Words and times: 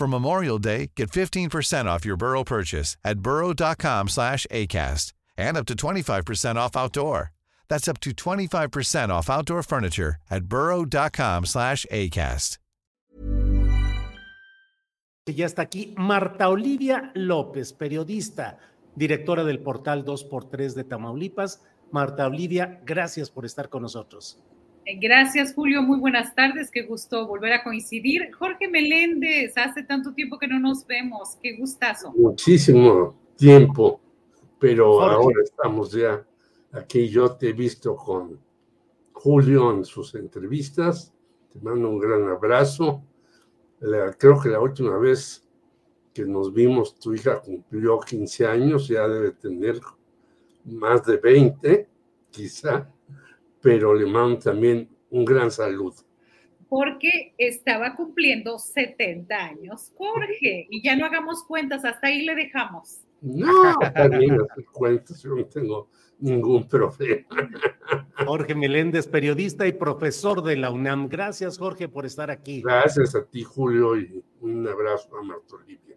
For 0.00 0.08
Memorial 0.08 0.58
Day, 0.58 0.92
get 0.96 1.10
15% 1.10 1.84
off 1.84 2.06
your 2.06 2.16
Burrow 2.16 2.42
purchase 2.42 2.96
at 3.04 3.18
burrow.com 3.18 4.08
slash 4.08 4.46
ACAST 4.50 5.12
and 5.36 5.58
up 5.58 5.66
to 5.66 5.74
25% 5.74 6.56
off 6.56 6.74
outdoor. 6.74 7.32
That's 7.68 7.86
up 7.86 8.00
to 8.00 8.12
25% 8.12 9.10
off 9.10 9.28
outdoor 9.28 9.62
furniture 9.62 10.16
at 10.30 10.44
burrow.com 10.44 11.44
slash 11.44 11.84
ACAST. 11.92 12.56
Ya 15.26 15.44
está 15.44 15.62
aquí 15.62 15.94
Marta 15.98 16.48
Olivia 16.48 17.12
López, 17.14 17.74
periodista, 17.74 18.58
directora 18.96 19.44
del 19.44 19.58
portal 19.58 20.06
2x3 20.06 20.72
de 20.76 20.84
Tamaulipas. 20.84 21.60
Marta 21.92 22.26
Olivia, 22.26 22.80
gracias 22.86 23.28
por 23.28 23.44
estar 23.44 23.68
con 23.68 23.82
nosotros. 23.82 24.38
Eh, 24.84 24.98
gracias, 25.00 25.52
Julio. 25.54 25.82
Muy 25.82 25.98
buenas 25.98 26.34
tardes. 26.34 26.70
Qué 26.70 26.82
gusto 26.82 27.26
volver 27.26 27.52
a 27.52 27.62
coincidir. 27.62 28.32
Jorge 28.32 28.68
Meléndez, 28.68 29.56
hace 29.56 29.82
tanto 29.82 30.12
tiempo 30.14 30.38
que 30.38 30.48
no 30.48 30.58
nos 30.58 30.86
vemos. 30.86 31.36
Qué 31.42 31.56
gustazo. 31.56 32.12
Muchísimo 32.12 33.14
tiempo, 33.36 34.00
pero 34.58 35.02
ahora 35.02 35.42
estamos 35.42 35.92
ya 35.92 36.24
aquí. 36.72 37.08
Yo 37.08 37.32
te 37.32 37.50
he 37.50 37.52
visto 37.52 37.94
con 37.94 38.40
Julio 39.12 39.70
en 39.72 39.84
sus 39.84 40.14
entrevistas. 40.14 41.12
Te 41.52 41.60
mando 41.60 41.90
un 41.90 41.98
gran 41.98 42.28
abrazo. 42.28 43.02
creo 44.18 44.40
que 44.40 44.48
la 44.48 44.60
última 44.60 44.96
vez 44.98 45.46
que 46.14 46.24
nos 46.24 46.52
vimos, 46.52 46.98
tu 46.98 47.14
hija 47.14 47.40
cumplió 47.40 48.00
15 48.00 48.46
años, 48.46 48.88
ya 48.88 49.06
debe 49.06 49.32
tener 49.32 49.80
más 50.64 51.04
de 51.04 51.16
20, 51.16 51.88
quizá 52.30 52.90
pero 53.60 53.94
le 53.94 54.06
mando 54.06 54.38
también 54.38 54.88
un 55.10 55.24
gran 55.24 55.50
saludo. 55.50 55.96
Porque 56.68 57.34
estaba 57.36 57.96
cumpliendo 57.96 58.58
70 58.58 59.34
años, 59.34 59.92
Jorge, 59.96 60.66
y 60.70 60.82
ya 60.82 60.94
no 60.96 61.04
hagamos 61.04 61.42
cuentas, 61.42 61.84
hasta 61.84 62.06
ahí 62.06 62.24
le 62.24 62.34
dejamos. 62.34 63.00
No, 63.20 63.74
también 63.94 64.40
hacer 64.40 64.64
cuentas, 64.72 65.22
yo 65.22 65.34
no 65.34 65.44
tengo 65.46 65.88
ningún 66.20 66.68
problema. 66.68 67.26
Jorge 68.24 68.54
Meléndez, 68.54 69.08
periodista 69.08 69.66
y 69.66 69.72
profesor 69.72 70.42
de 70.42 70.56
la 70.56 70.70
UNAM. 70.70 71.08
Gracias, 71.08 71.58
Jorge, 71.58 71.88
por 71.88 72.06
estar 72.06 72.30
aquí. 72.30 72.62
Gracias 72.62 73.14
a 73.14 73.24
ti, 73.24 73.42
Julio, 73.42 73.98
y 73.98 74.22
un 74.40 74.66
abrazo 74.66 75.16
a 75.18 75.22
Marta 75.22 75.56
Olivia. 75.56 75.96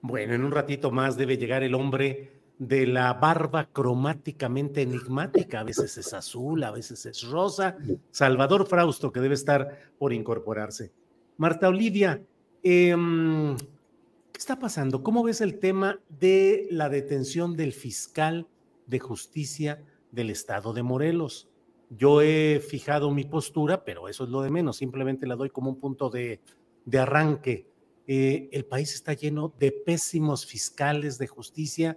Bueno, 0.00 0.34
en 0.34 0.44
un 0.44 0.52
ratito 0.52 0.90
más 0.90 1.16
debe 1.16 1.38
llegar 1.38 1.62
el 1.62 1.74
hombre 1.74 2.37
de 2.58 2.86
la 2.86 3.14
barba 3.14 3.68
cromáticamente 3.72 4.82
enigmática, 4.82 5.60
a 5.60 5.64
veces 5.64 5.96
es 5.96 6.12
azul, 6.12 6.64
a 6.64 6.72
veces 6.72 7.06
es 7.06 7.22
rosa, 7.22 7.76
Salvador 8.10 8.66
Frausto, 8.66 9.12
que 9.12 9.20
debe 9.20 9.34
estar 9.34 9.92
por 9.98 10.12
incorporarse. 10.12 10.92
Marta 11.36 11.68
Olivia, 11.68 12.20
em, 12.64 13.56
¿qué 13.56 14.38
está 14.38 14.58
pasando? 14.58 15.04
¿Cómo 15.04 15.22
ves 15.22 15.40
el 15.40 15.60
tema 15.60 16.00
de 16.08 16.66
la 16.70 16.88
detención 16.88 17.56
del 17.56 17.72
fiscal 17.72 18.48
de 18.86 18.98
justicia 18.98 19.84
del 20.10 20.30
estado 20.30 20.72
de 20.72 20.82
Morelos? 20.82 21.48
Yo 21.90 22.22
he 22.22 22.60
fijado 22.60 23.12
mi 23.12 23.24
postura, 23.24 23.84
pero 23.84 24.08
eso 24.08 24.24
es 24.24 24.30
lo 24.30 24.42
de 24.42 24.50
menos, 24.50 24.78
simplemente 24.78 25.28
la 25.28 25.36
doy 25.36 25.50
como 25.50 25.70
un 25.70 25.78
punto 25.78 26.10
de, 26.10 26.40
arranque. 26.92 27.68
Eh, 28.08 28.48
el 28.50 28.64
país 28.64 28.94
está 28.94 29.12
lleno 29.12 29.54
de 29.60 29.70
pésimos 29.70 30.44
fiscales 30.44 31.18
de 31.18 31.28
justicia, 31.28 31.96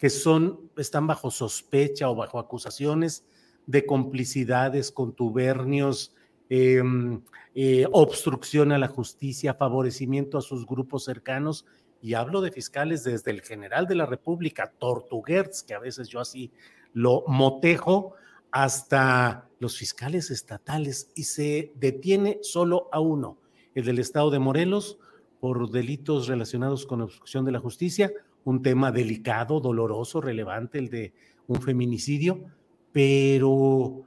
que 0.00 0.08
son, 0.08 0.70
están 0.78 1.06
bajo 1.06 1.30
sospecha 1.30 2.08
o 2.08 2.14
bajo 2.14 2.38
acusaciones 2.38 3.26
de 3.66 3.84
complicidades, 3.84 4.90
contubernios, 4.90 6.14
em, 6.48 7.22
eh, 7.54 7.86
obstrucción 7.92 8.72
a 8.72 8.78
la 8.78 8.88
justicia, 8.88 9.52
favorecimiento 9.54 10.38
a 10.38 10.42
sus 10.42 10.66
grupos 10.66 11.04
cercanos. 11.04 11.66
Y 12.00 12.14
hablo 12.14 12.40
de 12.40 12.50
fiscales 12.50 13.04
desde 13.04 13.30
el 13.30 13.42
general 13.42 13.86
de 13.86 13.94
la 13.94 14.06
República, 14.06 14.72
Tortuguerz, 14.78 15.62
que 15.62 15.74
a 15.74 15.78
veces 15.78 16.08
yo 16.08 16.18
así 16.18 16.50
lo 16.94 17.22
motejo, 17.26 18.14
hasta 18.52 19.48
los 19.58 19.76
fiscales 19.76 20.30
estatales 20.30 21.10
y 21.14 21.24
se 21.24 21.72
detiene 21.76 22.38
solo 22.40 22.88
a 22.90 23.00
uno, 23.00 23.36
el 23.74 23.84
del 23.84 23.98
estado 23.98 24.30
de 24.30 24.38
Morelos, 24.38 24.98
por 25.40 25.70
delitos 25.70 26.26
relacionados 26.26 26.86
con 26.86 27.02
obstrucción 27.02 27.44
de 27.44 27.52
la 27.52 27.60
justicia, 27.60 28.10
un 28.44 28.62
tema 28.62 28.92
delicado, 28.92 29.60
doloroso, 29.60 30.20
relevante, 30.20 30.78
el 30.78 30.88
de 30.88 31.12
un 31.46 31.60
feminicidio, 31.60 32.44
pero 32.92 34.02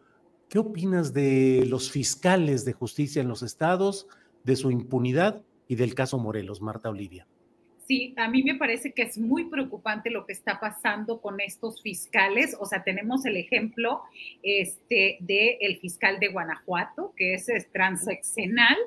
¿qué 0.50 0.60
opinas 0.60 1.14
de 1.14 1.66
los 1.68 1.92
fiscales 1.92 2.66
de 2.66 2.74
justicia 2.74 3.22
en 3.22 3.28
los 3.28 3.44
estados, 3.44 4.08
de 4.44 4.56
su 4.56 4.72
impunidad 4.72 5.42
y 5.68 5.76
del 5.76 5.96
caso 5.96 6.18
Morelos, 6.18 6.62
Marta 6.62 6.90
Olivia? 6.90 7.28
Sí, 7.88 8.14
a 8.16 8.30
mí 8.30 8.44
me 8.44 8.56
parece 8.56 8.94
que 8.94 9.02
es 9.02 9.18
muy 9.18 9.50
preocupante 9.50 10.10
lo 10.10 10.26
que 10.26 10.32
está 10.32 10.60
pasando 10.60 11.20
con 11.20 11.42
estos 11.42 11.82
fiscales. 11.82 12.56
O 12.60 12.66
sea, 12.66 12.84
tenemos 12.84 13.26
el 13.26 13.36
ejemplo 13.36 14.02
este, 14.42 15.18
del 15.20 15.78
fiscal 15.80 16.18
de 16.20 16.30
Guanajuato, 16.30 17.14
que 17.18 17.34
es 17.34 17.48
transeccional, 17.74 18.78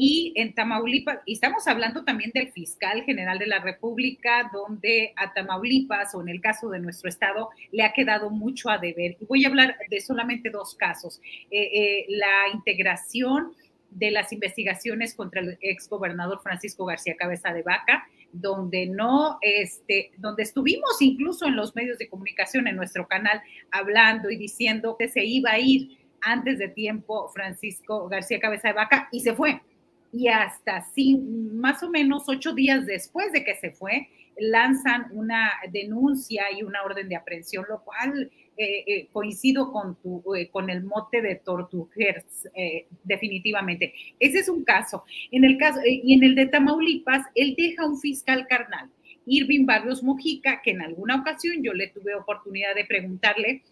y 0.00 0.32
en 0.36 0.54
Tamaulipas, 0.54 1.18
y 1.26 1.32
estamos 1.32 1.66
hablando 1.66 2.04
también 2.04 2.30
del 2.32 2.52
fiscal 2.52 3.02
general 3.02 3.36
de 3.40 3.48
la 3.48 3.58
República, 3.58 4.48
donde 4.52 5.12
a 5.16 5.32
Tamaulipas, 5.32 6.14
o 6.14 6.22
en 6.22 6.28
el 6.28 6.40
caso 6.40 6.70
de 6.70 6.78
nuestro 6.78 7.08
estado, 7.08 7.50
le 7.72 7.82
ha 7.82 7.92
quedado 7.92 8.30
mucho 8.30 8.70
a 8.70 8.78
deber. 8.78 9.16
Y 9.20 9.24
voy 9.24 9.44
a 9.44 9.48
hablar 9.48 9.76
de 9.90 10.00
solamente 10.00 10.50
dos 10.50 10.76
casos. 10.76 11.20
Eh, 11.50 11.62
eh, 11.74 12.06
la 12.10 12.54
integración 12.54 13.54
de 13.90 14.12
las 14.12 14.32
investigaciones 14.32 15.16
contra 15.16 15.40
el 15.40 15.58
exgobernador 15.62 16.40
Francisco 16.44 16.84
García 16.84 17.16
Cabeza 17.16 17.52
de 17.52 17.62
Vaca, 17.62 18.06
donde 18.30 18.86
no, 18.86 19.38
este, 19.42 20.12
donde 20.16 20.44
estuvimos 20.44 21.02
incluso 21.02 21.44
en 21.44 21.56
los 21.56 21.74
medios 21.74 21.98
de 21.98 22.08
comunicación 22.08 22.68
en 22.68 22.76
nuestro 22.76 23.08
canal 23.08 23.42
hablando 23.72 24.30
y 24.30 24.36
diciendo 24.36 24.94
que 24.96 25.08
se 25.08 25.24
iba 25.24 25.50
a 25.50 25.58
ir 25.58 25.98
antes 26.20 26.60
de 26.60 26.68
tiempo 26.68 27.28
Francisco 27.30 28.08
García 28.08 28.38
Cabeza 28.38 28.68
de 28.68 28.74
Vaca 28.74 29.08
y 29.10 29.20
se 29.20 29.34
fue 29.34 29.60
y 30.12 30.28
hasta 30.28 30.84
más 31.52 31.82
o 31.82 31.90
menos 31.90 32.24
ocho 32.28 32.54
días 32.54 32.86
después 32.86 33.32
de 33.32 33.44
que 33.44 33.54
se 33.56 33.70
fue, 33.70 34.08
lanzan 34.38 35.06
una 35.12 35.50
denuncia 35.70 36.44
y 36.56 36.62
una 36.62 36.82
orden 36.82 37.08
de 37.08 37.16
aprehensión, 37.16 37.64
lo 37.68 37.82
cual 37.82 38.30
eh, 38.56 38.84
eh, 38.86 39.08
coincido 39.12 39.70
con, 39.72 39.96
tu, 40.00 40.34
eh, 40.34 40.48
con 40.48 40.70
el 40.70 40.82
mote 40.84 41.22
de 41.22 41.36
Tortugers, 41.36 42.48
definitivamente. 43.04 43.94
Ese 44.18 44.40
es 44.40 44.48
un 44.48 44.64
caso. 44.64 45.04
En 45.30 45.44
el 45.44 45.58
caso, 45.58 45.80
y 45.84 46.14
en 46.14 46.24
el 46.24 46.34
de 46.34 46.46
Tamaulipas, 46.46 47.26
él 47.34 47.54
deja 47.56 47.86
un 47.86 48.00
fiscal 48.00 48.46
carnal, 48.48 48.90
Irving 49.26 49.66
Barrios 49.66 50.02
Mojica, 50.02 50.62
que 50.62 50.70
en 50.70 50.82
alguna 50.82 51.16
ocasión 51.16 51.62
yo 51.62 51.72
le 51.74 51.88
tuve 51.88 52.14
oportunidad 52.14 52.74
de 52.74 52.84
preguntarle 52.84 53.62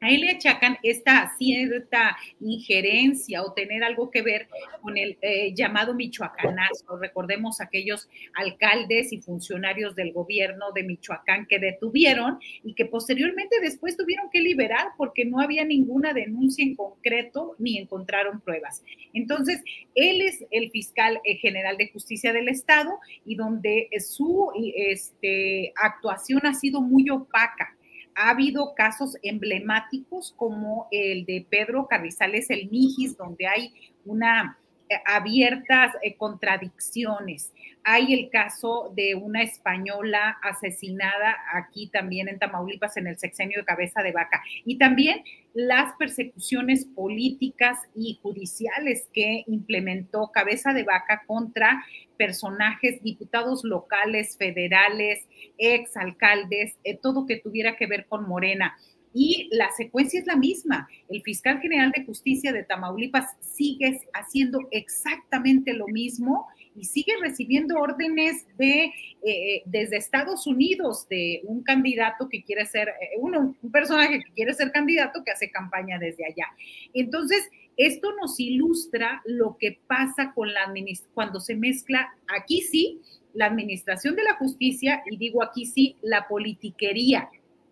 a 0.00 0.10
él 0.10 0.20
le 0.20 0.30
achacan 0.30 0.78
esta 0.82 1.32
cierta 1.36 2.16
injerencia 2.40 3.42
o 3.42 3.52
tener 3.52 3.82
algo 3.82 4.10
que 4.10 4.22
ver 4.22 4.48
con 4.80 4.96
el 4.96 5.18
eh, 5.20 5.52
llamado 5.54 5.94
Michoacanazo. 5.94 6.96
Recordemos 6.98 7.60
aquellos 7.60 8.08
alcaldes 8.34 9.12
y 9.12 9.20
funcionarios 9.20 9.96
del 9.96 10.12
gobierno 10.12 10.72
de 10.72 10.84
Michoacán 10.84 11.46
que 11.46 11.58
detuvieron 11.58 12.38
y 12.62 12.74
que 12.74 12.86
posteriormente 12.86 13.56
después 13.60 13.96
tuvieron 13.96 14.30
que 14.30 14.40
liberar 14.40 14.88
porque 14.96 15.24
no 15.24 15.40
había 15.40 15.64
ninguna 15.64 16.12
denuncia 16.12 16.64
en 16.64 16.76
concreto 16.76 17.56
ni 17.58 17.78
encontraron 17.78 18.40
pruebas. 18.40 18.84
Entonces, 19.12 19.62
él 19.94 20.22
es 20.22 20.44
el 20.50 20.70
fiscal 20.70 21.20
eh, 21.24 21.36
general 21.36 21.76
de 21.76 21.90
justicia 21.90 22.32
del 22.32 22.48
Estado 22.48 22.98
y 23.24 23.34
donde 23.34 23.88
su 23.98 24.50
este, 24.76 25.72
actuación 25.76 26.46
ha 26.46 26.54
sido 26.54 26.80
muy 26.80 27.10
opaca 27.10 27.74
ha 28.18 28.30
habido 28.30 28.74
casos 28.74 29.16
emblemáticos 29.22 30.34
como 30.36 30.88
el 30.90 31.24
de 31.24 31.46
Pedro 31.48 31.86
Carrizales 31.86 32.50
el 32.50 32.68
Mijis, 32.68 33.16
donde 33.16 33.46
hay 33.46 33.72
una 34.04 34.58
abiertas 35.04 35.94
eh, 36.02 36.16
contradicciones. 36.16 37.52
Hay 37.84 38.12
el 38.12 38.30
caso 38.30 38.92
de 38.94 39.14
una 39.14 39.42
española 39.42 40.38
asesinada 40.42 41.36
aquí 41.52 41.88
también 41.88 42.28
en 42.28 42.38
Tamaulipas 42.38 42.96
en 42.96 43.06
el 43.06 43.18
sexenio 43.18 43.60
de 43.60 43.64
cabeza 43.64 44.02
de 44.02 44.12
vaca. 44.12 44.42
Y 44.64 44.78
también 44.78 45.22
las 45.54 45.94
persecuciones 45.96 46.84
políticas 46.84 47.78
y 47.94 48.18
judiciales 48.22 49.08
que 49.12 49.44
implementó 49.46 50.30
cabeza 50.32 50.72
de 50.72 50.84
vaca 50.84 51.22
contra 51.26 51.84
personajes, 52.16 53.02
diputados 53.02 53.64
locales, 53.64 54.36
federales, 54.36 55.26
exalcaldes, 55.56 56.76
eh, 56.84 56.98
todo 57.00 57.26
que 57.26 57.38
tuviera 57.38 57.76
que 57.76 57.86
ver 57.86 58.06
con 58.06 58.28
Morena. 58.28 58.76
Y 59.12 59.48
la 59.50 59.70
secuencia 59.72 60.20
es 60.20 60.26
la 60.26 60.36
misma. 60.36 60.88
El 61.08 61.22
fiscal 61.22 61.60
general 61.60 61.92
de 61.96 62.04
justicia 62.04 62.52
de 62.52 62.64
Tamaulipas 62.64 63.36
sigue 63.40 64.00
haciendo 64.14 64.60
exactamente 64.70 65.72
lo 65.72 65.86
mismo 65.88 66.46
y 66.76 66.84
sigue 66.84 67.12
recibiendo 67.20 67.78
órdenes 67.78 68.46
de 68.56 68.84
eh, 68.84 68.92
eh, 69.22 69.62
desde 69.66 69.96
Estados 69.96 70.46
Unidos 70.46 71.08
de 71.08 71.40
un 71.44 71.62
candidato 71.62 72.28
que 72.28 72.44
quiere 72.44 72.66
ser, 72.66 72.92
uno, 73.18 73.56
un 73.60 73.70
personaje 73.72 74.20
que 74.20 74.32
quiere 74.34 74.54
ser 74.54 74.70
candidato 74.70 75.24
que 75.24 75.32
hace 75.32 75.50
campaña 75.50 75.98
desde 75.98 76.24
allá. 76.24 76.46
Entonces, 76.94 77.48
esto 77.76 78.12
nos 78.20 78.38
ilustra 78.40 79.22
lo 79.24 79.56
que 79.56 79.78
pasa 79.86 80.32
con 80.34 80.52
la 80.52 80.72
cuando 81.14 81.40
se 81.40 81.54
mezcla 81.54 82.12
aquí 82.26 82.60
sí 82.60 83.00
la 83.34 83.46
administración 83.46 84.16
de 84.16 84.24
la 84.24 84.34
justicia 84.34 85.02
y 85.08 85.16
digo 85.16 85.42
aquí 85.42 85.64
sí 85.64 85.96
la 86.02 86.26
politiquería. 86.26 87.30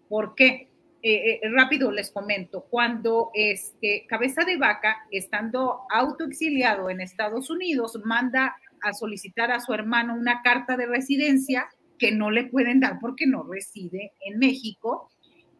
¿Por 0.08 0.36
qué? 0.36 0.68
Eh, 1.08 1.38
eh, 1.41 1.50
rápido 1.53 1.93
les 1.93 2.11
comento, 2.11 2.67
cuando 2.69 3.31
este 3.32 4.06
Cabeza 4.08 4.43
de 4.43 4.56
Vaca, 4.56 5.06
estando 5.12 5.82
autoexiliado 5.88 6.91
en 6.91 7.00
Estados 7.00 7.49
Unidos, 7.49 8.00
manda 8.05 8.56
a 8.82 8.93
solicitar 8.93 9.53
a 9.53 9.61
su 9.61 9.73
hermano 9.73 10.17
una 10.17 10.43
carta 10.43 10.76
de 10.76 10.87
residencia 10.87 11.69
que 11.97 12.11
no 12.11 12.32
le 12.32 12.47
pueden 12.47 12.81
dar 12.81 12.99
porque 13.00 13.25
no 13.25 13.44
reside 13.44 14.14
en 14.20 14.41
México, 14.41 15.08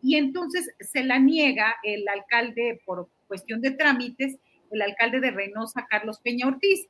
y 0.03 0.17
entonces 0.17 0.69
se 0.81 1.05
la 1.05 1.21
niega 1.21 1.77
el 1.85 2.09
alcalde 2.09 2.81
por 2.85 3.09
cuestión 3.29 3.61
de 3.61 3.71
trámites, 3.71 4.39
el 4.73 4.83
alcalde 4.83 5.21
de 5.21 5.31
Reynosa, 5.31 5.87
Carlos 5.89 6.19
Peña 6.25 6.49
Ortiz. 6.49 6.89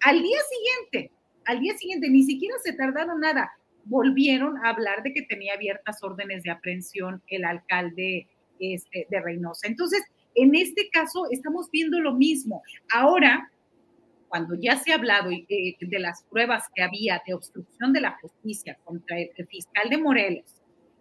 Al 0.00 0.22
día 0.22 0.38
siguiente, 0.48 1.12
al 1.44 1.60
día 1.60 1.76
siguiente, 1.76 2.08
ni 2.08 2.22
siquiera 2.22 2.54
se 2.64 2.72
tardaron 2.72 3.20
nada, 3.20 3.52
volvieron 3.90 4.56
a 4.58 4.70
hablar 4.70 5.02
de 5.02 5.12
que 5.12 5.22
tenía 5.22 5.54
abiertas 5.54 6.02
órdenes 6.02 6.44
de 6.44 6.50
aprehensión 6.50 7.22
el 7.26 7.44
alcalde 7.44 8.28
este, 8.58 9.06
de 9.10 9.20
Reynosa. 9.20 9.66
Entonces, 9.66 10.02
en 10.34 10.54
este 10.54 10.88
caso 10.90 11.26
estamos 11.30 11.70
viendo 11.70 12.00
lo 12.00 12.14
mismo. 12.14 12.62
Ahora, 12.94 13.50
cuando 14.28 14.54
ya 14.54 14.76
se 14.76 14.92
ha 14.92 14.94
hablado 14.94 15.30
eh, 15.32 15.76
de 15.80 15.98
las 15.98 16.22
pruebas 16.30 16.64
que 16.74 16.82
había 16.82 17.20
de 17.26 17.34
obstrucción 17.34 17.92
de 17.92 18.00
la 18.00 18.16
justicia 18.22 18.78
contra 18.84 19.18
el 19.18 19.46
fiscal 19.48 19.90
de 19.90 19.98
Morelos, 19.98 20.60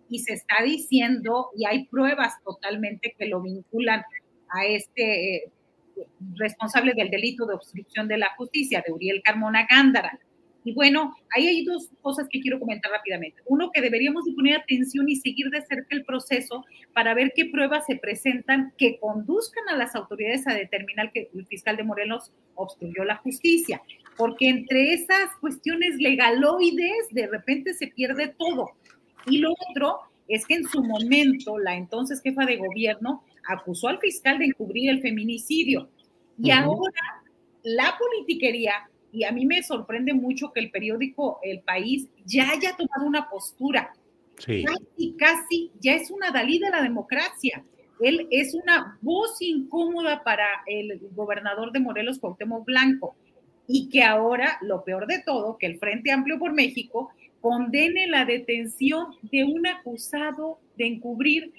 y 0.09 0.19
se 0.19 0.33
está 0.33 0.56
diciendo, 0.65 1.50
y 1.56 1.65
hay 1.65 1.86
pruebas 1.86 2.33
totalmente 2.44 3.15
que 3.18 3.27
lo 3.27 3.41
vinculan 3.41 4.03
a 4.50 4.65
este 4.65 5.36
eh, 5.36 5.51
responsable 6.36 6.94
del 6.95 7.12
delito 7.12 7.45
de 7.45 7.53
obstrucción 7.53 8.07
de 8.07 8.18
la 8.18 8.30
justicia, 8.36 8.83
de 8.86 8.91
Uriel 8.91 9.21
Carmona 9.24 9.68
Gándara. 9.69 10.19
Y 10.63 10.73
bueno, 10.73 11.15
ahí 11.35 11.47
hay 11.47 11.63
dos 11.63 11.89
cosas 12.01 12.27
que 12.29 12.41
quiero 12.41 12.59
comentar 12.59 12.91
rápidamente. 12.91 13.41
Uno, 13.45 13.71
que 13.71 13.81
deberíamos 13.81 14.25
poner 14.35 14.57
atención 14.57 15.07
y 15.07 15.15
seguir 15.15 15.50
de 15.50 15.61
cerca 15.61 15.95
el 15.95 16.03
proceso 16.03 16.65
para 16.94 17.13
ver 17.13 17.31
qué 17.35 17.45
pruebas 17.45 17.85
se 17.85 17.95
presentan 17.95 18.73
que 18.77 19.00
conduzcan 19.00 19.69
a 19.69 19.77
las 19.77 19.95
autoridades 19.95 20.47
a 20.47 20.53
determinar 20.53 21.11
que 21.11 21.29
el 21.33 21.45
fiscal 21.45 21.77
de 21.77 21.83
Morelos 21.83 22.31
obstruyó 22.56 23.03
la 23.06 23.17
justicia. 23.17 23.81
Porque 24.17 24.50
entre 24.50 24.94
esas 24.94 25.29
cuestiones 25.39 25.95
legaloides, 25.95 27.07
de 27.12 27.27
repente 27.27 27.73
se 27.73 27.88
pierde 27.88 28.33
todo. 28.38 28.71
Y 29.27 29.38
lo 29.38 29.53
otro 29.69 30.00
es 30.27 30.45
que 30.45 30.55
en 30.55 30.67
su 30.67 30.83
momento 30.83 31.57
la 31.57 31.75
entonces 31.75 32.21
jefa 32.21 32.45
de 32.45 32.57
gobierno 32.57 33.23
acusó 33.47 33.88
al 33.88 34.00
fiscal 34.00 34.39
de 34.39 34.45
encubrir 34.45 34.89
el 34.89 35.01
feminicidio. 35.01 35.89
Y 36.41 36.51
ahora 36.51 37.23
la 37.63 37.97
politiquería, 37.97 38.88
y 39.11 39.23
a 39.23 39.31
mí 39.31 39.45
me 39.45 39.63
sorprende 39.63 40.13
mucho 40.13 40.51
que 40.51 40.59
el 40.59 40.71
periódico 40.71 41.39
El 41.44 41.61
País 41.61 42.07
ya 42.25 42.51
haya 42.51 42.75
tomado 42.75 43.06
una 43.06 43.29
postura. 43.29 43.94
Sí. 44.38 44.63
Casi, 44.63 45.13
casi 45.17 45.71
ya 45.79 45.95
es 45.95 46.11
una 46.11 46.31
Dalí 46.31 46.59
de 46.59 46.69
la 46.69 46.81
democracia. 46.81 47.63
Él 48.00 48.27
es 48.31 48.53
una 48.53 48.97
voz 49.01 49.41
incómoda 49.41 50.23
para 50.23 50.45
el 50.65 51.00
gobernador 51.13 51.71
de 51.71 51.79
Morelos, 51.79 52.19
Cuauhtémoc 52.19 52.65
Blanco. 52.65 53.15
Y 53.67 53.89
que 53.89 54.03
ahora, 54.03 54.57
lo 54.61 54.83
peor 54.83 55.06
de 55.06 55.21
todo, 55.23 55.57
que 55.57 55.67
el 55.67 55.77
Frente 55.77 56.12
Amplio 56.12 56.39
por 56.39 56.53
México 56.53 57.12
condene 57.41 58.07
la 58.07 58.25
detención 58.25 59.15
de 59.21 59.44
un 59.44 59.67
acusado 59.67 60.59
de 60.77 60.88
encubrir 60.88 61.51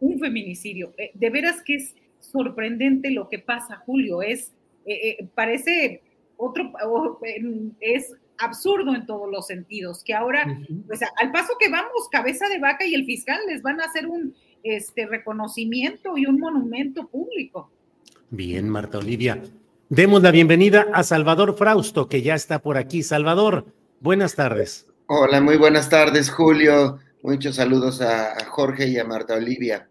un 0.00 0.18
feminicidio. 0.18 0.92
Eh, 0.96 1.10
de 1.14 1.30
veras 1.30 1.62
que 1.62 1.76
es 1.76 1.94
sorprendente 2.20 3.10
lo 3.10 3.28
que 3.28 3.38
pasa, 3.38 3.76
Julio. 3.84 4.22
Es, 4.22 4.52
eh, 4.86 5.16
eh, 5.18 5.26
parece 5.34 6.02
otro, 6.36 6.72
es 7.80 8.12
absurdo 8.38 8.94
en 8.94 9.06
todos 9.06 9.30
los 9.30 9.46
sentidos, 9.46 10.02
que 10.04 10.14
ahora, 10.14 10.58
pues 10.86 11.00
al 11.02 11.32
paso 11.32 11.52
que 11.58 11.70
vamos, 11.70 12.08
cabeza 12.10 12.48
de 12.48 12.58
vaca 12.58 12.84
y 12.84 12.94
el 12.94 13.04
fiscal 13.04 13.38
les 13.48 13.62
van 13.62 13.80
a 13.80 13.84
hacer 13.84 14.06
un 14.06 14.34
este, 14.62 15.06
reconocimiento 15.06 16.16
y 16.16 16.26
un 16.26 16.38
monumento 16.38 17.06
público. 17.06 17.70
Bien, 18.30 18.68
Marta 18.68 18.98
Olivia. 18.98 19.42
Demos 19.88 20.22
la 20.22 20.30
bienvenida 20.30 20.86
a 20.92 21.04
Salvador 21.04 21.56
Frausto, 21.56 22.08
que 22.08 22.22
ya 22.22 22.34
está 22.34 22.60
por 22.60 22.76
aquí. 22.76 23.02
Salvador, 23.02 23.66
buenas 24.00 24.34
tardes. 24.34 24.86
Hola, 25.06 25.40
muy 25.40 25.56
buenas 25.56 25.90
tardes, 25.90 26.30
Julio. 26.30 26.98
Muchos 27.22 27.56
saludos 27.56 28.00
a, 28.00 28.34
Jorge 28.46 28.88
y 28.88 28.98
a 28.98 29.04
Marta 29.04 29.34
Olivia. 29.34 29.88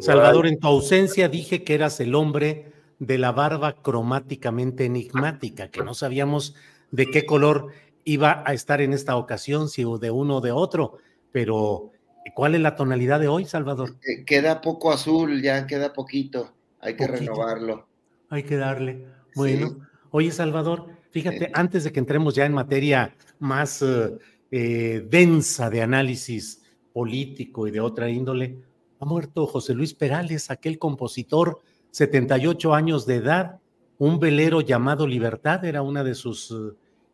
Salvador, 0.00 0.46
en 0.46 0.58
tu 0.58 0.66
ausencia 0.66 1.28
dije 1.28 1.62
que 1.62 1.74
eras 1.74 2.00
el 2.00 2.14
hombre 2.14 2.72
de 3.00 3.18
la 3.18 3.32
barba 3.32 3.82
cromáticamente 3.82 4.84
enigmática, 4.84 5.68
que 5.68 5.82
no 5.82 5.94
sabíamos 5.94 6.54
de 6.92 7.06
qué 7.06 7.26
color 7.26 7.72
iba 8.04 8.44
a 8.46 8.52
estar 8.52 8.80
en 8.80 8.92
esta 8.92 9.16
ocasión, 9.16 9.68
si 9.68 9.82
de 9.82 10.10
uno 10.10 10.36
o 10.36 10.40
de 10.40 10.52
otro, 10.52 10.98
pero 11.32 11.90
¿cuál 12.34 12.54
es 12.54 12.60
la 12.60 12.76
tonalidad 12.76 13.18
de 13.18 13.28
hoy, 13.28 13.46
Salvador? 13.46 13.96
Eh, 14.06 14.24
queda 14.24 14.60
poco 14.60 14.92
azul, 14.92 15.42
ya 15.42 15.66
queda 15.66 15.92
poquito, 15.92 16.52
hay 16.80 16.94
que 16.94 17.06
renovarlo. 17.06 17.88
Hay 18.28 18.42
que 18.42 18.56
darle. 18.56 19.06
Bueno, 19.34 19.76
oye, 20.10 20.30
Salvador, 20.30 20.86
fíjate, 21.10 21.46
eh. 21.46 21.50
antes 21.54 21.84
de 21.84 21.92
que 21.92 22.00
entremos 22.00 22.34
ya 22.34 22.44
en 22.44 22.52
materia 22.52 23.14
más 23.38 23.82
eh, 23.82 24.18
eh, 24.50 25.06
densa 25.08 25.70
de 25.70 25.82
análisis 25.82 26.62
político 26.92 27.66
y 27.66 27.70
de 27.70 27.80
otra 27.80 28.10
índole, 28.10 28.58
ha 28.98 29.04
muerto 29.06 29.46
José 29.46 29.74
Luis 29.74 29.94
Perales, 29.94 30.50
aquel 30.50 30.78
compositor, 30.78 31.60
78 31.90 32.74
años 32.74 33.06
de 33.06 33.16
edad, 33.16 33.58
un 33.98 34.18
velero 34.18 34.60
llamado 34.60 35.06
Libertad, 35.06 35.64
era 35.64 35.82
una 35.82 36.04
de 36.04 36.14
sus 36.14 36.54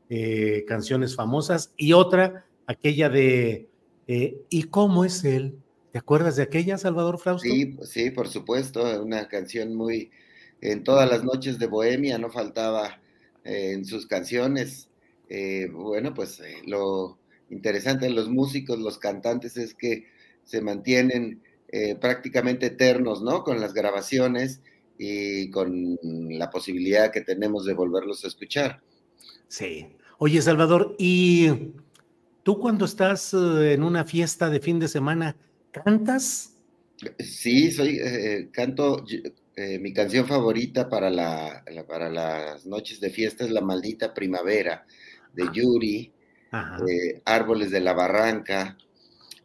eh, 0.09 0.65
canciones 0.67 1.17
famosas, 1.17 1.73
y 1.77 1.93
otra, 1.93 2.47
aquella 2.67 3.09
de 3.09 3.69
eh, 4.07 4.41
¿Y 4.51 4.65
cómo 4.65 5.05
es 5.05 5.25
él? 5.25 5.59
¿Te 5.91 5.99
acuerdas 5.99 6.37
de 6.37 6.45
aquella, 6.45 6.79
Salvador 6.79 7.19
Frausto? 7.19 7.49
Sí, 7.49 7.77
sí, 7.83 8.11
por 8.11 8.29
supuesto, 8.29 9.03
una 9.03 9.27
canción 9.27 9.75
muy, 9.75 10.11
en 10.61 10.85
todas 10.85 11.11
las 11.11 11.25
noches 11.25 11.59
de 11.59 11.67
Bohemia 11.67 12.19
no 12.19 12.31
faltaba 12.31 13.01
en 13.43 13.85
sus 13.85 14.07
canciones. 14.07 14.89
bueno, 15.73 16.15
pues 16.15 16.41
lo, 16.67 17.19
interesante 17.51 18.07
de 18.07 18.13
los 18.13 18.29
músicos, 18.29 18.79
los 18.79 18.99
cantantes, 18.99 19.57
es 19.57 19.75
que 19.75 20.07
se 20.45 20.61
mantienen 20.61 21.43
eh, 21.77 21.95
prácticamente 21.95 22.67
eternos, 22.67 23.23
¿no? 23.23 23.45
Con 23.45 23.61
las 23.61 23.75
grabaciones 23.75 24.63
y 24.99 25.51
con 25.51 25.99
la 26.03 26.49
posibilidad 26.49 27.13
que 27.13 27.21
tenemos 27.21 27.67
de 27.67 27.75
volverlos 27.75 28.25
a 28.25 28.29
escuchar. 28.29 28.81
Sí. 29.49 29.87
Oye, 30.17 30.41
Salvador, 30.41 30.97
¿y 30.99 31.51
tú 32.43 32.59
cuando 32.59 32.87
estás 32.87 33.35
eh, 33.35 33.75
en 33.75 33.83
una 33.83 34.07
fiesta 34.07 34.49
de 34.49 34.61
fin 34.61 34.79
de 34.79 34.89
semana, 34.89 35.37
cantas 35.71 36.55
Sí, 37.19 37.71
soy, 37.73 37.99
eh, 38.03 38.49
canto, 38.51 39.05
eh, 39.55 39.79
mi 39.79 39.93
canción 39.93 40.27
favorita 40.27 40.89
para, 40.89 41.11
la, 41.11 41.63
para 41.87 42.09
las 42.09 42.65
noches 42.65 43.01
de 43.01 43.11
fiesta 43.11 43.45
es 43.45 43.51
La 43.51 43.61
Maldita 43.61 44.15
Primavera 44.15 44.87
de 45.35 45.43
ah. 45.43 45.53
Yuri, 45.53 46.11
Árboles 47.27 47.71
de 47.71 47.81
la 47.81 47.93
Barranca, 47.93 48.79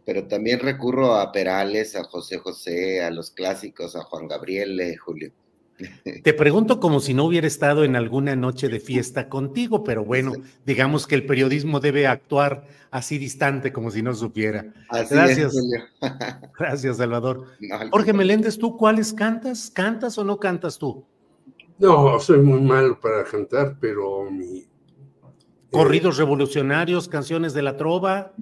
pero 0.06 0.28
también 0.28 0.60
recurro 0.60 1.16
a 1.16 1.32
Perales, 1.32 1.96
a 1.96 2.04
José 2.04 2.38
José, 2.38 3.04
a 3.04 3.12
los 3.12 3.32
clásicos, 3.32 3.96
a 3.96 4.04
Juan 4.04 4.28
Gabriel, 4.28 4.98
Julio. 4.98 5.32
Te 6.24 6.34
pregunto 6.34 6.80
como 6.80 7.00
si 7.00 7.14
no 7.14 7.26
hubiera 7.26 7.48
estado 7.48 7.84
en 7.84 7.96
alguna 7.96 8.36
noche 8.36 8.68
de 8.68 8.80
fiesta 8.80 9.30
contigo, 9.30 9.84
pero 9.84 10.04
bueno, 10.04 10.34
digamos 10.66 11.08
que 11.08 11.16
el 11.16 11.26
periodismo 11.26 11.80
debe 11.80 12.08
actuar 12.08 12.66
así 12.92 13.18
distante 13.18 13.72
como 13.72 13.92
si 13.92 14.02
no 14.02 14.14
supiera. 14.14 14.74
Gracias. 14.92 15.54
Gracias, 16.60 16.98
Salvador. 16.98 17.48
Jorge 17.92 18.14
Meléndez, 18.14 18.58
¿tú 18.58 18.78
cuáles 18.78 19.14
cantas? 19.14 19.72
¿Cantas 19.72 20.18
o 20.18 20.24
no 20.24 20.38
cantas 20.38 20.78
tú? 20.78 21.06
No, 21.80 22.20
soy 22.20 22.40
muy 22.40 22.62
malo 22.62 23.00
para 23.00 23.24
cantar, 23.24 23.78
pero 23.80 24.30
mi... 24.30 24.60
Eh, 24.60 24.68
Corridos 25.72 26.18
revolucionarios, 26.18 27.08
canciones 27.08 27.54
de 27.54 27.62
la 27.62 27.78
trova. 27.78 28.34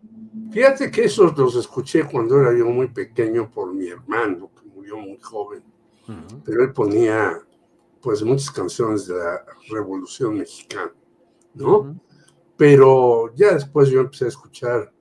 Fíjate 0.51 0.89
que 0.89 1.05
esos 1.05 1.37
los 1.37 1.55
escuché 1.55 2.05
cuando 2.05 2.39
era 2.39 2.57
yo 2.57 2.65
muy 2.65 2.87
pequeño 2.87 3.49
por 3.51 3.73
mi 3.73 3.87
hermano, 3.87 4.49
que 4.55 4.67
murió 4.67 4.97
muy 4.97 5.19
joven. 5.21 5.63
Pero 6.43 6.63
él 6.63 6.73
ponía 6.73 7.39
pues 8.01 8.23
muchas 8.23 8.49
canciones 8.49 9.05
de 9.07 9.15
la 9.15 9.45
Revolución 9.69 10.37
Mexicana, 10.37 10.91
¿no? 11.53 11.99
Pero 12.57 13.33
ya 13.35 13.53
después 13.53 13.89
yo 13.89 14.01
empecé 14.01 14.25
a 14.25 14.29
escuchar 14.29 14.91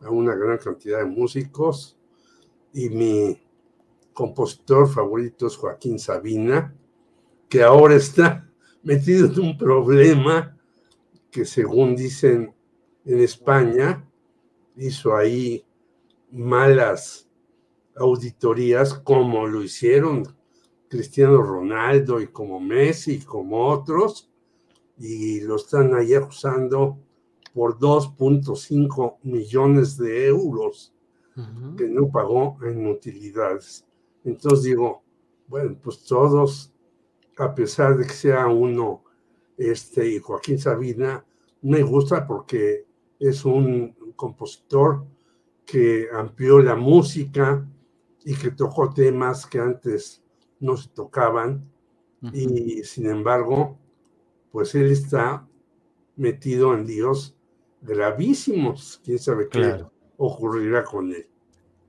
a 0.00 0.10
una 0.10 0.34
gran 0.34 0.58
cantidad 0.58 0.98
de 0.98 1.06
músicos 1.06 1.98
y 2.72 2.88
mi 2.90 3.42
compositor 4.12 4.88
favorito 4.88 5.46
es 5.46 5.56
Joaquín 5.56 5.98
Sabina, 5.98 6.74
que 7.48 7.62
ahora 7.62 7.96
está 7.96 8.48
metido 8.82 9.26
en 9.26 9.40
un 9.40 9.58
problema 9.58 10.56
que 11.30 11.44
según 11.44 11.96
dicen 11.96 12.54
en 13.04 13.20
España, 13.20 14.06
hizo 14.76 15.16
ahí 15.16 15.64
malas 16.30 17.28
auditorías 17.96 18.94
como 18.94 19.46
lo 19.46 19.62
hicieron 19.62 20.24
Cristiano 20.88 21.40
Ronaldo 21.42 22.20
y 22.20 22.28
como 22.28 22.60
Messi 22.60 23.14
y 23.14 23.20
como 23.20 23.66
otros, 23.68 24.30
y 24.98 25.40
lo 25.40 25.56
están 25.56 25.94
ahí 25.94 26.14
acusando 26.14 26.98
por 27.54 27.78
2.5 27.78 29.16
millones 29.22 29.96
de 29.96 30.26
euros 30.26 30.92
que 31.78 31.88
no 31.88 32.10
pagó 32.10 32.58
en 32.62 32.86
utilidades. 32.86 33.86
Entonces 34.22 34.64
digo, 34.64 35.02
bueno, 35.46 35.78
pues 35.82 36.04
todos, 36.04 36.72
a 37.38 37.54
pesar 37.54 37.96
de 37.96 38.06
que 38.06 38.12
sea 38.12 38.46
uno, 38.48 39.02
este, 39.56 40.06
y 40.08 40.18
Joaquín 40.18 40.58
Sabina, 40.58 41.24
me 41.62 41.82
gusta 41.82 42.26
porque 42.26 42.84
es 43.28 43.44
un 43.44 43.94
compositor 44.16 45.04
que 45.64 46.08
amplió 46.12 46.60
la 46.60 46.74
música 46.74 47.66
y 48.24 48.34
que 48.34 48.50
tocó 48.50 48.92
temas 48.92 49.46
que 49.46 49.58
antes 49.58 50.22
no 50.60 50.76
se 50.76 50.88
tocaban 50.90 51.72
y 52.32 52.84
sin 52.84 53.06
embargo, 53.06 53.78
pues 54.52 54.74
él 54.76 54.92
está 54.92 55.48
metido 56.14 56.74
en 56.74 56.86
Dios 56.86 57.34
gravísimos. 57.80 59.00
¿Quién 59.04 59.18
sabe 59.18 59.48
qué 59.48 59.84
ocurrirá 60.16 60.84
con 60.84 61.10
él? 61.12 61.26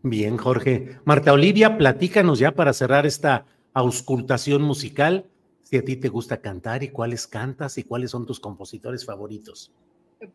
Bien, 0.01 0.37
Jorge. 0.37 0.97
Marta 1.05 1.33
Olivia, 1.33 1.77
platícanos 1.77 2.39
ya 2.39 2.51
para 2.51 2.73
cerrar 2.73 3.05
esta 3.05 3.45
auscultación 3.73 4.63
musical, 4.63 5.29
si 5.61 5.77
a 5.77 5.85
ti 5.85 5.95
te 5.95 6.09
gusta 6.09 6.41
cantar 6.41 6.83
y 6.83 6.89
cuáles 6.89 7.27
cantas 7.27 7.77
y 7.77 7.83
cuáles 7.83 8.11
son 8.11 8.25
tus 8.25 8.39
compositores 8.39 9.05
favoritos. 9.05 9.71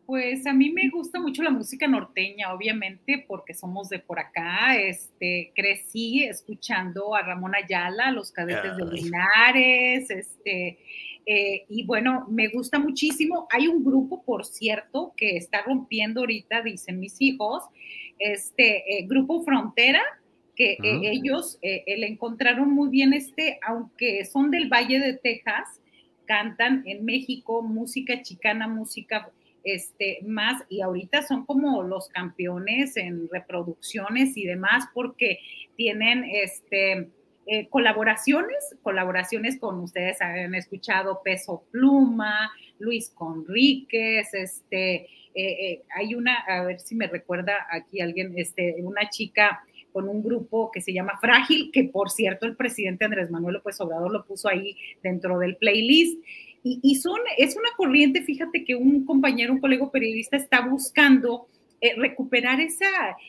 Pues 0.05 0.45
a 0.45 0.53
mí 0.53 0.71
me 0.71 0.89
gusta 0.89 1.19
mucho 1.19 1.41
la 1.43 1.49
música 1.49 1.87
norteña, 1.87 2.53
obviamente, 2.53 3.23
porque 3.27 3.53
somos 3.53 3.89
de 3.89 3.99
por 3.99 4.19
acá. 4.19 4.77
Este, 4.77 5.51
crecí 5.55 6.23
escuchando 6.23 7.15
a 7.15 7.21
Ramón 7.21 7.55
Ayala, 7.55 8.11
los 8.11 8.31
cadetes 8.31 8.75
de 8.77 8.85
Linares, 8.85 10.09
este, 10.09 10.79
eh, 11.25 11.65
y 11.69 11.85
bueno, 11.85 12.25
me 12.29 12.47
gusta 12.49 12.79
muchísimo. 12.79 13.47
Hay 13.51 13.67
un 13.67 13.83
grupo, 13.83 14.23
por 14.23 14.45
cierto, 14.45 15.13
que 15.15 15.37
está 15.37 15.61
rompiendo 15.61 16.21
ahorita, 16.21 16.61
dicen 16.61 16.99
mis 16.99 17.21
hijos, 17.21 17.63
este 18.17 18.97
eh, 18.99 19.05
grupo 19.07 19.43
Frontera, 19.43 20.01
que 20.55 20.73
eh, 20.73 20.79
ah. 20.83 20.99
ellos 21.03 21.57
le 21.61 22.07
encontraron 22.07 22.71
muy 22.71 22.89
bien 22.89 23.13
este, 23.13 23.59
aunque 23.65 24.25
son 24.25 24.51
del 24.51 24.67
Valle 24.67 24.99
de 24.99 25.13
Texas, 25.13 25.79
cantan 26.25 26.83
en 26.85 27.05
México 27.05 27.61
música 27.61 28.21
chicana, 28.21 28.67
música 28.67 29.31
este, 29.73 30.19
más, 30.25 30.63
y 30.69 30.81
ahorita 30.81 31.23
son 31.23 31.45
como 31.45 31.83
los 31.83 32.09
campeones 32.09 32.97
en 32.97 33.29
reproducciones 33.29 34.37
y 34.37 34.45
demás, 34.45 34.85
porque 34.93 35.39
tienen 35.75 36.25
este, 36.25 37.09
eh, 37.45 37.67
colaboraciones, 37.69 38.75
colaboraciones 38.83 39.59
con 39.59 39.79
ustedes 39.79 40.21
han 40.21 40.53
escuchado 40.53 41.21
Peso 41.23 41.63
Pluma, 41.71 42.51
Luis 42.77 43.09
Conríquez, 43.09 44.33
este, 44.33 44.95
eh, 44.95 45.07
eh, 45.35 45.83
hay 45.95 46.15
una, 46.15 46.35
a 46.47 46.63
ver 46.63 46.79
si 46.79 46.95
me 46.95 47.07
recuerda 47.07 47.53
aquí 47.71 48.01
alguien, 48.01 48.33
este, 48.37 48.75
una 48.79 49.09
chica 49.09 49.63
con 49.91 50.07
un 50.07 50.23
grupo 50.23 50.69
que 50.71 50.81
se 50.81 50.93
llama 50.93 51.17
Frágil, 51.19 51.71
que 51.71 51.85
por 51.85 52.09
cierto 52.09 52.45
el 52.45 52.55
presidente 52.55 53.05
Andrés 53.05 53.31
Manuel 53.31 53.55
López 53.55 53.79
Obrador 53.81 54.11
lo 54.11 54.25
puso 54.25 54.47
ahí 54.49 54.77
dentro 55.01 55.39
del 55.39 55.57
playlist. 55.57 56.23
Y, 56.63 56.95
son, 56.95 57.19
es 57.37 57.55
una 57.55 57.69
corriente, 57.77 58.21
fíjate 58.21 58.65
que 58.65 58.75
un 58.75 59.05
compañero, 59.05 59.53
un 59.53 59.61
colega 59.61 59.89
periodista 59.91 60.35
está 60.35 60.61
buscando 60.61 61.47
eh, 61.79 61.93
recuperar 61.95 62.59
esa 62.59 62.87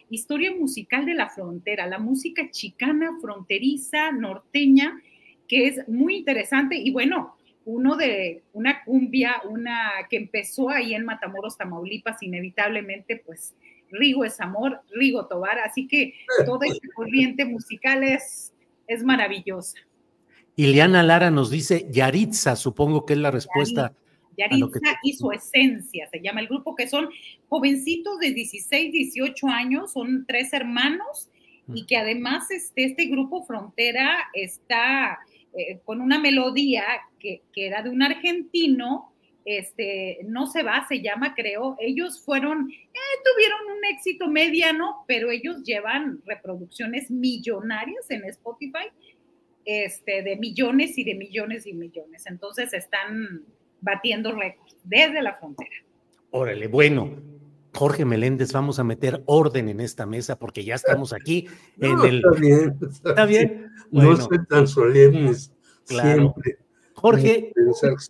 historia 0.09 0.53
musical 0.53 1.07
de 1.07 1.15
la 1.15 1.29
frontera, 1.29 1.87
la 1.87 1.99
música 1.99 2.51
chicana, 2.51 3.11
fronteriza, 3.21 4.11
norteña, 4.11 5.01
que 5.47 5.69
es 5.69 5.89
muy 5.89 6.17
interesante. 6.17 6.77
Y 6.77 6.91
bueno, 6.91 7.37
uno 7.65 7.97
de 7.97 8.43
una 8.53 8.83
cumbia, 8.85 9.43
una 9.49 9.91
que 10.09 10.17
empezó 10.17 10.71
ahí 10.71 10.95
en 10.95 11.05
Matamoros, 11.05 11.57
Tamaulipas, 11.57 12.23
inevitablemente, 12.23 13.23
pues 13.25 13.55
Rigo 13.91 14.25
es 14.25 14.41
amor, 14.41 14.81
Rigo 14.93 15.27
Tobar, 15.27 15.59
así 15.61 15.87
que 15.87 16.15
toda 16.47 16.67
esta 16.67 16.89
corriente 16.95 17.45
musical 17.45 18.03
es, 18.03 18.53
es 18.87 19.05
maravillosa. 19.05 19.79
Ileana 20.61 21.03
Lara 21.03 21.31
nos 21.31 21.51
dice 21.51 21.87
Yaritza, 21.91 22.55
supongo 22.55 23.07
que 23.07 23.15
es 23.15 23.19
la 23.19 23.31
respuesta. 23.31 23.95
Yaritza 24.37 24.99
y 25.03 25.15
su 25.15 25.33
esencia, 25.33 26.07
se 26.11 26.21
llama 26.21 26.43
el 26.43 26.49
grupo, 26.49 26.77
que 26.77 26.87
son 26.87 27.09
jovencitos 27.49 28.19
de 28.19 28.35
16, 28.35 28.93
18 28.93 29.47
años, 29.49 29.93
son 29.93 30.27
tres 30.29 30.53
hermanos 30.53 31.31
y 31.73 31.87
que 31.87 31.97
además 31.97 32.51
este, 32.51 32.85
este 32.85 33.07
grupo 33.07 33.43
Frontera 33.47 34.29
está 34.35 35.21
eh, 35.57 35.79
con 35.83 36.03
una 36.03 36.19
melodía 36.19 36.85
que, 37.19 37.41
que, 37.55 37.67
era 37.67 37.83
de 37.83 37.89
un 37.89 38.03
argentino, 38.03 39.15
este, 39.47 40.19
no 40.27 40.47
se 40.47 40.63
va, 40.63 40.87
se 40.87 41.01
llama, 41.01 41.35
creo, 41.35 41.77
ellos 41.81 42.21
fueron, 42.21 42.71
eh, 42.71 42.99
tuvieron 43.25 43.79
un 43.79 43.85
éxito 43.87 44.29
mediano, 44.29 45.05
pero 45.07 45.31
ellos 45.31 45.63
llevan 45.63 46.21
reproducciones 46.27 47.11
millonarias 47.11 48.11
en 48.11 48.25
Spotify 48.25 48.91
este, 49.65 50.23
de 50.23 50.37
millones 50.37 50.99
y 50.99 51.05
de 51.05 51.15
millones 51.15 51.67
y 51.67 51.73
millones. 51.73 52.25
Entonces 52.27 52.73
están 52.73 53.45
batiendo 53.81 54.33
récords 54.33 54.77
desde 54.85 55.23
la 55.23 55.35
frontera. 55.35 55.71
Órale, 56.31 56.69
bueno, 56.69 57.17
Jorge 57.75 58.05
Meléndez, 58.05 58.53
vamos 58.53 58.79
a 58.79 58.85
meter 58.85 59.23
orden 59.27 59.69
en 59.69 59.81
esta 59.81 60.07
mesa 60.07 60.39
porque 60.39 60.65
ya 60.65 60.75
estamos 60.75 61.13
aquí 61.13 61.47
en 61.81 61.99
el. 62.01 62.19
Está 62.19 62.41
bien, 62.41 62.79
está, 62.83 63.27
bien. 63.27 63.71
No 63.91 64.17
soy 64.17 64.45
tan 64.49 64.67
solemnes. 64.67 65.53
Claro. 65.87 66.35
Jorge, 66.95 67.53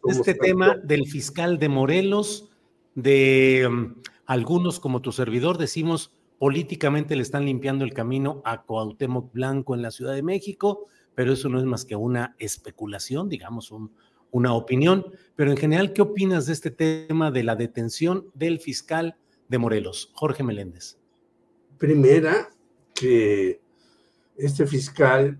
este 0.08 0.34
tema 0.34 0.76
del 0.82 1.06
fiscal 1.06 1.58
de 1.58 1.68
Morelos, 1.68 2.50
de 2.94 3.66
um, 3.68 3.94
algunos 4.26 4.80
como 4.80 5.00
tu 5.00 5.12
servidor, 5.12 5.58
decimos 5.58 6.12
políticamente 6.38 7.14
le 7.14 7.22
están 7.22 7.44
limpiando 7.44 7.84
el 7.84 7.92
camino 7.92 8.42
a 8.44 8.62
Cuauhtémoc 8.62 9.32
Blanco 9.32 9.74
en 9.74 9.82
la 9.82 9.90
Ciudad 9.90 10.14
de 10.14 10.22
México 10.22 10.86
pero 11.14 11.32
eso 11.32 11.48
no 11.48 11.58
es 11.58 11.64
más 11.64 11.84
que 11.84 11.96
una 11.96 12.34
especulación, 12.38 13.28
digamos, 13.28 13.72
una 14.30 14.54
opinión. 14.54 15.04
Pero 15.36 15.50
en 15.50 15.56
general, 15.56 15.92
¿qué 15.92 16.02
opinas 16.02 16.46
de 16.46 16.52
este 16.52 16.70
tema 16.70 17.30
de 17.30 17.44
la 17.44 17.56
detención 17.56 18.30
del 18.34 18.60
fiscal 18.60 19.16
de 19.48 19.58
Morelos, 19.58 20.10
Jorge 20.14 20.42
Meléndez? 20.42 20.98
Primera, 21.78 22.50
que 22.94 23.60
este 24.36 24.66
fiscal 24.66 25.38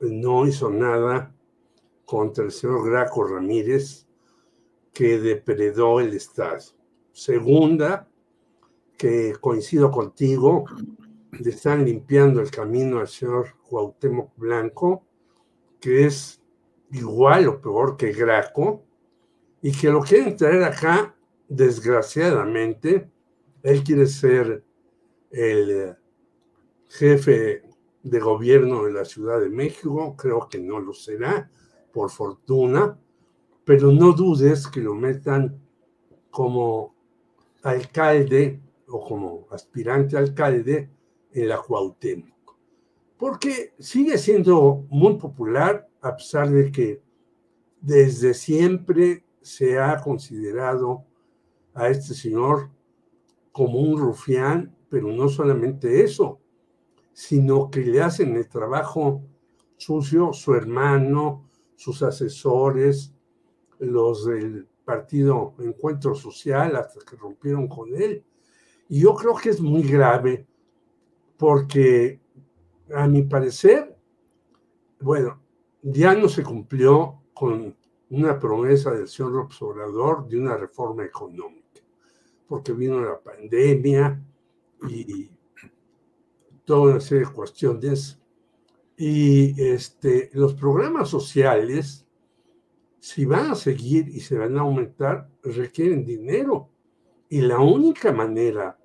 no 0.00 0.46
hizo 0.46 0.70
nada 0.70 1.34
contra 2.04 2.44
el 2.44 2.50
señor 2.50 2.90
Graco 2.90 3.24
Ramírez, 3.24 4.06
que 4.92 5.18
depredó 5.18 6.00
el 6.00 6.14
Estado. 6.14 6.58
Segunda, 7.12 8.08
que 8.96 9.34
coincido 9.40 9.90
contigo, 9.90 10.64
le 11.32 11.50
están 11.50 11.84
limpiando 11.84 12.40
el 12.40 12.50
camino 12.50 13.00
al 13.00 13.08
señor 13.08 13.56
Cuauhtémoc 13.68 14.36
Blanco, 14.36 15.06
que 15.80 16.06
es 16.06 16.42
igual 16.90 17.48
o 17.48 17.60
peor 17.60 17.96
que 17.96 18.12
Graco, 18.12 18.84
y 19.62 19.72
que 19.72 19.88
lo 19.88 20.00
quieren 20.00 20.36
traer 20.36 20.62
acá, 20.62 21.16
desgraciadamente, 21.48 23.10
él 23.62 23.82
quiere 23.82 24.06
ser 24.06 24.64
el 25.30 25.96
jefe 26.88 27.62
de 28.02 28.20
gobierno 28.20 28.84
de 28.84 28.92
la 28.92 29.04
Ciudad 29.04 29.40
de 29.40 29.48
México, 29.48 30.14
creo 30.16 30.48
que 30.48 30.58
no 30.58 30.80
lo 30.80 30.92
será, 30.92 31.50
por 31.92 32.10
fortuna, 32.10 32.98
pero 33.64 33.92
no 33.92 34.12
dudes 34.12 34.66
que 34.66 34.80
lo 34.80 34.94
metan 34.94 35.62
como 36.30 36.94
alcalde 37.62 38.60
o 38.88 39.06
como 39.06 39.46
aspirante 39.50 40.16
alcalde 40.16 40.90
en 41.32 41.48
la 41.48 41.60
Cuauhtémoc, 41.60 42.56
porque 43.16 43.74
sigue 43.78 44.18
siendo 44.18 44.84
muy 44.88 45.14
popular 45.14 45.88
a 46.00 46.16
pesar 46.16 46.50
de 46.50 46.70
que 46.70 47.02
desde 47.80 48.34
siempre 48.34 49.24
se 49.40 49.78
ha 49.78 50.00
considerado 50.00 51.04
a 51.74 51.88
este 51.88 52.14
señor 52.14 52.70
como 53.50 53.80
un 53.80 53.98
rufián, 53.98 54.74
pero 54.88 55.08
no 55.08 55.28
solamente 55.28 56.02
eso, 56.02 56.40
sino 57.12 57.70
que 57.70 57.80
le 57.80 58.00
hacen 58.00 58.36
el 58.36 58.48
trabajo 58.48 59.22
sucio 59.76 60.32
su 60.32 60.54
hermano, 60.54 61.48
sus 61.74 62.02
asesores, 62.02 63.12
los 63.78 64.26
del 64.26 64.68
partido 64.84 65.54
Encuentro 65.58 66.14
Social, 66.14 66.76
hasta 66.76 67.00
que 67.04 67.16
rompieron 67.16 67.66
con 67.68 67.94
él. 67.94 68.24
Y 68.88 69.00
yo 69.00 69.14
creo 69.14 69.34
que 69.34 69.50
es 69.50 69.60
muy 69.60 69.82
grave 69.82 70.46
porque, 71.42 72.20
a 72.94 73.08
mi 73.08 73.24
parecer, 73.24 73.98
bueno, 75.00 75.42
ya 75.82 76.14
no 76.14 76.28
se 76.28 76.44
cumplió 76.44 77.20
con 77.34 77.76
una 78.10 78.38
promesa 78.38 78.92
del 78.92 79.08
señor 79.08 79.38
Observador 79.38 80.28
de 80.28 80.38
una 80.38 80.56
reforma 80.56 81.04
económica, 81.04 81.80
porque 82.46 82.72
vino 82.72 83.00
la 83.00 83.18
pandemia 83.18 84.22
y 84.88 85.32
toda 86.64 86.92
una 86.92 87.00
serie 87.00 87.26
de 87.26 87.32
cuestiones. 87.32 88.22
Y 88.96 89.60
este, 89.60 90.30
los 90.34 90.54
programas 90.54 91.08
sociales, 91.08 92.06
si 93.00 93.24
van 93.24 93.50
a 93.50 93.56
seguir 93.56 94.08
y 94.10 94.20
se 94.20 94.38
van 94.38 94.56
a 94.56 94.60
aumentar, 94.60 95.28
requieren 95.42 96.04
dinero. 96.04 96.68
Y 97.28 97.40
la 97.40 97.58
única 97.58 98.12
manera, 98.12 98.78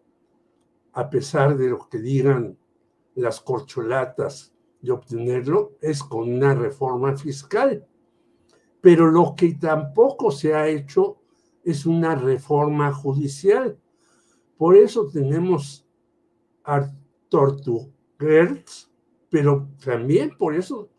a 0.97 1.11
pesar 1.11 1.55
de 1.55 1.69
lo 1.69 1.87
que 1.87 1.99
digan 1.99 2.57
las 3.13 3.39
corcholatas 3.39 4.51
de 4.81 4.91
obtenerlo, 4.91 5.77
es 5.79 6.01
con 6.01 6.27
una 6.27 6.55
reforma 6.55 7.15
fiscal. 7.15 7.85
Pero 8.81 9.05
lo 9.05 9.35
que 9.35 9.53
tampoco 9.53 10.31
se 10.31 10.55
ha 10.55 10.67
hecho 10.67 11.21
es 11.63 11.85
una 11.85 12.15
reforma 12.15 12.91
judicial. 12.91 13.77
Por 14.57 14.75
eso 14.75 15.07
tenemos 15.07 15.85
Tortuguerz, 17.29 18.89
pero 19.29 19.69
también 19.85 20.35
por 20.35 20.55
eso 20.55 20.89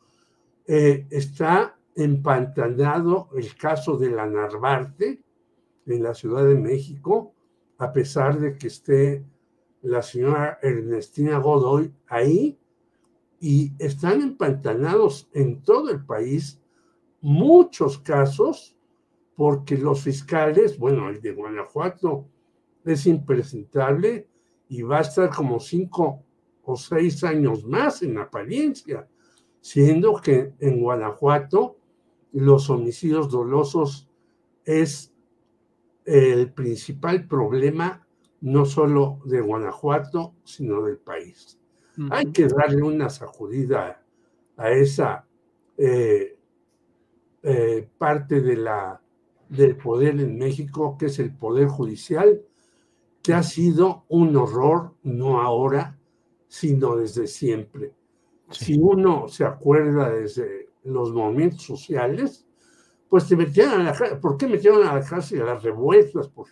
eh, 0.64 1.08
está 1.10 1.76
empantanado 1.96 3.30
el 3.34 3.56
caso 3.56 3.96
de 3.96 4.12
la 4.12 4.26
Narvarte 4.26 5.24
en 5.86 6.02
la 6.04 6.14
Ciudad 6.14 6.44
de 6.44 6.54
México, 6.54 7.34
a 7.78 7.92
pesar 7.92 8.38
de 8.38 8.56
que 8.56 8.68
esté 8.68 9.24
la 9.82 10.02
señora 10.02 10.58
Ernestina 10.62 11.38
Godoy 11.38 11.92
ahí, 12.08 12.58
y 13.40 13.72
están 13.78 14.20
empantanados 14.20 15.28
en 15.32 15.62
todo 15.62 15.90
el 15.90 16.04
país 16.04 16.60
muchos 17.20 17.98
casos 17.98 18.76
porque 19.36 19.76
los 19.76 20.02
fiscales, 20.02 20.78
bueno, 20.78 21.08
el 21.08 21.20
de 21.20 21.32
Guanajuato 21.32 22.26
es 22.84 23.06
impresentable 23.06 24.28
y 24.68 24.82
va 24.82 24.98
a 24.98 25.02
estar 25.02 25.30
como 25.30 25.60
cinco 25.60 26.24
o 26.64 26.76
seis 26.76 27.22
años 27.22 27.64
más 27.64 28.02
en 28.02 28.18
apariencia, 28.18 29.08
siendo 29.60 30.16
que 30.16 30.54
en 30.58 30.80
Guanajuato 30.80 31.76
los 32.32 32.68
homicidios 32.68 33.30
dolosos 33.30 34.10
es 34.64 35.14
el 36.04 36.52
principal 36.52 37.28
problema 37.28 38.07
no 38.40 38.64
solo 38.64 39.20
de 39.24 39.40
Guanajuato, 39.40 40.34
sino 40.44 40.82
del 40.82 40.98
país. 40.98 41.58
Hay 42.10 42.26
que 42.26 42.46
darle 42.46 42.82
una 42.82 43.10
sacudida 43.10 44.00
a 44.56 44.70
esa 44.70 45.26
eh, 45.76 46.36
eh, 47.42 47.88
parte 47.98 48.40
de 48.40 48.56
la, 48.56 49.02
del 49.48 49.76
poder 49.76 50.20
en 50.20 50.38
México, 50.38 50.96
que 50.96 51.06
es 51.06 51.18
el 51.18 51.34
poder 51.34 51.66
judicial, 51.66 52.42
que 53.22 53.34
ha 53.34 53.42
sido 53.42 54.04
un 54.08 54.36
horror, 54.36 54.94
no 55.02 55.40
ahora, 55.40 55.98
sino 56.46 56.96
desde 56.96 57.26
siempre. 57.26 57.94
Si 58.50 58.78
uno 58.80 59.28
se 59.28 59.44
acuerda 59.44 60.10
desde 60.10 60.70
los 60.84 61.12
movimientos 61.12 61.62
sociales, 61.62 62.46
pues 63.08 63.26
te 63.26 63.36
metían 63.36 63.80
a 63.80 63.82
la 63.82 63.92
cárcel. 63.92 64.18
¿Por 64.18 64.36
qué 64.36 64.46
metieron 64.46 64.86
a 64.86 64.94
la 64.94 65.04
cárcel 65.04 65.42
a 65.42 65.46
las 65.46 65.62
revueltas? 65.62 66.28
Por 66.28 66.48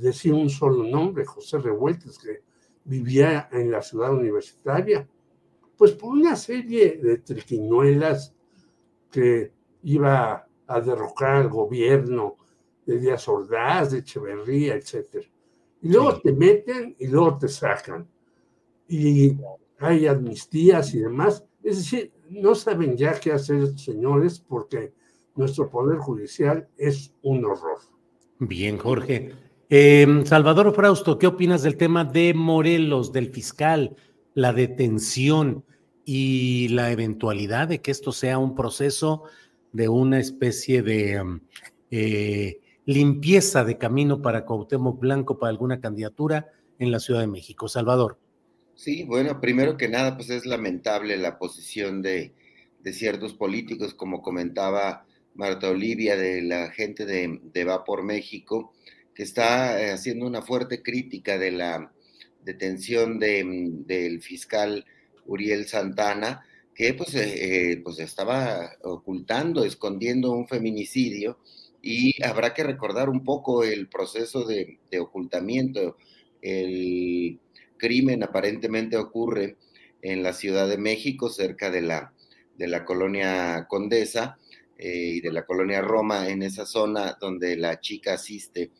decir 0.00 0.32
un 0.32 0.50
solo 0.50 0.84
nombre, 0.84 1.24
José 1.24 1.58
Revueltas, 1.58 2.18
que 2.18 2.42
vivía 2.84 3.48
en 3.52 3.70
la 3.70 3.82
ciudad 3.82 4.14
universitaria. 4.14 5.08
Pues 5.76 5.92
por 5.92 6.10
una 6.10 6.36
serie 6.36 6.98
de 7.02 7.18
triquiñuelas 7.18 8.34
que 9.10 9.52
iba 9.82 10.46
a 10.66 10.80
derrocar 10.80 11.36
al 11.36 11.48
gobierno 11.48 12.36
de 12.84 12.98
Díaz 12.98 13.28
Ordaz, 13.28 13.92
de 13.92 13.98
Echeverría, 13.98 14.74
etcétera. 14.74 15.26
Y 15.80 15.88
luego 15.90 16.20
te 16.20 16.32
meten 16.32 16.96
y 16.98 17.06
luego 17.06 17.38
te 17.38 17.48
sacan. 17.48 18.08
Y 18.88 19.36
hay 19.78 20.06
amnistías 20.06 20.94
y 20.94 21.00
demás. 21.00 21.44
Es 21.62 21.78
decir, 21.78 22.12
no 22.30 22.54
saben 22.54 22.96
ya 22.96 23.18
qué 23.18 23.32
hacer, 23.32 23.78
señores, 23.78 24.40
porque 24.40 24.92
nuestro 25.36 25.68
poder 25.70 25.98
judicial 25.98 26.68
es 26.76 27.14
un 27.22 27.44
horror. 27.44 27.78
Bien, 28.40 28.78
Jorge. 28.78 29.32
Em, 29.70 30.24
Salvador 30.24 30.74
Frausto, 30.74 31.18
¿qué 31.18 31.26
opinas 31.26 31.62
del 31.62 31.76
tema 31.76 32.02
de 32.02 32.32
Morelos, 32.32 33.12
del 33.12 33.30
fiscal, 33.30 33.96
la 34.32 34.54
detención 34.54 35.62
y 36.06 36.68
la 36.68 36.90
eventualidad 36.90 37.68
de 37.68 37.82
que 37.82 37.90
esto 37.90 38.12
sea 38.12 38.38
un 38.38 38.54
proceso 38.54 39.24
de 39.72 39.90
una 39.90 40.20
especie 40.20 40.82
de 40.82 41.12
em, 41.16 41.40
eh, 41.90 42.60
limpieza 42.86 43.62
de 43.62 43.76
camino 43.76 44.22
para 44.22 44.46
Cuauhtémoc 44.46 44.98
Blanco 44.98 45.38
para 45.38 45.50
alguna 45.50 45.82
candidatura 45.82 46.50
en 46.78 46.90
la 46.90 46.98
Ciudad 46.98 47.20
de 47.20 47.26
México. 47.26 47.68
Salvador. 47.68 48.18
Sí, 48.74 49.04
bueno, 49.04 49.38
primero 49.38 49.76
que 49.76 49.90
nada, 49.90 50.16
pues 50.16 50.30
es 50.30 50.46
lamentable 50.46 51.18
la 51.18 51.38
posición 51.38 52.00
de, 52.00 52.32
ciertos 52.90 53.34
políticos, 53.34 53.92
como 53.92 54.22
comentaba 54.22 55.04
Marta 55.34 55.68
Olivia, 55.68 56.16
de 56.16 56.40
la 56.40 56.70
gente 56.70 57.04
de, 57.04 57.38
de 57.52 57.64
Va 57.64 57.84
por 57.84 58.02
México, 58.02 58.72
que 59.18 59.24
está 59.24 59.82
eh, 59.82 59.90
haciendo 59.90 60.28
una 60.28 60.42
fuerte 60.42 60.80
crítica 60.80 61.38
de 61.38 61.50
la 61.50 61.92
detención 62.44 63.18
del 63.18 64.22
fiscal 64.22 64.86
Uriel 65.26 65.66
Santana, 65.66 66.46
que 66.72 66.94
pues, 66.94 67.16
eh, 67.16 67.72
eh, 67.72 67.80
pues 67.82 67.98
estaba 67.98 68.76
ocultando, 68.84 69.64
escondiendo 69.64 70.30
un 70.30 70.46
feminicidio 70.46 71.40
y 71.82 72.22
habrá 72.22 72.54
que 72.54 72.62
recordar 72.62 73.08
un 73.08 73.24
poco 73.24 73.64
el 73.64 73.88
proceso 73.88 74.44
de, 74.44 74.78
ocultamiento. 75.00 75.96
El 76.40 77.40
crimen 77.76 78.22
aparentemente 78.22 78.96
ocurre 78.96 79.56
en 80.00 80.22
la 80.22 80.32
Ciudad 80.32 80.68
de 80.68 80.78
México, 80.78 81.28
cerca 81.28 81.72
de 81.72 81.82
la, 81.82 82.12
de 82.56 82.68
la 82.68 82.84
colonia 82.84 83.66
Condesa 83.68 84.38
y 84.78 85.20
de 85.20 85.32
la 85.32 85.44
colonia 85.44 85.80
Roma, 85.80 86.28
en 86.28 86.44
esa 86.44 86.64
zona 86.66 87.18
donde 87.20 87.56
la 87.56 87.80
chica 87.80 88.14
asiste 88.14 88.70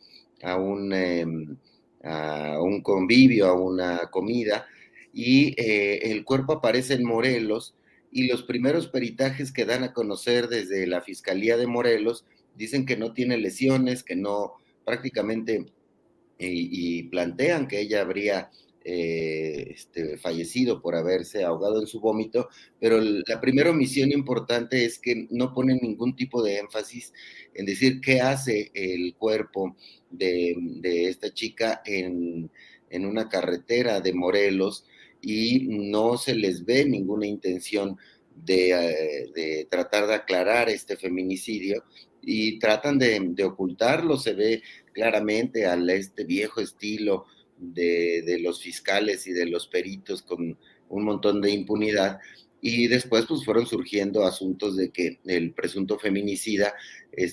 a 0.43 0.57
un, 0.57 0.93
em, 0.93 1.57
a 2.03 2.59
un 2.61 2.81
convivio, 2.81 3.47
a 3.47 3.53
una 3.53 4.09
comida, 4.11 4.65
y 5.13 5.53
eh, 5.61 6.11
el 6.11 6.23
cuerpo 6.23 6.53
aparece 6.53 6.93
en 6.93 7.05
Morelos, 7.05 7.75
y 8.11 8.27
los 8.27 8.43
primeros 8.43 8.87
peritajes 8.87 9.51
que 9.51 9.65
dan 9.65 9.83
a 9.83 9.93
conocer 9.93 10.47
desde 10.47 10.87
la 10.87 11.01
Fiscalía 11.01 11.57
de 11.57 11.67
Morelos 11.67 12.25
dicen 12.55 12.85
que 12.85 12.97
no 12.97 13.13
tiene 13.13 13.37
lesiones, 13.37 14.03
que 14.03 14.15
no 14.15 14.53
prácticamente, 14.83 15.65
y, 16.39 17.03
plantean 17.03 17.67
que 17.67 17.81
ella 17.81 18.01
habría 18.01 18.49
eh, 18.85 19.73
este, 19.75 20.17
fallecido 20.17 20.81
por 20.81 20.95
haberse 20.95 21.43
ahogado 21.43 21.81
en 21.81 21.87
su 21.87 21.99
vómito, 21.99 22.49
pero 22.79 22.99
la 23.01 23.41
primera 23.41 23.71
omisión 23.71 24.11
importante 24.11 24.85
es 24.85 24.99
que 24.99 25.27
no 25.29 25.53
ponen 25.53 25.79
ningún 25.81 26.15
tipo 26.15 26.41
de 26.41 26.59
énfasis 26.59 27.13
en 27.53 27.65
decir 27.65 27.99
qué 27.99 28.21
hace 28.21 28.71
el 28.73 29.15
cuerpo 29.15 29.75
de, 30.09 30.55
esta 30.83 31.33
chica 31.33 31.81
en, 31.85 32.49
en, 32.89 33.05
una 33.05 33.29
carretera 33.29 34.01
de 34.01 34.13
Morelos 34.13 34.85
y 35.21 35.67
no 35.67 36.17
se 36.17 36.35
les 36.35 36.65
ve 36.65 36.85
ninguna 36.85 37.27
intención 37.27 37.97
de, 38.35 39.29
de 39.35 39.67
tratar 39.69 40.07
de 40.07 40.15
aclarar 40.15 40.69
este 40.69 40.95
feminicidio 40.95 41.83
y 42.21 42.59
tratan 42.59 42.99
de, 42.99 43.43
ocultarlo, 43.43 44.17
se 44.17 44.33
ve 44.33 44.61
claramente 44.93 45.65
al 45.65 45.89
este 45.89 46.23
viejo 46.25 46.61
estilo 46.61 47.25
de, 47.57 48.23
de, 48.25 48.39
los 48.39 48.61
fiscales 48.61 49.27
y 49.27 49.31
de 49.31 49.45
los 49.45 49.67
peritos 49.67 50.21
con 50.21 50.57
un 50.89 51.03
montón 51.03 51.41
de 51.41 51.51
impunidad. 51.51 52.19
Y 52.61 52.87
después 52.87 53.25
pues 53.25 53.45
fueron 53.45 53.65
surgiendo 53.65 54.25
asuntos 54.25 54.75
de 54.75 54.89
que 54.89 55.19
el 55.25 55.53
presunto 55.53 55.97
feminicida 55.97 56.73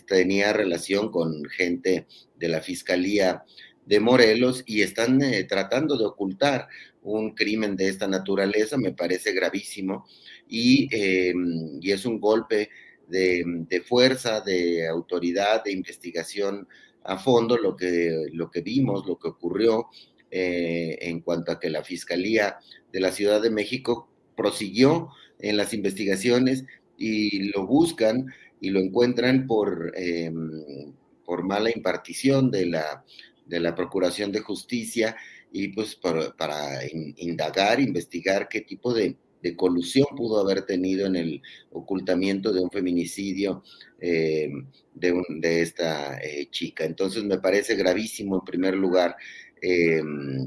tenía 0.06 0.52
relación 0.52 1.10
con 1.10 1.44
gente 1.44 2.06
de 2.36 2.48
la 2.48 2.60
Fiscalía 2.60 3.44
de 3.84 4.00
Morelos 4.00 4.64
y 4.66 4.82
están 4.82 5.22
eh, 5.22 5.44
tratando 5.44 5.96
de 5.96 6.04
ocultar 6.04 6.68
un 7.02 7.34
crimen 7.34 7.76
de 7.76 7.88
esta 7.88 8.08
naturaleza, 8.08 8.76
me 8.76 8.92
parece 8.92 9.32
gravísimo, 9.32 10.06
y, 10.48 10.88
em, 10.90 11.78
y 11.80 11.92
es 11.92 12.04
un 12.04 12.18
golpe 12.18 12.68
de, 13.08 13.82
fuerza, 13.86 14.40
de 14.40 14.88
autoridad, 14.88 15.62
de 15.64 15.72
investigación 15.72 16.66
a 17.04 17.18
fondo, 17.18 17.56
lo 17.56 17.76
que, 17.76 18.26
lo 18.32 18.50
que 18.50 18.62
vimos, 18.62 19.06
lo 19.06 19.18
que 19.18 19.28
ocurrió 19.28 19.86
eh, 20.30 20.98
en 21.02 21.20
cuanto 21.20 21.52
a 21.52 21.60
que 21.60 21.70
la 21.70 21.84
Fiscalía 21.84 22.56
de 22.92 23.00
la 23.00 23.12
Ciudad 23.12 23.40
de 23.40 23.50
México 23.50 24.08
prosiguió 24.36 25.10
en 25.38 25.56
las 25.56 25.72
investigaciones 25.72 26.64
y 26.98 27.50
lo 27.52 27.66
buscan 27.66 28.26
y 28.60 28.70
lo 28.70 28.80
encuentran 28.80 29.46
por, 29.46 29.92
em, 29.96 30.92
por 31.24 31.44
mala 31.44 31.70
impartición 31.70 32.50
de 32.50 32.66
la, 32.66 33.04
de 33.46 33.60
la 33.60 33.74
Procuración 33.74 34.32
de 34.32 34.40
Justicia 34.40 35.16
y 35.52 35.68
pues 35.68 35.98
para 36.36 36.80
indagar, 37.16 37.80
investigar 37.80 38.48
qué 38.48 38.60
tipo 38.62 38.92
de, 38.92 39.16
de 39.42 39.56
colusión 39.56 40.06
pudo 40.16 40.40
haber 40.40 40.62
tenido 40.62 41.06
en 41.06 41.16
el 41.16 41.42
ocultamiento 41.70 42.52
de 42.52 42.60
un 42.60 42.70
feminicidio 42.70 43.62
eh, 44.00 44.50
de, 44.94 45.22
de, 45.28 45.60
esta 45.62 46.18
eh, 46.18 46.48
chica. 46.50 46.84
Entonces 46.84 47.24
me 47.24 47.38
parece 47.38 47.76
gravísimo 47.76 48.36
en 48.36 48.44
primer 48.44 48.74
lugar 48.74 49.16
eh, 49.62 50.02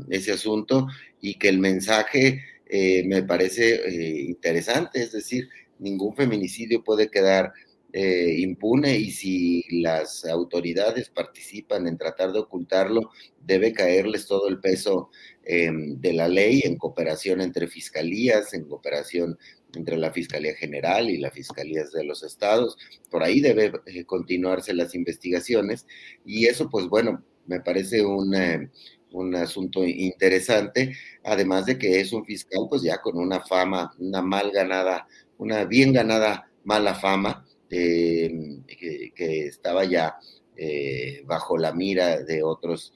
ese 0.09 0.33
asunto 0.33 0.87
y 1.21 1.35
que 1.35 1.49
el 1.49 1.59
mensaje 1.59 2.43
me 2.71 3.23
parece 3.23 4.25
interesante, 4.27 5.01
es 5.01 5.11
decir, 5.11 5.49
ningún 5.79 6.15
feminicidio 6.15 6.83
puede 6.83 7.09
quedar 7.09 7.51
eh, 7.91 8.35
impune 8.37 8.97
y 8.97 9.11
si 9.11 9.63
las 9.81 10.23
autoridades 10.25 11.09
participan 11.09 11.87
en 11.87 11.97
tratar 11.97 12.31
de 12.31 12.39
ocultarlo, 12.39 13.09
debe 13.43 13.73
caerles 13.73 14.27
todo 14.27 14.47
el 14.47 14.59
peso 14.59 15.09
em, 15.43 15.99
de 15.99 16.13
la 16.13 16.27
ley 16.27 16.61
en 16.65 16.77
cooperación 16.77 17.41
entre 17.41 17.67
fiscalías, 17.67 18.53
en 18.53 18.65
cooperación 18.65 19.37
entre 19.75 19.97
la 19.97 20.11
Fiscalía 20.11 20.55
General 20.55 21.09
y 21.09 21.17
las 21.17 21.33
Fiscalías 21.33 21.91
de 21.91 22.03
los 22.03 22.23
estados. 22.23 22.77
Por 23.09 23.23
ahí 23.23 23.39
debe 23.39 23.71
eh, 23.85 24.05
continuarse 24.05 24.73
las 24.73 24.95
investigaciones 24.95 25.85
y 26.25 26.45
eso, 26.45 26.69
pues 26.69 26.87
bueno, 26.87 27.23
me 27.47 27.61
parece 27.61 28.03
un, 28.05 28.35
eh, 28.35 28.69
un 29.11 29.35
asunto 29.35 29.83
interesante, 29.83 30.95
además 31.23 31.65
de 31.65 31.77
que 31.77 31.99
es 31.99 32.13
un 32.13 32.25
fiscal, 32.25 32.67
pues 32.69 32.81
ya 32.81 33.01
con 33.01 33.17
una 33.17 33.41
fama, 33.41 33.91
una 33.99 34.21
mal 34.21 34.51
ganada, 34.51 35.07
una 35.37 35.65
bien 35.65 35.93
ganada 35.93 36.49
mala 36.63 36.93
fama, 36.93 37.45
Em, 37.71 38.63
que, 38.63 39.47
estaba 39.47 39.85
ya 39.85 40.17
eh, 40.55 41.21
bajo 41.25 41.57
la 41.57 41.71
mira 41.71 42.23
de 42.23 42.41
otros 42.41 42.93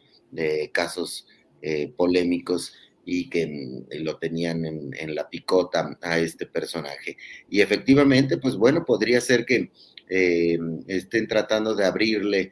casos 0.71 1.27
eh, 1.62 1.93
polémicos 1.95 2.73
y 3.05 3.29
que 3.29 3.45
mm, 3.45 4.03
lo 4.03 4.17
tenían 4.17 4.65
en, 4.65 5.15
la 5.15 5.29
picota 5.29 5.97
a 6.01 6.17
este 6.17 6.47
personaje. 6.47 7.17
Y 7.49 7.62
efectivamente, 7.62 8.38
pues 8.38 8.55
bueno, 8.55 8.83
podría 8.83 9.21
ser 9.21 9.45
que 9.45 9.71
eh, 10.09 10.57
estén 10.88 11.27
tratando 11.27 11.75
de 11.75 11.86
abrirle 11.86 12.51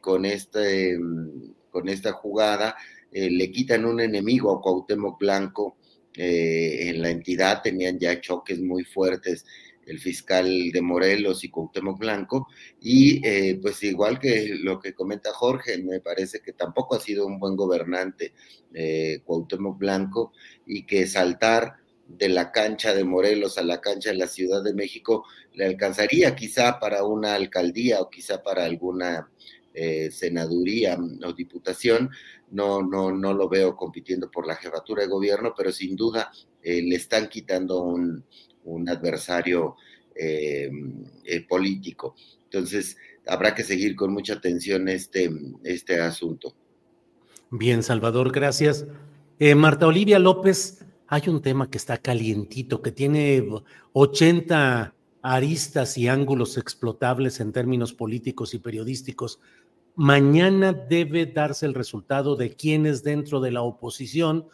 con, 0.00 0.24
este, 0.24 0.98
mm, 0.98 1.54
con 1.70 1.88
esta 1.88 2.12
jugada, 2.12 2.76
le 3.12 3.50
quitan 3.50 3.84
un 3.84 4.00
enemigo 4.00 4.50
a 4.50 4.60
Cuauhtémoc 4.60 5.20
Blanco. 5.20 5.76
en 6.14 7.00
la 7.00 7.10
entidad 7.10 7.62
tenían 7.62 7.98
ya 7.98 8.20
choques 8.20 8.60
muy 8.60 8.84
fuertes 8.84 9.46
el 9.86 9.98
fiscal 9.98 10.70
de 10.72 10.82
Morelos 10.82 11.44
y 11.44 11.50
Cuauhtémoc 11.50 11.98
Blanco, 11.98 12.48
y 12.80 13.26
eh, 13.26 13.58
pues 13.60 13.82
igual 13.82 14.18
que 14.18 14.54
lo 14.60 14.80
que 14.80 14.94
comenta 14.94 15.32
Jorge, 15.32 15.78
me 15.78 16.00
parece 16.00 16.40
que 16.40 16.52
tampoco 16.52 16.94
ha 16.94 17.00
sido 17.00 17.26
un 17.26 17.38
buen 17.38 17.56
gobernante 17.56 18.32
eh, 18.74 19.20
Cuauhtémoc 19.24 19.78
Blanco 19.78 20.32
y 20.66 20.84
que 20.84 21.06
saltar 21.06 21.76
de 22.08 22.28
la 22.28 22.52
cancha 22.52 22.94
de 22.94 23.04
Morelos 23.04 23.58
a 23.58 23.62
la 23.62 23.80
cancha 23.80 24.10
de 24.10 24.16
la 24.16 24.26
Ciudad 24.26 24.62
de 24.62 24.74
México 24.74 25.24
le 25.54 25.64
alcanzaría 25.64 26.34
quizá 26.34 26.78
para 26.78 27.04
una 27.04 27.34
alcaldía 27.34 28.00
o 28.00 28.10
quizá 28.10 28.42
para 28.42 28.64
alguna 28.64 29.30
eh, 29.74 30.10
senaduría 30.10 30.98
o 31.24 31.32
diputación, 31.32 32.10
no, 32.50 32.82
no, 32.82 33.10
no 33.10 33.32
lo 33.32 33.48
veo 33.48 33.74
compitiendo 33.74 34.30
por 34.30 34.46
la 34.46 34.56
jefatura 34.56 35.02
de 35.02 35.08
gobierno, 35.08 35.54
pero 35.56 35.72
sin 35.72 35.96
duda 35.96 36.30
eh, 36.62 36.82
le 36.82 36.96
están 36.96 37.28
quitando 37.28 37.80
un, 37.80 38.22
un 38.64 38.88
adversario 38.88 39.76
eh, 40.14 40.70
eh, 41.24 41.46
político. 41.46 42.14
Entonces, 42.44 42.96
habrá 43.26 43.54
que 43.54 43.64
seguir 43.64 43.96
con 43.96 44.12
mucha 44.12 44.34
atención 44.34 44.88
este, 44.88 45.30
este 45.64 46.00
asunto. 46.00 46.54
Bien, 47.50 47.82
Salvador, 47.82 48.32
gracias. 48.32 48.86
Eh, 49.38 49.54
Marta 49.54 49.86
Olivia 49.86 50.18
López, 50.18 50.84
hay 51.06 51.28
un 51.28 51.42
tema 51.42 51.70
que 51.70 51.78
está 51.78 51.98
calientito, 51.98 52.82
que 52.82 52.92
tiene 52.92 53.46
80 53.92 54.94
aristas 55.22 55.96
y 55.98 56.08
ángulos 56.08 56.56
explotables 56.58 57.40
en 57.40 57.52
términos 57.52 57.92
políticos 57.92 58.54
y 58.54 58.58
periodísticos. 58.58 59.40
Mañana 59.94 60.72
debe 60.72 61.26
darse 61.26 61.66
el 61.66 61.74
resultado 61.74 62.36
de 62.36 62.54
quienes 62.54 63.02
dentro 63.02 63.40
de 63.40 63.50
la 63.50 63.62
oposición 63.62 64.46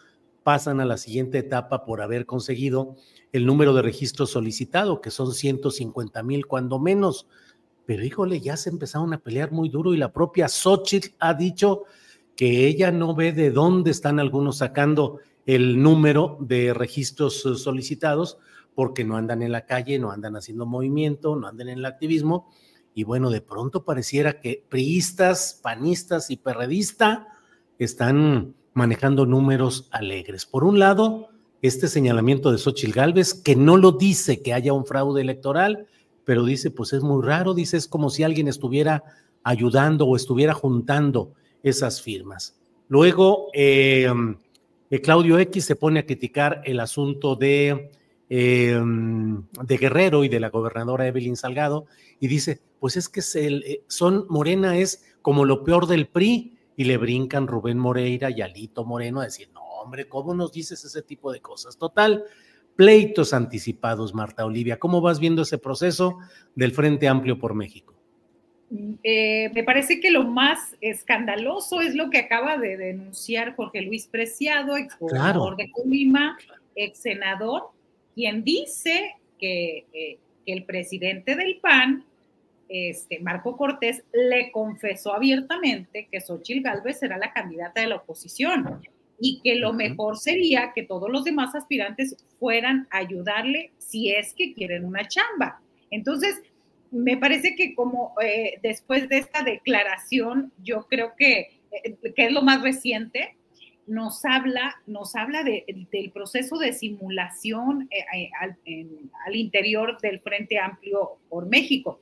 pasan 0.43 0.81
a 0.81 0.85
la 0.85 0.97
siguiente 0.97 1.39
etapa 1.39 1.85
por 1.85 2.01
haber 2.01 2.27
conseguido 2.27 2.97
el 3.33 3.47
número 3.47 3.75
de 3.75 3.83
registros 3.83 4.31
solicitado, 4.31 5.01
que 5.01 5.11
son 5.11 5.33
150 5.33 6.23
mil 6.23 6.47
cuando 6.47 6.79
menos. 6.79 7.27
Pero 7.87 8.05
híjole, 8.05 8.41
ya 8.41 8.57
se 8.57 8.71
empezaron 8.71 9.13
a 9.15 9.19
pelear 9.19 9.53
muy 9.53 9.69
duro 9.69 9.95
y 9.95 9.97
la 9.97 10.13
propia 10.13 10.49
Xochitl 10.49 11.15
ha 11.19 11.35
dicho 11.35 11.85
que 12.37 12.67
ella 12.67 12.93
no 12.93 13.15
ve 13.15 13.33
de 13.33 13.51
dónde 13.51 13.91
están 13.91 14.21
algunos 14.21 14.59
sacando 14.59 15.19
el 15.47 15.83
número 15.83 16.37
de 16.41 16.75
registros 16.75 17.41
solicitados 17.41 18.39
porque 18.75 19.05
no 19.05 19.17
andan 19.17 19.43
en 19.43 19.51
la 19.51 19.67
calle, 19.67 19.99
no 19.99 20.13
andan 20.13 20.37
haciendo 20.37 20.67
movimiento, 20.67 21.35
no 21.35 21.49
andan 21.49 21.71
en 21.71 21.79
el 21.79 21.85
activismo. 21.87 22.49
Y 22.95 23.05
bueno, 23.05 23.31
de 23.31 23.41
pronto 23.41 23.85
pareciera 23.85 24.41
que 24.41 24.65
priistas, 24.69 25.59
panistas 25.63 26.31
y 26.31 26.37
perredistas 26.37 27.21
están 27.79 28.55
manejando 28.73 29.27
números 29.27 29.89
alegres. 29.91 30.47
Por 30.47 30.65
un 30.65 30.79
lado, 30.79 31.31
este 31.63 31.89
señalamiento 31.89 32.53
de 32.53 32.59
Xochitl 32.59 32.93
Gálvez, 32.93 33.35
que 33.35 33.57
no 33.57 33.77
lo 33.77 33.93
dice 33.93 34.43
que 34.43 34.55
haya 34.55 34.73
un 34.73 34.87
fraude 34.87 35.21
electoral, 35.21 35.87
pero 36.25 36.45
dice, 36.45 36.71
pues 36.71 36.93
es 36.93 37.03
muy 37.03 37.25
raro, 37.25 37.55
dice, 37.55 37.77
es 37.77 37.89
como 37.89 38.11
si 38.11 38.23
alguien 38.23 38.49
estuviera 38.49 39.03
ayudando 39.43 40.07
o 40.07 40.15
estuviera 40.15 40.55
juntando 40.55 41.33
esas 41.63 42.03
firmas. 42.03 42.59
Luego, 42.89 43.49
eh, 43.53 44.09
eh, 44.91 45.01
Claudio 45.01 45.39
X 45.39 45.65
se 45.65 45.77
pone 45.77 46.01
a 46.01 46.07
criticar 46.07 46.63
el 46.65 46.81
asunto 46.81 47.37
de, 47.37 47.91
eh, 48.29 48.81
de 49.65 49.77
Guerrero 49.77 50.25
y 50.25 50.29
de 50.29 50.41
la 50.41 50.51
gobernadora 50.51 51.07
Evelyn 51.07 51.37
Salgado 51.37 51.87
y 52.21 52.29
dice, 52.29 52.61
pues 52.81 52.97
es 52.97 53.09
que 53.09 53.23
son, 53.89 54.27
Morena 54.29 54.79
es 54.79 55.05
como 55.23 55.45
lo 55.45 55.65
peor 55.65 55.87
del 55.87 56.07
PRI 56.07 56.57
y 56.77 56.85
le 56.85 56.97
brincan 56.97 57.47
Rubén 57.47 57.79
Moreira 57.79 58.31
y 58.31 58.41
Alito 58.41 58.85
Moreno 58.85 59.21
a 59.21 59.25
decir, 59.25 59.51
no, 59.53 59.58
hombre, 59.89 60.07
¿cómo 60.07 60.35
nos 60.35 60.53
dices 60.53 60.85
ese 60.85 61.01
tipo 61.01 61.33
de 61.33 61.41
cosas? 61.41 61.79
Total, 61.79 62.25
pleitos 62.77 63.33
anticipados, 63.33 64.15
Marta 64.15 64.45
Olivia. 64.45 64.79
¿Cómo 64.79 65.01
vas 65.01 65.19
viendo 65.19 65.43
ese 65.43 65.57
proceso 65.57 66.19
del 66.55 66.73
Frente 66.73 67.09
Amplio 67.09 67.39
por 67.39 67.55
México? 67.55 67.95
Eh, 69.03 69.51
me 69.55 69.65
parece 69.65 69.99
que 69.99 70.11
lo 70.11 70.25
más 70.25 70.77
escandaloso 70.83 71.81
es 71.81 71.95
lo 71.95 72.11
que 72.11 72.19
acaba 72.19 72.59
de 72.59 72.77
denunciar 72.77 73.57
Jorge 73.57 73.81
Luis 73.81 74.07
Preciado, 74.07 74.77
ex 74.77 74.99
gobernador 74.99 75.57
de 75.57 75.71
Colima, 75.71 76.37
ex 76.75 76.99
senador, 76.99 77.71
quien 78.15 78.45
dice 78.45 79.15
que, 79.39 79.87
eh, 79.95 80.19
que, 80.45 80.53
el 80.53 80.65
presidente 80.65 81.35
del 81.35 81.61
PAN, 81.63 82.05
este, 82.69 83.21
Marco 83.21 83.57
Cortés, 83.57 84.05
le 84.13 84.53
confesó 84.53 85.15
abiertamente 85.15 86.07
que 86.13 86.21
Xochitl 86.21 86.61
Gálvez 86.61 86.99
será 86.99 87.17
la 87.17 87.33
candidata 87.33 87.81
de 87.81 87.87
la 87.87 87.97
oposición 87.97 88.83
y 89.21 89.41
que 89.43 89.57
lo 89.57 89.73
mejor 89.73 90.17
sería 90.17 90.73
que 90.75 90.83
todos 90.83 91.11
los 91.11 91.25
demás 91.25 91.55
aspirantes 91.55 92.17
fueran 92.39 92.87
a 92.91 92.99
ayudarle 92.99 93.73
si 93.79 94.11
es 94.11 94.33
que 94.35 94.55
quieren 94.55 94.85
una 94.85 95.07
chamba. 95.09 95.61
Entonces, 95.91 96.41
me 96.91 97.17
parece 97.17 97.55
que 97.55 97.75
como 97.75 98.15
eh, 98.23 98.59
después 98.63 99.09
de 99.09 99.19
esta 99.19 99.43
declaración, 99.43 100.53
yo 100.63 100.87
creo 100.89 101.15
que, 101.17 101.61
eh, 101.73 101.97
que 102.15 102.27
es 102.27 102.33
lo 102.33 102.43
más 102.43 102.63
reciente, 102.63 103.37
nos 103.89 104.25
habla, 104.25 104.81
nos 104.87 105.17
habla 105.17 105.43
del 105.43 106.11
proceso 106.13 106.59
de 106.59 106.73
simulación 106.73 107.89
eh, 107.91 108.31
eh, 108.67 108.89
al, 109.27 109.35
interior 109.35 109.99
del 110.01 110.21
Frente 110.21 110.59
Amplio 110.59 111.19
por 111.29 111.49
México. 111.49 112.01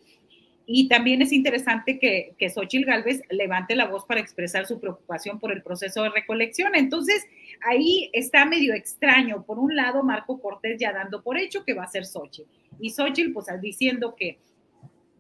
Y 0.68 0.88
también 0.88 1.22
es 1.22 1.33
interesante 1.33 2.00
que, 2.00 2.35
que 2.38 2.50
Xochitl 2.50 2.87
Galvez 2.87 3.22
levante 3.31 3.76
la 3.76 3.87
voz 3.87 4.05
para 4.05 4.20
expresar 4.20 4.66
su 4.66 4.81
preocupación 4.81 5.38
por 5.38 5.52
el 5.52 5.62
proceso 5.62 6.02
de 6.02 6.11
recolección. 6.11 6.74
Entonces, 6.74 7.24
ahí 7.64 8.11
está 8.12 8.44
medio 8.44 8.74
extraño. 8.74 9.44
Por 9.44 9.61
un 9.61 9.76
lado, 9.76 10.02
Marco 10.02 10.40
Cortés 10.40 10.81
ya 10.81 10.92
dando 10.92 11.22
por 11.22 11.38
hecho 11.38 11.64
que 11.64 11.72
va 11.74 11.85
a 11.85 11.88
ser 11.88 12.05
Xochitl. 12.05 12.50
Y 12.81 12.90
Xochitl, 12.90 13.33
pues 13.33 13.46
diciendo 13.61 14.16
que, 14.16 14.40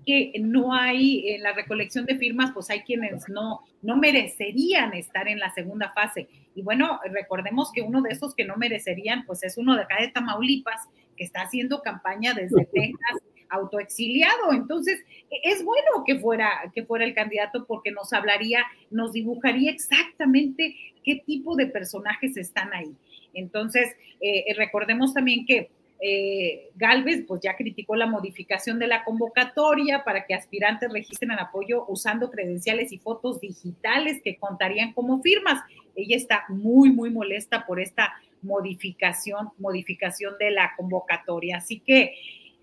que 0.04 0.32
no 0.40 0.74
hay 0.74 1.28
en 1.28 1.44
la 1.44 1.52
recolección 1.52 2.06
de 2.06 2.16
firmas, 2.16 2.50
pues 2.52 2.68
hay 2.68 2.80
quienes 2.80 3.28
no, 3.28 3.60
no 3.82 3.96
merecerían 3.96 4.94
estar 4.94 5.28
en 5.28 5.38
la 5.38 5.54
segunda 5.54 5.92
fase. 5.92 6.28
Y 6.56 6.62
bueno, 6.62 6.98
recordemos 7.12 7.70
que 7.72 7.82
uno 7.82 8.02
de 8.02 8.10
esos 8.10 8.34
que 8.34 8.44
no 8.44 8.56
merecerían, 8.56 9.24
pues 9.24 9.44
es 9.44 9.56
uno 9.58 9.76
de 9.76 9.82
acá 9.82 10.00
de 10.00 10.08
Tamaulipas, 10.08 10.88
que 11.16 11.22
está 11.22 11.42
haciendo 11.42 11.82
campaña 11.82 12.34
desde 12.34 12.64
Texas 12.72 13.22
autoexiliado. 13.50 14.52
Entonces, 14.52 15.00
e-, 15.30 15.50
es 15.50 15.64
bueno 15.64 16.04
que 16.06 16.18
fuera, 16.18 16.70
que 16.74 16.84
fuera 16.84 17.04
el 17.04 17.14
candidato 17.14 17.64
porque 17.66 17.90
nos 17.90 18.12
hablaría, 18.12 18.64
nos 18.90 19.12
dibujaría 19.12 19.70
exactamente 19.70 20.76
qué 21.04 21.22
tipo 21.26 21.56
de 21.56 21.66
personajes 21.66 22.36
están 22.36 22.72
ahí. 22.74 22.94
Entonces, 23.34 23.94
eh, 24.20 24.54
recordemos 24.56 25.14
también 25.14 25.44
que 25.46 25.70
eh, 26.00 26.70
Galvez 26.74 27.24
pues 27.26 27.40
ya 27.42 27.56
criticó 27.56 27.96
la 27.96 28.06
modificación 28.06 28.78
de 28.78 28.86
la 28.86 29.02
convocatoria 29.02 30.04
para 30.04 30.26
que 30.26 30.34
aspirantes 30.34 30.92
registren 30.92 31.32
apoyo 31.32 31.86
usando 31.88 32.30
credenciales 32.30 32.92
y 32.92 32.98
fotos 32.98 33.40
digitales 33.40 34.20
que 34.22 34.36
contarían 34.36 34.92
como 34.92 35.22
firmas. 35.22 35.62
Ella 35.94 36.16
está 36.16 36.44
muy, 36.48 36.90
muy 36.90 37.10
molesta 37.10 37.64
por 37.66 37.80
esta 37.80 38.12
modificación, 38.42 39.50
modificación 39.58 40.34
de 40.38 40.50
la 40.50 40.74
convocatoria. 40.76 41.58
Así 41.58 41.80
que 41.80 42.14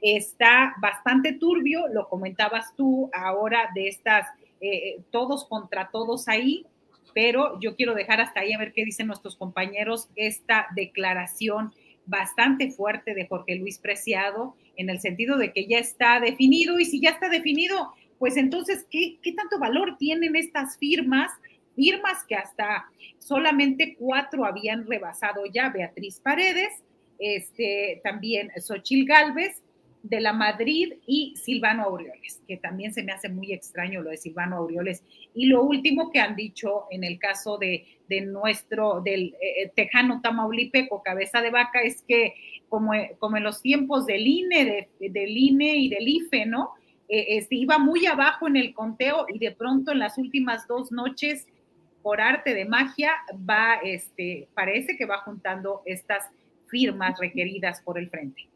está 0.03 0.75
bastante 0.81 1.31
turbio, 1.31 1.87
lo 1.87 2.09
comentabas 2.09 2.75
tú 2.75 3.09
ahora 3.13 3.69
de 3.73 3.87
estas, 3.87 4.27
eh, 4.59 5.01
todos 5.11 5.45
contra 5.45 5.89
todos 5.91 6.27
ahí, 6.27 6.65
pero 7.15 7.59
yo 7.61 7.75
quiero 7.75 7.95
dejar 7.95 8.19
hasta 8.19 8.41
ahí 8.41 8.51
a 8.51 8.57
ver 8.57 8.73
qué 8.73 8.83
dicen 8.83 9.07
nuestros 9.07 9.37
compañeros 9.37 10.09
esta 10.15 10.67
declaración 10.75 11.71
bastante 12.05 12.69
fuerte 12.69 13.13
de 13.13 13.27
Jorge 13.27 13.55
Luis 13.55 13.79
Preciado, 13.79 14.55
en 14.75 14.89
el 14.89 14.99
sentido 14.99 15.37
de 15.37 15.53
que 15.53 15.67
ya 15.67 15.77
está 15.77 16.19
definido, 16.19 16.79
y 16.79 16.85
si 16.85 16.99
ya 16.99 17.11
está 17.11 17.29
definido, 17.29 17.93
pues 18.19 18.35
entonces, 18.35 18.85
¿qué, 18.91 19.19
qué 19.21 19.31
tanto 19.31 19.57
valor 19.57 19.95
tienen 19.97 20.35
estas 20.35 20.77
firmas? 20.77 21.31
Firmas 21.75 22.25
que 22.27 22.35
hasta 22.35 22.85
solamente 23.19 23.95
cuatro 23.97 24.45
habían 24.45 24.85
rebasado 24.85 25.43
ya, 25.45 25.69
Beatriz 25.69 26.19
Paredes, 26.19 26.83
este, 27.19 28.01
también 28.03 28.51
Xochil 28.59 29.05
Gálvez, 29.05 29.61
de 30.03 30.19
la 30.19 30.33
Madrid 30.33 30.95
y 31.07 31.33
Silvano 31.37 31.83
Aureoles, 31.83 32.41
que 32.45 32.57
también 32.57 32.93
se 32.93 33.03
me 33.03 33.13
hace 33.13 33.29
muy 33.29 33.53
extraño 33.53 34.01
lo 34.01 34.09
de 34.09 34.17
Silvano 34.17 34.57
Aureoles. 34.57 35.01
Y 35.33 35.45
lo 35.45 35.63
último 35.63 36.11
que 36.11 36.19
han 36.19 36.35
dicho 36.35 36.85
en 36.91 37.05
el 37.05 37.17
caso 37.17 37.57
de, 37.57 37.85
de 38.09 38.21
nuestro, 38.21 39.01
del 39.01 39.33
eh, 39.41 39.63
eh, 39.63 39.71
tejano 39.73 40.19
tamaulipeco, 40.21 41.01
cabeza 41.01 41.41
de 41.41 41.51
vaca, 41.51 41.81
es 41.81 42.03
que 42.05 42.33
como, 42.67 42.91
como 43.17 43.37
en 43.37 43.43
los 43.43 43.61
tiempos 43.61 44.05
del 44.05 44.27
INE, 44.27 44.89
del 44.99 45.37
INE 45.37 45.77
y 45.77 45.89
del 45.89 46.07
IFE, 46.07 46.47
¿no? 46.47 46.71
Eh, 47.07 47.37
este, 47.37 47.55
iba 47.55 47.77
muy 47.77 48.05
abajo 48.05 48.47
en 48.47 48.57
el 48.57 48.73
conteo 48.73 49.25
y 49.33 49.39
de 49.39 49.51
pronto 49.51 49.93
en 49.93 49.99
las 49.99 50.17
últimas 50.17 50.67
dos 50.67 50.91
noches, 50.91 51.47
por 52.01 52.19
arte 52.19 52.53
de 52.53 52.65
magia, 52.65 53.13
va, 53.49 53.75
este, 53.75 54.49
parece 54.53 54.97
que 54.97 55.05
va 55.05 55.19
juntando 55.19 55.81
estas 55.85 56.25
firmas 56.67 57.17
requeridas 57.19 57.81
por 57.81 57.97
el 57.97 58.09
frente. 58.09 58.49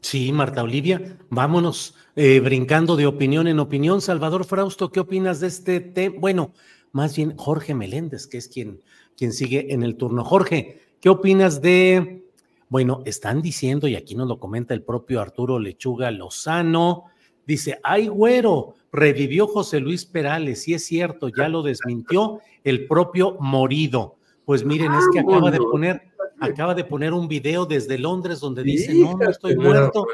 Sí, 0.00 0.32
Marta 0.32 0.62
Olivia, 0.62 1.18
vámonos 1.28 1.94
eh, 2.16 2.40
brincando 2.40 2.96
de 2.96 3.06
opinión 3.06 3.46
en 3.46 3.60
opinión. 3.60 4.00
Salvador 4.00 4.44
Frausto, 4.44 4.90
¿qué 4.90 5.00
opinas 5.00 5.40
de 5.40 5.48
este 5.48 5.80
tema? 5.80 6.16
Bueno, 6.18 6.52
más 6.92 7.14
bien 7.14 7.36
Jorge 7.36 7.74
Meléndez, 7.74 8.26
que 8.26 8.38
es 8.38 8.48
quien, 8.48 8.80
quien 9.16 9.32
sigue 9.32 9.72
en 9.74 9.82
el 9.82 9.96
turno. 9.96 10.24
Jorge, 10.24 10.80
¿qué 11.00 11.10
opinas 11.10 11.60
de, 11.60 12.24
bueno, 12.68 13.02
están 13.04 13.42
diciendo, 13.42 13.88
y 13.88 13.94
aquí 13.94 14.14
nos 14.14 14.26
lo 14.26 14.40
comenta 14.40 14.72
el 14.72 14.82
propio 14.82 15.20
Arturo 15.20 15.58
Lechuga 15.58 16.10
Lozano, 16.10 17.04
dice, 17.46 17.78
ay 17.82 18.08
güero, 18.08 18.76
revivió 18.92 19.46
José 19.46 19.80
Luis 19.80 20.06
Perales, 20.06 20.66
y 20.66 20.74
es 20.74 20.84
cierto, 20.84 21.28
ya 21.28 21.48
lo 21.48 21.62
desmintió 21.62 22.40
el 22.64 22.86
propio 22.86 23.36
Morido. 23.38 24.16
Pues 24.46 24.64
miren, 24.64 24.92
es 24.94 25.04
que 25.12 25.20
acaba 25.20 25.50
de 25.50 25.58
poner 25.58 26.09
acaba 26.40 26.74
de 26.74 26.84
poner 26.84 27.12
un 27.12 27.28
video 27.28 27.66
desde 27.66 27.98
Londres 27.98 28.40
donde 28.40 28.62
dice, 28.62 28.94
no, 28.94 29.16
no 29.16 29.28
estoy 29.30 29.56
muerto. 29.56 30.06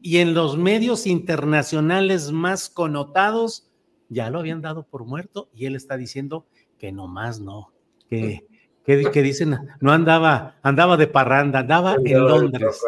Y 0.00 0.18
en 0.18 0.34
los 0.34 0.56
medios 0.56 1.06
internacionales 1.06 2.32
más 2.32 2.68
connotados 2.68 3.70
ya 4.08 4.30
lo 4.30 4.40
habían 4.40 4.60
dado 4.60 4.84
por 4.84 5.04
muerto 5.04 5.48
y 5.54 5.66
él 5.66 5.76
está 5.76 5.96
diciendo 5.96 6.46
que 6.78 6.92
nomás 6.92 7.40
no, 7.40 7.72
que, 8.08 8.44
que, 8.84 9.22
dicen, 9.22 9.56
no 9.80 9.92
andaba, 9.92 10.56
andaba 10.62 10.96
de 10.96 11.06
parranda, 11.06 11.60
andaba 11.60 11.96
en 12.04 12.18
Londres. 12.18 12.82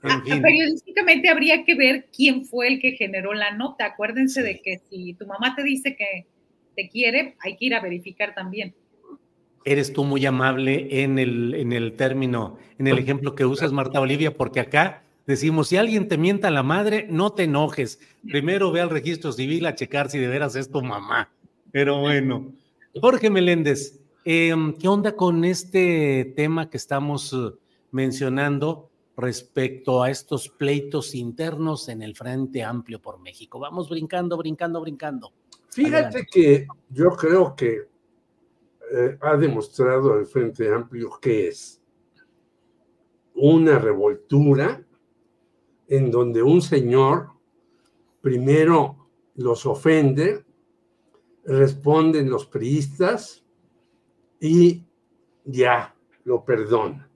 Periodísticamente 0.00 1.28
habría 1.28 1.64
que 1.64 1.74
ver 1.74 2.08
quién 2.14 2.44
fue 2.44 2.68
el 2.68 2.80
que 2.80 2.92
generó 2.92 3.34
la 3.34 3.52
nota. 3.52 3.86
Acuérdense 3.86 4.42
de 4.42 4.60
que 4.60 4.80
si 4.90 5.14
tu 5.14 5.26
mamá 5.26 5.54
te 5.54 5.62
dice 5.62 5.96
que 5.96 6.26
te 6.74 6.88
quiere, 6.88 7.36
hay 7.40 7.56
que 7.56 7.66
ir 7.66 7.74
a 7.74 7.80
verificar 7.80 8.34
también 8.34 8.74
eres 9.64 9.92
tú 9.92 10.04
muy 10.04 10.24
amable 10.26 11.02
en 11.02 11.18
el, 11.18 11.54
en 11.54 11.72
el 11.72 11.94
término, 11.94 12.58
en 12.78 12.86
el 12.86 12.98
ejemplo 12.98 13.34
que 13.34 13.44
usas, 13.44 13.72
Marta 13.72 14.00
Olivia, 14.00 14.36
porque 14.36 14.60
acá 14.60 15.02
decimos, 15.26 15.68
si 15.68 15.76
alguien 15.76 16.08
te 16.08 16.16
mienta 16.16 16.48
a 16.48 16.50
la 16.50 16.62
madre, 16.62 17.06
no 17.10 17.32
te 17.32 17.44
enojes. 17.44 18.00
Primero 18.22 18.72
ve 18.72 18.80
al 18.80 18.90
registro 18.90 19.32
civil 19.32 19.66
a 19.66 19.74
checar 19.74 20.10
si 20.10 20.18
de 20.18 20.28
veras 20.28 20.56
es 20.56 20.70
tu 20.70 20.82
mamá. 20.82 21.30
Pero 21.70 22.00
bueno, 22.00 22.52
Jorge 22.94 23.30
Meléndez, 23.30 24.00
em, 24.24 24.72
¿qué 24.72 24.88
onda 24.88 25.14
con 25.14 25.44
este 25.44 26.32
tema 26.36 26.70
que 26.70 26.78
estamos 26.78 27.32
eh, 27.32 27.50
mencionando 27.90 28.90
respecto 29.16 30.02
a 30.02 30.10
estos 30.10 30.48
pleitos 30.48 31.14
internos 31.14 31.88
en 31.88 32.02
el 32.02 32.16
Frente 32.16 32.62
Amplio 32.62 33.00
por 33.00 33.20
México? 33.20 33.58
Vamos 33.58 33.88
brincando, 33.90 34.36
brincando, 34.38 34.80
brincando. 34.80 35.32
Fíjate 35.70 36.26
que 36.26 36.66
yo 36.88 37.10
creo 37.10 37.54
que 37.54 37.88
eh, 38.90 39.18
ha 39.20 39.36
demostrado 39.36 40.18
el 40.18 40.26
Frente 40.26 40.72
Amplio 40.72 41.18
que 41.20 41.48
es 41.48 41.82
una 43.34 43.78
revoltura 43.78 44.84
en 45.86 46.10
donde 46.10 46.42
un 46.42 46.60
señor 46.60 47.30
primero 48.20 49.08
los 49.36 49.64
ofende, 49.66 50.44
responden 51.44 52.28
los 52.28 52.46
priistas 52.46 53.44
y 54.40 54.84
ya 55.44 55.94
lo 56.24 56.44
perdona. 56.44 57.10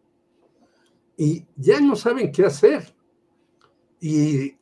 Y 1.16 1.44
ya 1.56 1.80
no 1.80 1.96
saben 1.96 2.32
qué 2.32 2.46
hacer. 2.46 2.94
Y 4.00 4.56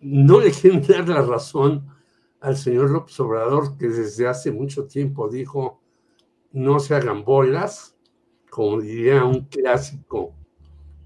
no 0.00 0.40
le 0.40 0.52
quieren 0.52 0.82
dar 0.88 1.08
la 1.08 1.22
razón 1.22 1.86
al 2.40 2.56
señor 2.56 2.90
López 2.90 3.18
Obrador, 3.20 3.76
que 3.76 3.88
desde 3.88 4.28
hace 4.28 4.52
mucho 4.52 4.86
tiempo 4.86 5.28
dijo 5.28 5.80
no 6.52 6.80
se 6.80 6.94
hagan 6.94 7.24
bolas, 7.24 7.96
como 8.50 8.80
diría 8.80 9.24
un 9.24 9.44
clásico 9.46 10.34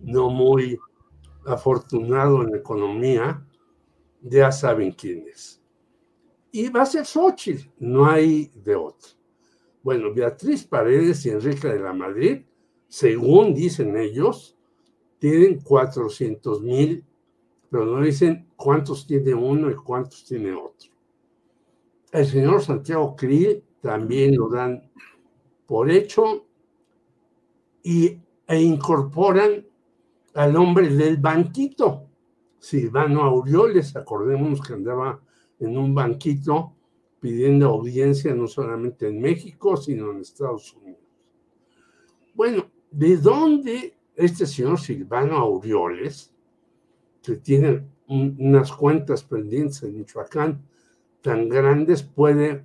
no 0.00 0.30
muy 0.30 0.78
afortunado 1.46 2.42
en 2.42 2.54
economía, 2.54 3.46
ya 4.22 4.52
saben 4.52 4.92
quién 4.92 5.26
es. 5.28 5.62
Y 6.52 6.68
va 6.68 6.82
a 6.82 6.86
ser 6.86 7.06
Xochitl, 7.06 7.68
no 7.78 8.06
hay 8.06 8.50
de 8.54 8.74
otro. 8.74 9.10
Bueno, 9.82 10.12
Beatriz 10.12 10.64
Paredes 10.64 11.24
y 11.24 11.30
Enrique 11.30 11.68
de 11.68 11.80
la 11.80 11.92
Madrid, 11.92 12.42
según 12.88 13.54
dicen 13.54 13.96
ellos, 13.96 14.56
tienen 15.18 15.60
400 15.60 16.62
mil, 16.62 17.04
pero 17.70 17.86
no 17.86 18.02
dicen 18.02 18.48
cuántos 18.56 19.06
tiene 19.06 19.32
uno 19.32 19.70
y 19.70 19.74
cuántos 19.74 20.24
tiene 20.24 20.52
otro. 20.52 20.90
El 22.10 22.26
señor 22.26 22.62
Santiago 22.62 23.14
Krill 23.14 23.62
también 23.80 24.36
lo 24.36 24.48
dan 24.48 24.90
por 25.70 25.88
hecho 25.88 26.48
y, 27.84 28.18
e 28.48 28.60
incorporan 28.60 29.64
al 30.34 30.56
hombre 30.56 30.88
del 30.88 31.18
banquito, 31.18 32.08
Silvano 32.58 33.22
Aureoles, 33.22 33.94
acordémonos 33.94 34.60
que 34.62 34.72
andaba 34.72 35.20
en 35.60 35.78
un 35.78 35.94
banquito 35.94 36.74
pidiendo 37.20 37.68
audiencia 37.68 38.34
no 38.34 38.48
solamente 38.48 39.06
en 39.06 39.20
México, 39.20 39.76
sino 39.76 40.10
en 40.10 40.22
Estados 40.22 40.74
Unidos. 40.74 41.04
Bueno, 42.34 42.68
¿de 42.90 43.16
dónde 43.18 43.94
este 44.16 44.46
señor 44.46 44.80
Silvano 44.80 45.36
Aureoles, 45.36 46.34
que 47.22 47.36
tiene 47.36 47.86
unas 48.08 48.72
cuentas 48.72 49.22
pendientes 49.22 49.84
en 49.84 49.98
Michoacán 49.98 50.64
tan 51.22 51.48
grandes, 51.48 52.02
puede 52.02 52.64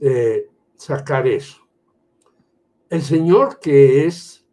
Eh, 0.00 0.50
sacar 0.76 1.26
eso. 1.26 1.66
El 2.88 3.02
señor 3.02 3.58
que 3.58 4.06
es 4.06 4.46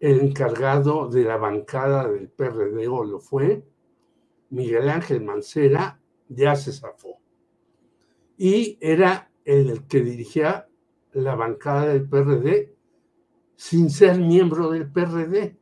el 0.00 0.20
encargado 0.20 1.08
de 1.08 1.24
la 1.24 1.36
bancada 1.36 2.08
del 2.08 2.28
PRD 2.28 2.88
o 2.88 3.04
lo 3.04 3.20
fue, 3.20 3.64
Miguel 4.50 4.90
Ángel 4.90 5.22
Mancera, 5.22 6.00
ya 6.28 6.54
se 6.56 6.72
zafó. 6.72 7.18
Y 8.36 8.76
era 8.80 9.30
el 9.44 9.86
que 9.86 10.00
dirigía 10.00 10.68
la 11.12 11.34
bancada 11.34 11.86
del 11.86 12.08
PRD 12.08 12.74
sin 13.56 13.88
ser 13.88 14.18
miembro 14.18 14.70
del 14.70 14.90
PRD. 14.90 15.56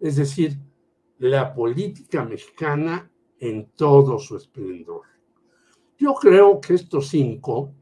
Es 0.00 0.16
decir, 0.16 0.58
la 1.18 1.54
política 1.54 2.24
mexicana 2.24 3.10
en 3.38 3.70
todo 3.74 4.18
su 4.18 4.36
esplendor. 4.36 5.02
Yo 5.96 6.14
creo 6.14 6.60
que 6.60 6.74
estos 6.74 7.08
cinco, 7.08 7.74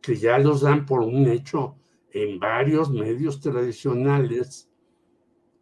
que 0.00 0.16
ya 0.16 0.38
los 0.38 0.62
dan 0.62 0.86
por 0.86 1.00
un 1.00 1.26
hecho 1.26 1.76
en 2.10 2.38
varios 2.38 2.90
medios 2.90 3.40
tradicionales, 3.40 4.70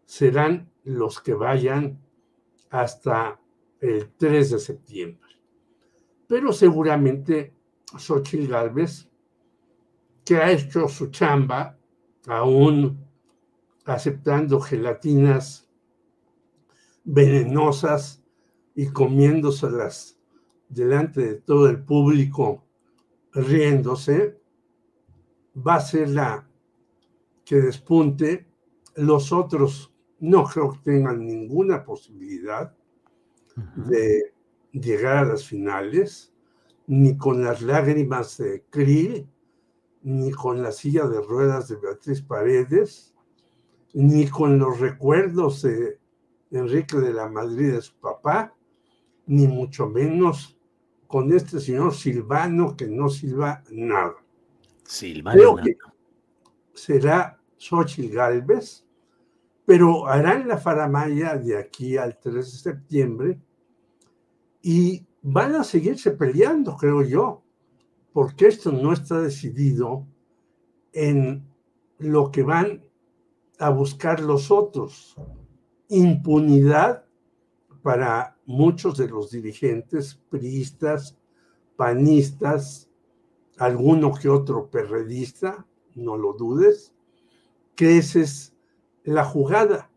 serán 0.05 0.71
los 0.85 1.21
que 1.21 1.35
vayan 1.35 2.01
hasta 2.71 3.41
el 3.81 4.13
3 4.17 4.51
de 4.51 4.59
septiembre. 4.59 5.31
Pero 6.29 6.53
seguramente 6.53 7.55
Xochitl 7.97 8.49
Galvez, 8.49 9.09
que 10.25 10.37
ha 10.37 10.51
hecho 10.51 10.89
su 10.89 11.11
chamba, 11.11 11.79
aún 12.27 13.05
aceptando 13.85 14.61
gelatinas 14.61 15.69
venenosas 17.05 18.25
y 18.75 18.89
comiéndoselas 18.89 20.19
delante 20.69 21.21
de 21.21 21.35
todo 21.37 21.69
el 21.69 21.85
público, 21.85 22.66
riéndose, 23.37 24.41
va 25.55 25.77
a 25.77 25.81
ser 25.81 26.09
la 26.09 26.49
que 27.45 27.57
despunte. 27.57 28.47
Los 28.97 29.33
otros 29.33 29.95
no 30.21 30.45
creo 30.45 30.73
que 30.73 30.79
tengan 30.91 31.25
ninguna 31.25 31.85
posibilidad 31.85 32.75
de 33.77 34.35
llegar 34.73 35.19
a 35.19 35.25
las 35.25 35.47
finales, 35.47 36.33
ni 36.87 37.17
con 37.17 37.43
las 37.43 37.63
lágrimas 37.63 38.39
de 38.39 38.65
Krill, 38.71 39.29
ni 40.03 40.31
con 40.31 40.63
la 40.63 40.73
silla 40.73 41.07
de 41.07 41.21
ruedas 41.21 41.69
de 41.69 41.77
Beatriz 41.77 42.23
Paredes, 42.23 43.15
ni 43.93 44.29
con 44.29 44.59
los 44.59 44.79
recuerdos 44.79 45.63
de 45.63 45.99
Enrique 46.51 46.97
de 46.99 47.13
la 47.13 47.29
Madrid 47.29 47.73
de 47.73 47.83
su 47.83 47.95
papá, 47.95 48.55
ni 49.27 49.47
mucho 49.49 49.89
menos 49.89 50.56
con 51.17 51.33
este 51.33 51.61
señor 51.61 51.95
Silvano 51.95 52.77
que 52.77 52.87
no 52.87 53.09
silba 53.09 53.65
nada. 53.71 54.17
Silvano. 54.85 55.35
Creo 55.35 55.57
que 55.57 55.79
será 56.75 57.41
Xochitl 57.57 58.15
Galvez, 58.15 58.85
pero 59.65 60.07
harán 60.07 60.47
la 60.47 60.59
faramaya 60.59 61.39
de 61.39 61.57
aquí 61.57 61.97
al 61.97 62.19
3 62.19 62.35
de 62.35 62.43
septiembre 62.43 63.41
y 64.61 65.07
van 65.23 65.55
a 65.55 65.65
seguirse 65.65 66.11
peleando, 66.11 66.77
creo 66.77 67.01
yo, 67.01 67.43
porque 68.13 68.49
esto 68.49 68.71
no 68.71 68.93
está 68.93 69.19
decidido 69.19 70.07
en 70.93 71.49
lo 71.97 72.31
que 72.31 72.43
van 72.43 72.85
a 73.59 73.71
buscar 73.71 74.21
los 74.21 74.51
otros. 74.51 75.17
Impunidad 75.89 77.07
para 77.81 78.36
muchos 78.47 78.97
de 78.97 79.09
los 79.09 79.31
dirigentes 79.31 80.21
priistas, 80.31 81.17
panistas, 81.77 82.89
alguno 83.59 84.15
que 84.15 84.29
otro 84.29 84.71
perredista, 84.71 85.67
no 85.95 86.17
lo 86.17 86.33
dudes, 86.33 86.95
que 87.75 87.99
ese 87.99 88.23
es 88.23 88.55
la 89.05 89.25
jugada. 89.25 89.91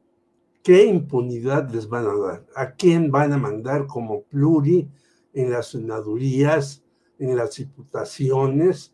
¿Qué 0.63 0.85
impunidad 0.85 1.69
les 1.69 1.87
van 1.87 2.07
a 2.07 2.15
dar? 2.15 2.45
¿A 2.55 2.71
quién 2.71 3.11
van 3.11 3.33
a 3.33 3.37
mandar 3.37 3.87
como 3.87 4.23
pluri 4.23 4.89
en 5.33 5.51
las 5.51 5.67
senadurías, 5.67 6.83
en 7.17 7.35
las 7.35 7.55
diputaciones, 7.55 8.93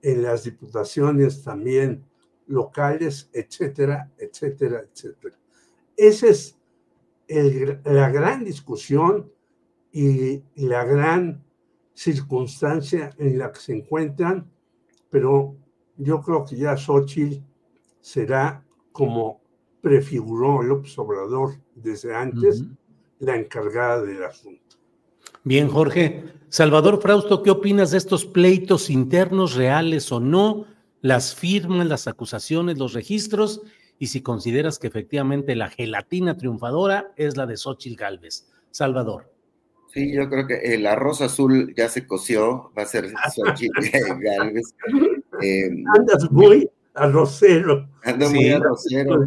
en 0.00 0.22
las 0.22 0.44
diputaciones 0.44 1.42
también 1.42 2.04
locales, 2.46 3.28
etcétera, 3.32 4.12
etcétera, 4.16 4.84
etcétera? 4.90 5.36
Esa 5.96 6.28
es 6.28 6.56
la 7.84 8.10
gran 8.10 8.44
discusión 8.44 9.30
y 9.92 10.42
la 10.56 10.84
gran 10.84 11.44
circunstancia 11.94 13.10
en 13.18 13.38
la 13.38 13.52
que 13.52 13.60
se 13.60 13.74
encuentran, 13.74 14.50
pero 15.10 15.56
yo 15.96 16.20
creo 16.20 16.44
que 16.44 16.56
ya 16.56 16.76
Xochitl 16.76 17.42
será 18.00 18.64
como 18.92 19.40
prefiguró 19.80 20.62
López 20.62 20.96
Obrador 20.98 21.54
desde 21.74 22.14
antes, 22.14 22.64
la 23.18 23.36
encargada 23.36 24.02
del 24.02 24.24
asunto. 24.24 24.76
Bien, 25.44 25.68
Jorge. 25.68 26.24
Salvador 26.48 27.00
Frausto, 27.00 27.42
¿qué 27.42 27.50
opinas 27.50 27.90
de 27.90 27.98
estos 27.98 28.24
pleitos 28.26 28.90
internos, 28.90 29.54
reales 29.54 30.12
o 30.12 30.20
no? 30.20 30.66
Las 31.00 31.34
firmas, 31.34 31.86
las 31.86 32.06
acusaciones, 32.06 32.78
los 32.78 32.92
registros, 32.92 33.62
y 33.98 34.08
si 34.08 34.20
consideras 34.20 34.78
que 34.78 34.88
efectivamente 34.88 35.54
la 35.54 35.68
gelatina 35.68 36.36
triunfadora 36.36 37.12
es 37.16 37.36
la 37.36 37.46
de 37.46 37.56
Xochitl 37.56 37.96
Galvez. 37.96 38.48
Salvador. 38.70 39.30
Sí, 39.92 40.12
yo 40.14 40.28
creo 40.30 40.46
que 40.46 40.74
el 40.74 40.86
arroz 40.86 41.20
azul 41.20 41.74
ya 41.76 41.88
se 41.88 42.06
coció, 42.06 42.72
va 42.76 42.82
a 42.82 42.86
ser 42.86 43.12
Xochitl 43.34 43.80
Galvez. 44.20 44.74
Eh, 45.42 45.70
Andas 45.94 46.30
muy 46.30 46.68
arrocero. 46.94 47.88
Ando 48.04 48.30
muy 48.30 48.50
arrocero, 48.50 49.22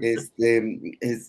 Este, 0.00 0.80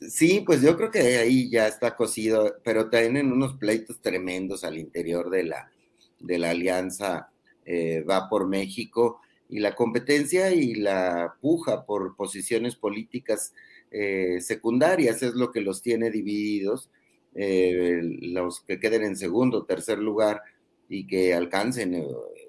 sí, 0.10 0.44
pues 0.46 0.62
yo 0.62 0.78
creo 0.78 0.92
que 0.92 1.18
ahí 1.18 1.50
ya 1.50 1.68
está 1.68 1.96
cocido, 1.96 2.56
pero 2.64 2.90
tienen 2.90 3.32
unos 3.32 3.56
pleitos 3.56 4.00
tremendos 4.02 4.64
al 4.64 4.78
interior 4.78 5.30
de 5.30 5.44
la, 5.44 5.72
de 6.20 6.38
la 6.38 6.52
alianza 6.52 7.30
eh, 7.66 8.06
Va 8.08 8.30
por 8.30 8.48
México 8.48 9.22
y 9.50 9.60
la 9.60 9.76
competencia 9.76 10.54
y 10.54 10.76
la 10.76 11.36
puja 11.42 11.86
por 11.86 12.16
posiciones 12.16 12.76
políticas 12.76 13.54
eh, 13.92 14.42
secundarias 14.42 15.24
es 15.24 15.34
lo 15.34 15.52
que 15.52 15.62
los 15.62 15.82
tiene 15.82 16.12
divididos. 16.12 16.90
Eh, 17.36 18.00
los 18.22 18.62
que 18.62 18.80
queden 18.80 19.04
en 19.04 19.18
segundo, 19.18 19.66
tercer 19.66 20.00
lugar 20.00 20.42
y 20.88 21.06
que 21.06 21.34
alcancen 21.34 22.06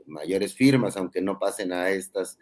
mayores 0.07 0.55
firmas, 0.55 0.97
aunque 0.97 1.21
no 1.21 1.39
pasen 1.39 1.73
a 1.73 1.91
estas 1.91 2.39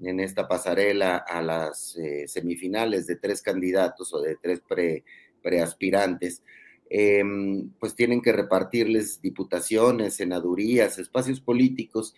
en 0.00 0.20
esta 0.20 0.46
pasarela 0.48 1.16
a 1.16 1.42
las 1.42 1.96
eh, 1.96 2.26
semifinales 2.28 3.06
de 3.06 3.16
tres 3.16 3.42
candidatos 3.42 4.12
o 4.12 4.20
de 4.20 4.36
tres 4.36 4.60
pre, 4.60 5.04
preaspirantes, 5.42 6.42
em, 6.90 7.70
pues 7.80 7.94
tienen 7.94 8.20
que 8.20 8.32
repartirles 8.32 9.20
diputaciones, 9.20 10.14
senadurías, 10.14 10.98
espacios 10.98 11.40
políticos 11.40 12.14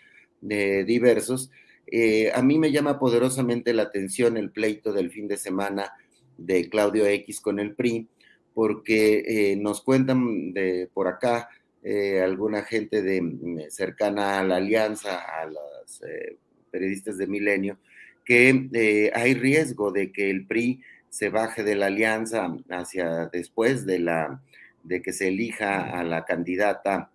eh, 0.48 0.84
diversos. 0.86 1.50
Eh, 1.91 2.30
a 2.34 2.43
mí 2.43 2.59
me 2.59 2.72
llama 2.72 2.99
poderosamente 2.99 3.72
la 3.72 3.84
atención 3.84 4.36
el 4.36 4.51
pleito 4.51 4.93
del 4.93 5.11
fin 5.11 5.28
de 5.28 5.36
semana 5.36 5.93
de 6.36 6.68
Claudio 6.68 7.07
X 7.07 7.41
con 7.41 7.59
el 7.59 7.74
PRI, 7.74 8.09
porque 8.55 9.57
nos 9.61 9.82
cuentan 9.82 10.53
de 10.53 10.89
por 10.93 11.09
acá 11.09 11.49
eh, 11.82 12.20
alguna 12.20 12.64
gente 12.64 13.03
de, 13.03 13.22
mm, 13.22 13.70
cercana 13.70 14.41
a 14.41 14.45
la 14.45 14.57
alianza, 14.57 15.20
a 15.41 15.47
los 15.47 16.03
eh, 16.03 16.36
periodistas 16.70 17.16
de 17.18 17.26
Milenio, 17.26 17.78
que 18.24 18.68
eh, 18.72 19.11
hay 19.14 19.34
riesgo 19.34 19.93
de 19.93 20.12
que 20.12 20.28
el 20.28 20.47
PRI 20.47 20.82
se 21.09 21.30
baje 21.30 21.62
de 21.62 21.76
la 21.76 21.86
alianza 21.86 22.55
hacia 22.68 23.26
después 23.26 23.86
de, 23.86 24.01
la, 24.01 24.43
de 24.82 25.01
que 25.01 25.12
se 25.12 25.28
elija 25.28 25.99
a 25.99 26.05
la 26.05 26.24
candidata, 26.24 27.11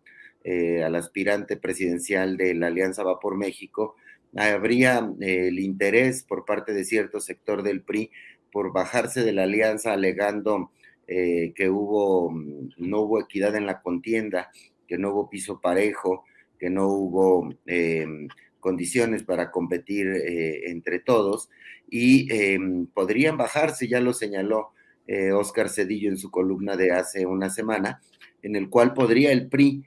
al 0.46 0.96
aspirante 0.96 1.56
presidencial 1.56 2.36
de 2.36 2.54
la 2.54 2.68
Alianza 2.68 3.04
Va 3.04 3.18
por 3.18 3.38
México, 3.38 3.96
habría 4.36 5.12
el 5.20 5.60
interés 5.60 6.24
por 6.24 6.46
parte 6.46 6.74
de 6.74 6.86
cierto 6.86 7.20
sector 7.20 7.64
del 7.64 7.82
PRI 7.82 8.12
por 8.52 8.72
bajarse 8.72 9.24
de 9.24 9.34
la 9.34 9.44
alianza 9.44 9.94
alegando 9.94 10.72
eh, 11.08 11.54
que 11.56 11.70
mm, 11.70 12.70
no 12.78 13.02
hubo 13.02 13.20
equidad 13.20 13.56
en 13.56 13.66
la 13.66 13.82
contienda, 13.82 14.52
que 14.88 14.98
no 14.98 15.12
hubo 15.12 15.30
piso 15.30 15.60
parejo, 15.60 16.24
que 16.58 16.70
no 16.70 16.88
hubo 16.88 17.54
em, 17.66 18.28
condiciones 18.60 19.24
para 19.24 19.52
competir 19.52 20.08
eh, 20.08 20.70
entre 20.70 21.00
todos. 21.00 21.50
Y 21.90 22.32
em, 22.32 22.86
podrían 22.88 23.38
bajarse, 23.38 23.88
ya 23.88 24.00
lo 24.00 24.14
señaló 24.14 24.72
Oscar 25.36 25.66
eh, 25.66 25.70
Cedillo 25.70 26.10
en 26.10 26.18
su 26.18 26.32
columna 26.32 26.78
de 26.78 26.92
hace 26.92 27.26
una 27.26 27.50
semana, 27.50 28.02
en 28.42 28.56
el 28.56 28.70
cual 28.70 28.94
podría 28.94 29.32
el 29.32 29.50
PRI 29.50 29.84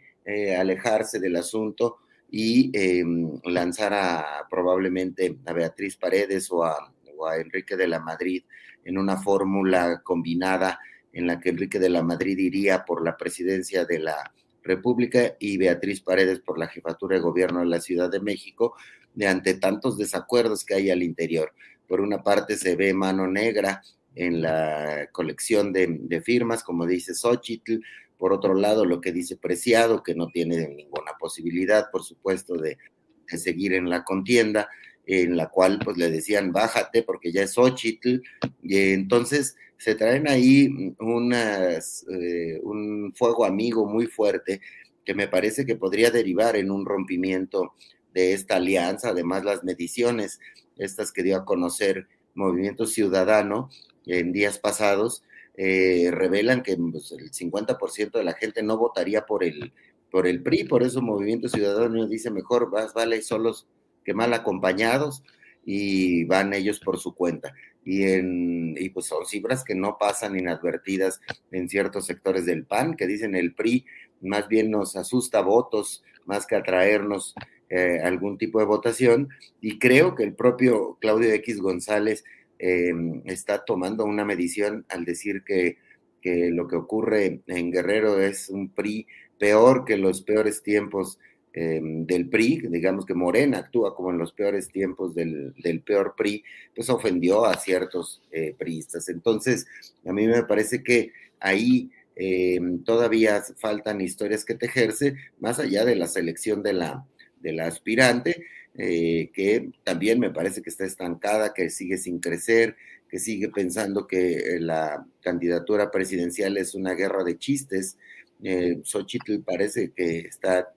alejarse 0.59 1.21
del 1.21 1.37
asunto 1.37 1.99
y 2.31 2.71
em, 2.75 3.41
lanzar 3.45 3.95
a 3.95 4.47
probablemente 4.51 5.37
a 5.47 5.53
Beatriz 5.53 5.97
Paredes 5.97 6.51
o 6.51 6.65
a, 6.65 6.93
Enrique 7.39 7.77
de 7.77 7.89
la 7.89 7.99
Madrid 7.99 8.45
en 8.85 8.99
una 8.99 9.17
fórmula 9.17 10.03
combinada 10.05 10.79
en 11.13 11.27
la 11.27 11.41
que 11.41 11.49
Enrique 11.49 11.79
de 11.79 11.89
la 11.89 12.03
Madrid 12.03 12.39
iría 12.39 12.85
por 12.85 13.03
la 13.03 13.17
presidencia 13.17 13.87
de 13.87 13.99
la 13.99 14.33
República 14.63 15.35
y 15.41 15.57
Beatriz 15.57 16.03
Paredes 16.03 16.41
por 16.41 16.59
la 16.59 16.69
jefatura 16.69 17.17
de 17.17 17.23
gobierno 17.23 17.61
de 17.61 17.67
la 17.67 17.81
Ciudad 17.81 18.11
de 18.11 18.21
México, 18.21 18.77
de 19.15 19.29
ante 19.29 19.55
tantos 19.55 19.97
desacuerdos 19.97 20.65
que 20.65 20.75
hay 20.75 20.91
al 20.91 21.03
interior. 21.03 21.53
Por 21.89 22.01
una 22.01 22.23
parte 22.23 22.57
se 22.57 22.77
ve 22.77 22.93
mano 22.93 23.27
negra 23.27 23.83
en 24.15 24.43
la 24.43 25.09
colección 25.13 25.73
de, 25.73 26.23
firmas, 26.25 26.63
como 26.63 26.87
dice 26.87 27.15
Xochitl, 27.15 27.81
por 28.19 28.33
otro 28.33 28.55
lado 28.55 28.85
lo 28.85 29.01
que 29.01 29.13
dice 29.13 29.37
Preciado, 29.37 30.03
que 30.03 30.15
no 30.15 30.29
tiene 30.29 30.69
ninguna 30.69 31.13
posibilidad, 31.19 31.91
por 31.91 32.03
supuesto, 32.03 32.55
de, 32.55 32.79
seguir 33.27 33.73
en 33.73 33.91
la 33.91 34.05
contienda, 34.05 34.69
en 35.05 35.37
la 35.37 35.49
cual 35.49 35.81
pues 35.85 35.97
le 35.97 36.11
decían 36.11 36.53
bájate 36.53 37.03
porque 37.03 37.33
ya 37.33 37.43
es 37.43 37.55
Xochitl, 37.55 38.21
y 38.63 38.93
entonces 38.93 39.57
se 39.79 39.95
traen 39.95 40.29
ahí 40.29 40.95
unas, 41.01 42.07
eh, 42.09 42.61
un 42.63 43.13
fuego 43.15 43.45
amigo 43.45 43.87
muy 43.87 44.07
fuerte 44.07 44.61
que 45.05 45.15
me 45.15 45.29
parece 45.29 45.67
que 45.67 45.77
podría 45.77 46.11
derivar 46.11 46.57
en 46.57 46.71
un 46.71 46.87
rompimiento 46.87 47.75
de 48.15 48.33
esta 48.33 48.57
alianza, 48.57 49.11
además 49.11 49.45
las 49.45 49.63
mediciones, 49.63 50.41
estas 50.79 51.13
que 51.13 51.23
dio 51.23 51.37
a 51.37 51.45
conocer 51.45 52.09
Movimiento 52.35 52.87
Ciudadano 52.87 53.71
en 54.07 54.33
días 54.33 54.59
pasados, 54.59 55.23
eh, 55.57 56.11
revelan 56.13 56.63
que 56.63 56.77
pues, 56.77 57.13
el 57.13 57.31
50% 57.31 58.13
de 58.13 58.25
la 58.25 58.35
gente 58.35 58.63
no 58.63 58.77
votaría 58.77 59.25
por 59.27 59.43
el, 59.45 59.73
por 60.11 60.27
el 60.27 60.43
PRI, 60.43 60.65
por 60.65 60.83
eso 60.83 61.01
Movimiento 61.03 61.49
Ciudadano 61.49 62.07
dice 62.07 62.31
mejor, 62.31 62.71
vas, 62.71 62.93
vale 62.95 63.23
solos 63.23 63.67
que 64.05 64.15
mal 64.15 64.33
acompañados 64.35 65.23
y 65.65 66.25
van 66.25 66.55
ellos 66.55 66.79
por 66.81 66.99
su 66.99 67.15
cuenta. 67.15 67.55
Y, 67.85 68.05
en, 68.05 68.75
y 68.79 68.89
pues 68.91 69.07
son 69.07 69.27
cifras 69.27 69.65
que 69.65 69.75
no 69.75 69.97
pasan 69.99 70.39
inadvertidas 70.39 71.21
en 71.53 71.69
ciertos 71.69 72.07
sectores 72.07 72.45
del 72.47 72.65
PAN, 72.65 72.95
que 72.97 73.07
dicen 73.07 73.35
el 73.35 73.55
PRI 73.55 73.85
más 74.21 74.49
bien 74.49 74.71
nos 74.71 74.97
asusta 74.97 75.41
votos 75.41 76.03
más 76.25 76.47
que 76.47 76.57
atraernos 76.57 77.35
eh, 77.69 78.01
algún 78.03 78.39
tipo 78.39 78.59
de 78.59 78.67
votación. 78.67 79.29
Y 79.61 79.79
creo 79.79 80.15
que 80.15 80.25
el 80.25 80.35
propio 80.35 80.99
Claudio 81.01 81.33
X 81.35 81.61
González 81.61 82.25
em, 82.59 83.23
está 83.25 83.65
tomando 83.65 84.05
una 84.05 84.25
medición 84.25 84.85
al 84.89 85.05
decir 85.05 85.43
que, 85.45 85.79
que 86.21 86.51
lo 86.51 86.69
que 86.69 86.77
ocurre 86.77 87.43
en 87.47 87.71
Guerrero 87.71 88.21
es 88.21 88.49
un 88.49 88.71
PRI 88.71 89.07
peor 89.39 89.85
que 89.85 89.97
los 89.97 90.23
peores 90.23 90.63
tiempos 90.63 91.19
Em, 91.59 92.05
del 92.05 92.29
PRI, 92.29 92.69
digamos 92.69 93.07
que 93.07 93.15
Morena 93.15 93.57
actúa 93.57 93.97
como 93.97 94.11
en 94.11 94.19
los 94.19 94.31
peores 94.35 94.69
tiempos 94.69 95.15
del, 95.15 95.55
peor 95.87 96.13
PRI, 96.15 96.45
pues 96.75 96.91
ofendió 96.91 97.47
a 97.47 97.55
ciertos 97.55 98.21
eh, 98.31 98.55
priistas. 98.59 99.09
Entonces, 99.09 99.67
a 100.05 100.13
mí 100.13 100.27
me 100.27 100.43
parece 100.43 100.83
que 100.83 101.13
ahí 101.41 101.91
em, 102.15 102.85
todavía 102.85 103.43
faltan 103.57 104.03
historias 104.03 104.45
que 104.45 104.55
tejerse, 104.55 105.17
más 105.41 105.59
allá 105.59 105.87
de 105.87 105.97
la 105.97 106.09
selección 106.09 106.63
de 106.63 106.75
la, 106.75 107.07
de 107.41 107.55
la 107.55 107.69
aspirante, 107.69 108.45
eh, 108.79 109.31
que 109.33 109.71
también 109.85 110.21
me 110.21 110.31
parece 110.31 110.63
que 110.63 110.71
está 110.71 110.85
estancada, 110.85 111.55
que 111.55 111.71
sigue 111.71 111.97
sin 111.97 112.21
crecer, 112.21 112.77
que 113.09 113.19
sigue 113.19 113.49
pensando 113.49 114.07
que 114.07 114.37
eh, 114.37 114.61
la 114.61 115.07
candidatura 115.23 115.91
presidencial 115.91 116.57
es 116.57 116.75
una 116.75 116.95
guerra 116.95 117.25
de 117.25 117.39
chistes. 117.39 117.97
Eh, 118.43 118.81
Xochitl 118.83 119.43
parece 119.43 119.93
que 119.93 120.21
está 120.21 120.73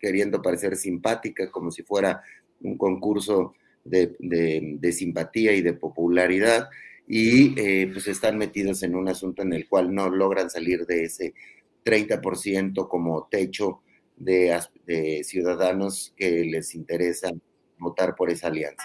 queriendo 0.00 0.42
parecer 0.42 0.76
simpática, 0.76 1.50
como 1.50 1.70
si 1.70 1.82
fuera 1.82 2.22
un 2.62 2.78
concurso 2.78 3.54
de, 3.84 4.92
simpatía 4.92 5.52
y 5.52 5.62
de 5.62 5.74
popularidad, 5.74 6.68
y 7.06 7.58
eh, 7.60 7.90
pues 7.92 8.08
están 8.08 8.38
metidos 8.38 8.82
en 8.82 8.94
un 8.94 9.08
asunto 9.08 9.42
en 9.42 9.52
el 9.52 9.68
cual 9.68 9.94
no 9.94 10.08
logran 10.08 10.48
salir 10.48 10.86
de 10.86 11.04
ese 11.04 11.34
30% 11.84 12.88
como 12.88 13.28
techo 13.30 13.80
de, 14.16 15.22
ciudadanos 15.24 16.12
que 16.16 16.44
les 16.44 16.74
interesa 16.74 17.30
votar 17.78 18.14
por 18.14 18.30
esa 18.30 18.48
alianza. 18.48 18.84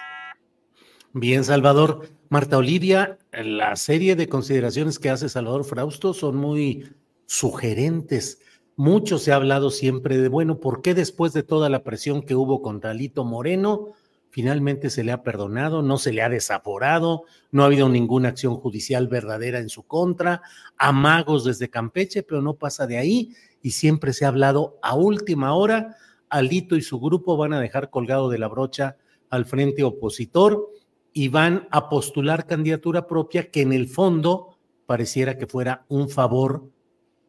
Bien, 1.13 1.43
Salvador. 1.43 2.07
Marta 2.29 2.57
Olivia, 2.57 3.17
la 3.31 3.75
serie 3.75 4.15
de 4.15 4.29
consideraciones 4.29 4.99
que 4.99 5.09
hace 5.09 5.29
Salvador 5.29 5.65
Frausto 5.65 6.13
son 6.13 6.35
muy 6.35 6.87
sugerentes. 7.25 8.39
Mucho 8.75 9.17
se 9.17 9.31
ha 9.31 9.35
hablado 9.35 9.71
siempre 9.71 10.17
de, 10.17 10.29
bueno, 10.29 10.59
¿por 10.59 10.81
qué 10.81 10.93
después 10.93 11.33
de 11.33 11.43
toda 11.43 11.69
la 11.69 11.83
presión 11.83 12.21
que 12.21 12.35
hubo 12.35 12.61
contra 12.61 12.93
Lito 12.93 13.25
Moreno, 13.25 13.93
finalmente 14.29 14.89
se 14.89 15.03
le 15.03 15.11
ha 15.11 15.23
perdonado, 15.23 15.81
no 15.81 15.97
se 15.97 16.13
le 16.13 16.21
ha 16.21 16.29
desaforado, 16.29 17.23
no 17.51 17.63
ha 17.63 17.65
habido 17.65 17.89
ninguna 17.89 18.29
acción 18.29 18.55
judicial 18.55 19.07
verdadera 19.07 19.59
en 19.59 19.69
su 19.69 19.83
contra, 19.83 20.41
amagos 20.77 21.43
desde 21.43 21.69
Campeche, 21.69 22.23
pero 22.23 22.41
no 22.41 22.53
pasa 22.53 22.85
de 22.85 22.97
ahí 22.97 23.33
y 23.61 23.71
siempre 23.71 24.13
se 24.13 24.25
ha 24.25 24.29
hablado 24.29 24.77
a 24.81 24.95
última 24.95 25.53
hora, 25.53 25.97
Alito 26.29 26.75
y 26.75 26.81
su 26.81 26.99
grupo 26.99 27.37
van 27.37 27.53
a 27.53 27.59
dejar 27.59 27.89
colgado 27.89 28.29
de 28.29 28.37
la 28.37 28.47
brocha 28.47 28.97
al 29.29 29.45
frente 29.45 29.83
opositor 29.83 30.69
y 31.13 31.27
van 31.27 31.67
a 31.71 31.89
postular 31.89 32.45
candidatura 32.45 33.07
propia 33.07 33.49
que 33.49 33.61
en 33.61 33.73
el 33.73 33.87
fondo 33.87 34.57
pareciera 34.85 35.37
que 35.37 35.47
fuera 35.47 35.85
un 35.87 36.09
favor 36.09 36.69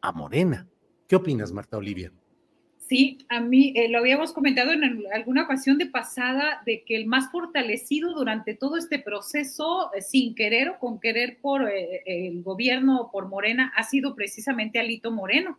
a 0.01 0.11
Morena. 0.11 0.67
¿Qué 1.07 1.15
opinas, 1.15 1.51
Marta 1.51 1.77
Olivia? 1.77 2.11
Sí, 2.91 3.19
a 3.29 3.39
mí 3.39 3.71
eh, 3.77 3.87
lo 3.87 3.99
habíamos 3.99 4.33
comentado 4.33 4.73
en 4.73 5.05
alguna 5.13 5.43
ocasión 5.43 5.77
de 5.77 5.85
pasada 5.85 6.61
de 6.65 6.83
que 6.83 6.97
el 6.97 7.05
más 7.05 7.31
fortalecido 7.31 8.13
durante 8.13 8.53
todo 8.53 8.75
este 8.75 8.99
proceso, 8.99 9.93
eh, 9.93 10.01
sin 10.01 10.35
querer 10.35 10.67
o 10.67 10.77
con 10.77 10.99
querer 10.99 11.37
por 11.41 11.69
eh, 11.69 12.01
el 12.05 12.43
gobierno 12.43 12.99
o 12.99 13.09
por 13.09 13.29
Morena, 13.29 13.71
ha 13.77 13.83
sido 13.83 14.13
precisamente 14.13 14.77
Alito 14.77 15.09
Moreno. 15.09 15.57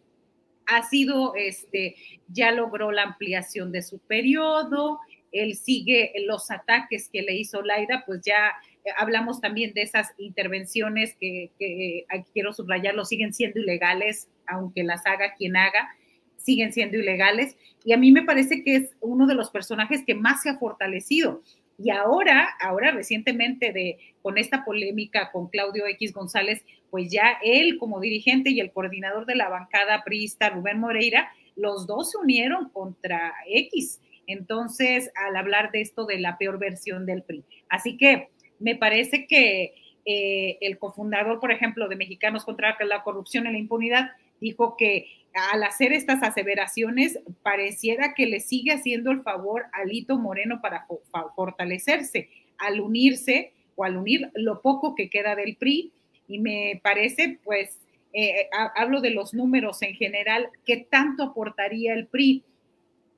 Ha 0.66 0.82
sido, 0.84 1.34
este, 1.34 1.96
ya 2.28 2.52
logró 2.52 2.92
la 2.92 3.02
ampliación 3.02 3.72
de 3.72 3.82
su 3.82 3.98
periodo, 3.98 5.00
él 5.32 5.54
sigue 5.56 6.12
los 6.26 6.50
ataques 6.50 7.08
que 7.10 7.22
le 7.22 7.34
hizo 7.34 7.62
Laida, 7.62 8.04
pues 8.06 8.20
ya 8.22 8.52
hablamos 8.98 9.40
también 9.40 9.72
de 9.72 9.82
esas 9.82 10.12
intervenciones 10.18 11.16
que, 11.18 11.50
que 11.58 12.04
quiero 12.34 12.52
subrayarlo, 12.52 13.04
siguen 13.04 13.32
siendo 13.32 13.60
ilegales 13.60 14.28
aunque 14.46 14.84
las 14.84 15.06
haga 15.06 15.34
quien 15.34 15.56
haga, 15.56 15.88
siguen 16.36 16.72
siendo 16.72 16.98
ilegales. 16.98 17.56
Y 17.84 17.92
a 17.92 17.96
mí 17.96 18.12
me 18.12 18.22
parece 18.22 18.62
que 18.62 18.76
es 18.76 18.96
uno 19.00 19.26
de 19.26 19.34
los 19.34 19.50
personajes 19.50 20.04
que 20.04 20.14
más 20.14 20.42
se 20.42 20.50
ha 20.50 20.58
fortalecido. 20.58 21.42
Y 21.82 21.90
ahora, 21.90 22.48
ahora 22.60 22.92
recientemente 22.92 23.72
de, 23.72 23.98
con 24.22 24.38
esta 24.38 24.64
polémica 24.64 25.30
con 25.32 25.48
Claudio 25.48 25.86
X 25.86 26.12
González, 26.12 26.64
pues 26.90 27.10
ya 27.10 27.38
él 27.42 27.78
como 27.78 28.00
dirigente 28.00 28.50
y 28.50 28.60
el 28.60 28.70
coordinador 28.70 29.26
de 29.26 29.34
la 29.34 29.48
bancada 29.48 30.04
priista, 30.04 30.50
Rubén 30.50 30.78
Moreira, 30.78 31.30
los 31.56 31.86
dos 31.86 32.12
se 32.12 32.18
unieron 32.18 32.68
contra 32.68 33.34
X. 33.46 34.00
Entonces, 34.26 35.10
al 35.16 35.36
hablar 35.36 35.72
de 35.72 35.80
esto 35.80 36.06
de 36.06 36.20
la 36.20 36.38
peor 36.38 36.58
versión 36.58 37.06
del 37.06 37.22
PRI. 37.22 37.44
Así 37.68 37.96
que 37.96 38.28
me 38.60 38.76
parece 38.76 39.26
que 39.26 39.74
eh, 40.04 40.58
el 40.60 40.78
cofundador, 40.78 41.40
por 41.40 41.50
ejemplo, 41.50 41.88
de 41.88 41.96
Mexicanos 41.96 42.44
contra 42.44 42.76
la 42.84 43.02
Corrupción 43.02 43.46
y 43.46 43.52
la 43.52 43.58
Impunidad, 43.58 44.10
dijo 44.40 44.76
que 44.76 45.06
al 45.34 45.62
hacer 45.62 45.92
estas 45.92 46.22
aseveraciones 46.22 47.18
pareciera 47.42 48.14
que 48.14 48.26
le 48.26 48.40
sigue 48.40 48.72
haciendo 48.72 49.10
el 49.10 49.22
favor 49.22 49.64
a 49.72 49.84
Lito 49.84 50.18
Moreno 50.18 50.60
para 50.60 50.86
fortalecerse, 51.34 52.28
al 52.58 52.80
unirse 52.80 53.52
o 53.76 53.84
al 53.84 53.96
unir 53.96 54.30
lo 54.34 54.60
poco 54.60 54.94
que 54.94 55.08
queda 55.08 55.34
del 55.34 55.56
PRI. 55.56 55.92
Y 56.28 56.38
me 56.38 56.80
parece, 56.82 57.38
pues, 57.44 57.80
eh, 58.12 58.48
hablo 58.74 59.00
de 59.00 59.10
los 59.10 59.32
números 59.32 59.82
en 59.82 59.94
general, 59.94 60.48
¿qué 60.66 60.76
tanto 60.76 61.24
aportaría 61.24 61.94
el 61.94 62.06
PRI 62.06 62.42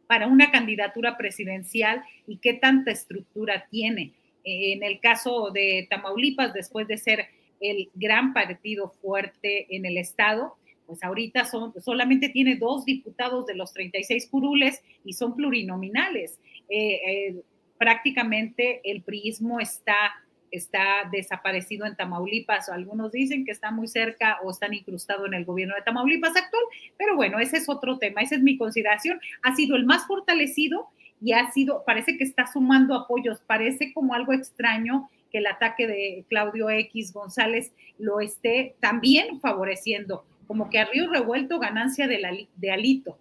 para 0.06 0.26
una 0.26 0.50
candidatura 0.50 1.16
presidencial 1.16 2.04
y 2.26 2.38
qué 2.38 2.54
tanta 2.54 2.90
estructura 2.90 3.66
tiene? 3.70 4.12
en 4.44 4.82
el 4.82 5.00
caso 5.00 5.50
de 5.50 5.86
Tamaulipas, 5.88 6.52
después 6.52 6.86
de 6.86 6.98
ser 6.98 7.28
el 7.60 7.88
gran 7.94 8.34
partido 8.34 8.90
fuerte 9.00 9.74
en 9.74 9.86
el 9.86 9.96
estado, 9.96 10.56
pues 10.86 11.02
ahorita 11.02 11.44
son, 11.44 11.72
solamente 11.82 12.28
tiene 12.28 12.56
dos 12.56 12.84
diputados 12.84 13.46
de 13.46 13.54
los 13.54 13.72
36 13.72 14.28
curules 14.30 14.82
y 15.04 15.12
son 15.14 15.34
plurinominales. 15.34 16.38
Eh, 16.68 17.00
eh, 17.06 17.42
prácticamente 17.78 18.80
el 18.84 19.02
priismo 19.02 19.60
está, 19.60 20.12
está 20.50 21.08
desaparecido 21.10 21.86
en 21.86 21.96
Tamaulipas. 21.96 22.68
Algunos 22.68 23.12
dicen 23.12 23.44
que 23.44 23.52
está 23.52 23.70
muy 23.70 23.88
cerca 23.88 24.38
o 24.42 24.50
están 24.50 24.74
incrustados 24.74 25.26
en 25.26 25.34
el 25.34 25.44
gobierno 25.44 25.74
de 25.74 25.82
Tamaulipas 25.82 26.36
actual, 26.36 26.62
pero 26.96 27.16
bueno, 27.16 27.38
ese 27.38 27.56
es 27.58 27.68
otro 27.68 27.98
tema, 27.98 28.22
esa 28.22 28.36
es 28.36 28.42
mi 28.42 28.56
consideración. 28.56 29.20
Ha 29.42 29.54
sido 29.54 29.76
el 29.76 29.84
más 29.84 30.06
fortalecido 30.06 30.88
y 31.20 31.32
ha 31.32 31.50
sido, 31.52 31.84
parece 31.86 32.16
que 32.16 32.24
está 32.24 32.46
sumando 32.46 32.94
apoyos, 32.94 33.40
parece 33.46 33.92
como 33.92 34.14
algo 34.14 34.32
extraño 34.32 35.08
que 35.30 35.38
el 35.38 35.46
ataque 35.46 35.86
de 35.86 36.24
Claudio 36.28 36.70
X 36.70 37.12
González 37.12 37.72
lo 37.98 38.20
esté 38.20 38.76
también 38.80 39.40
favoreciendo, 39.40 40.24
como 40.46 40.70
que 40.70 40.78
a 40.78 40.86
río 40.86 41.10
revuelto 41.10 41.58
ganancia 41.58 42.06
de, 42.06 42.48
de 42.56 42.70
Alito. 42.70 43.18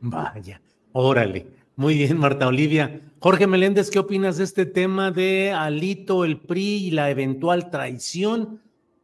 Vaya, 0.00 0.60
órale. 0.92 1.46
Muy 1.76 1.94
bien, 1.94 2.18
Marta 2.18 2.46
Olivia. 2.46 3.00
Jorge 3.18 3.46
Meléndez, 3.46 3.90
¿qué 3.90 3.98
opinas 3.98 4.36
de 4.36 4.44
este 4.44 4.66
tema 4.66 5.10
de 5.10 5.52
Alito, 5.52 6.24
el 6.24 6.38
PRI 6.38 6.88
y 6.88 6.90
la 6.90 7.08
eventual 7.10 7.70
traición 7.70 8.60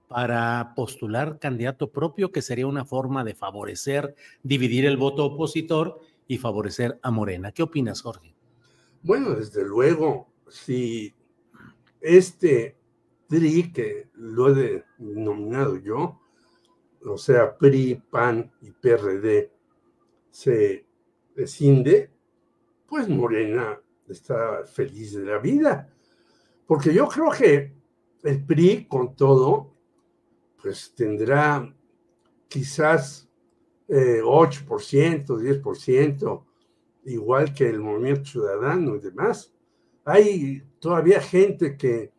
para 0.07 0.75
postular 0.75 1.39
candidato 1.39 1.91
propio, 1.91 2.31
que 2.31 2.43
sería 2.43 2.67
una 2.67 2.85
forma 2.85 3.25
de 3.25 3.35
favorecer, 3.35 4.15
dividir 4.43 4.85
el 4.85 4.97
voto 4.97 5.25
opositor 5.25 6.01
y 6.27 6.39
favorecer 6.39 6.99
a 7.03 7.11
Morena? 7.11 7.53
¿Qué 7.53 7.63
opinas, 7.63 8.03
Jorge? 8.03 8.35
Bueno, 9.03 9.31
desde 9.31 9.65
luego, 9.65 10.29
si 10.49 11.15
este 12.01 12.77
PRI, 13.29 13.73
que 13.73 14.09
lo 14.15 14.51
he 14.51 14.85
denominado 14.99 15.79
yo, 15.79 16.21
o 17.09 17.19
sea, 17.19 17.57
PRI, 17.57 18.03
PAN 18.11 18.51
y 18.61 18.71
PRD, 18.71 19.51
se 20.31 20.85
escinde, 21.37 22.11
pues 22.87 23.09
Morena 23.09 23.81
está 24.09 24.65
feliz 24.65 25.15
de 25.15 25.25
la 25.25 25.39
vida. 25.39 25.93
Porque 26.67 26.93
yo 26.93 27.09
creo 27.09 27.31
que 27.31 27.73
el 28.23 28.45
PRI, 28.45 28.87
con 28.87 29.15
todo, 29.15 29.73
pues 30.61 30.93
tendrá 30.95 31.75
quizás 32.49 33.29
8%, 33.89 35.41
eh, 35.41 35.61
10%, 35.63 36.45
igual 37.05 37.55
que 37.55 37.69
el 37.69 37.81
movimiento 37.81 38.25
ciudadano 38.25 38.97
y 38.97 39.01
demás. 39.01 39.53
Hay 40.05 40.63
todavía 40.79 41.21
gente 41.21 41.77
que 41.77 42.13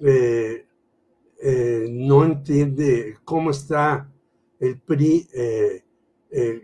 eh, 0.00 0.66
eh, 1.40 1.86
no 1.90 2.24
entiende 2.24 3.16
cómo 3.24 3.50
está 3.50 4.11
el 4.62 4.80
PRI 4.80 5.28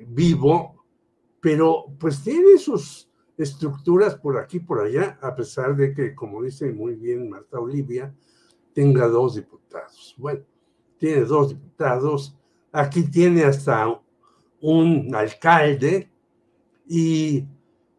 vivo, 0.06 0.84
pero 1.40 1.86
pues 1.98 2.22
tiene 2.22 2.56
sus 2.58 3.10
estructuras 3.36 4.14
por 4.16 4.38
aquí, 4.38 4.60
por 4.60 4.80
allá, 4.80 5.18
a 5.20 5.34
pesar 5.34 5.76
de 5.76 5.92
que, 5.92 6.14
como 6.14 6.42
dice 6.42 6.72
muy 6.72 6.94
bien 6.94 7.28
Marta 7.28 7.60
Olivia, 7.60 8.14
tenga 8.72 9.06
dos 9.08 9.34
diputados. 9.34 10.14
Bueno, 10.16 10.44
tiene 10.96 11.22
dos 11.24 11.50
diputados, 11.50 12.36
aquí 12.72 13.02
tiene 13.10 13.44
hasta 13.44 14.00
un 14.60 15.14
alcalde 15.14 16.10
y 16.86 17.44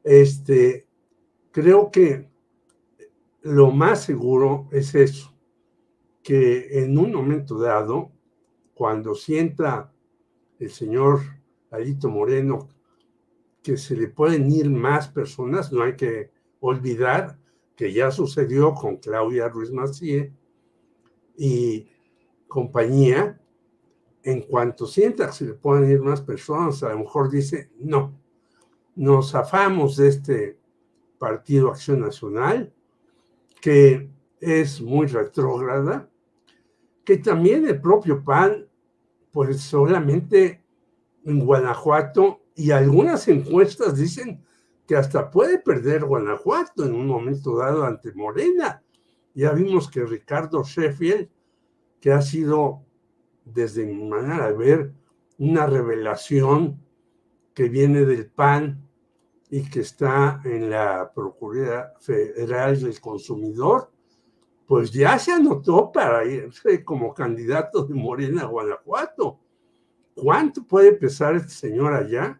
este, 0.03 0.87
creo 1.51 1.91
que 1.91 2.29
lo 3.41 3.71
más 3.71 4.03
seguro 4.03 4.67
es 4.71 4.95
eso, 4.95 5.33
que 6.21 6.83
en 6.83 6.97
un 6.97 7.13
momento 7.13 7.57
dado, 7.57 8.11
cuando 8.79 9.13
sienta 9.13 9.91
el 10.57 10.69
señor 10.71 11.19
Alito 11.69 12.07
Moreno 12.09 12.69
que 13.61 13.75
se 13.75 13.93
le 13.93 14.07
pueden 14.07 14.49
ir 14.49 14.69
más 14.69 15.09
personas, 15.09 15.73
no 15.73 15.83
hay 15.83 15.97
que 15.97 16.31
olvidar 16.61 17.37
que 17.75 17.91
ya 17.91 18.09
sucedió 18.09 18.73
con 18.73 18.95
Claudia 18.95 19.49
Ruiz 19.49 19.69
Macié 19.69 20.31
y 21.35 21.89
compañía, 22.47 23.41
en 24.23 24.43
cuanto 24.43 24.87
sienta 24.87 25.27
que 25.27 25.33
se 25.33 25.45
le 25.47 25.53
pueden 25.55 25.91
ir 25.91 25.99
más 25.99 26.21
personas, 26.21 26.81
a 26.81 26.93
lo 26.93 26.99
mejor 26.99 27.29
dice, 27.29 27.69
no, 27.79 28.17
nos 28.95 29.31
zafamos 29.31 29.97
de 29.97 30.07
este 30.07 30.57
Partido 31.17 31.67
Acción 31.67 31.99
Nacional, 31.99 32.73
que 33.59 34.09
es 34.39 34.79
muy 34.79 35.07
retrógrada, 35.07 36.09
que 37.03 37.17
también 37.17 37.67
el 37.67 37.81
propio 37.81 38.23
PAN, 38.23 38.68
pues 39.39 39.61
solamente 39.61 40.65
en 41.23 41.45
Guanajuato 41.45 42.41
y 42.55 42.71
algunas 42.71 43.25
encuestas 43.29 43.95
dicen 43.95 44.43
que 44.85 44.97
hasta 44.97 45.31
puede 45.31 45.59
perder 45.59 46.03
Guanajuato 46.03 46.83
en 46.83 46.93
un 46.93 47.07
momento 47.07 47.55
dado 47.55 47.85
ante 47.85 48.11
Morena. 48.11 48.83
Ya 49.33 49.53
vimos 49.53 49.89
que 49.89 50.03
Ricardo 50.03 50.61
Sheffield, 50.65 51.29
que 52.01 52.11
ha 52.11 52.21
sido 52.21 52.81
desde 53.45 53.85
mi 53.85 54.09
manera 54.09 54.47
de 54.47 54.57
ver 54.57 54.91
una 55.37 55.65
revelación 55.67 56.83
que 57.53 57.69
viene 57.69 58.03
del 58.03 58.25
PAN 58.29 58.89
y 59.49 59.69
que 59.69 59.79
está 59.79 60.41
en 60.43 60.69
la 60.69 61.13
Procuraduría 61.15 61.93
Federal 62.01 62.81
del 62.81 62.99
Consumidor, 62.99 63.89
pues 64.69 64.91
ya 64.91 65.17
se 65.17 65.31
anotó 65.31 65.91
para 65.91 66.23
irse 66.25 66.85
como 66.85 67.11
candidato 67.11 67.85
de 67.85 67.95
Morena 67.95 68.43
a 68.43 68.45
Guanajuato. 68.45 69.39
¿Cuánto 70.13 70.63
puede 70.63 70.91
pesar 70.93 71.33
este 71.33 71.49
señor 71.49 71.91
allá? 71.91 72.39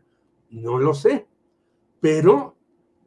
No 0.52 0.78
lo 0.78 0.94
sé, 0.94 1.26
pero 2.00 2.56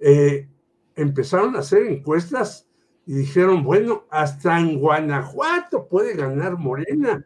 eh, 0.01 0.49
empezaron 0.97 1.55
a 1.55 1.61
hacer 1.61 1.87
encuestas 1.87 2.69
y 3.07 3.15
dijeron, 3.15 3.63
bueno, 3.63 4.07
hasta 4.11 4.59
en 4.59 4.81
Guanajuato 4.81 5.87
puede 5.87 6.17
ganar 6.17 6.59
Morena. 6.59 7.25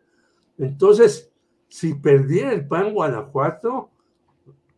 Entonces, 0.58 1.32
si 1.66 1.94
perdiera 1.94 2.52
el 2.52 2.68
PAN 2.68 2.92
Guanajuato, 2.92 3.90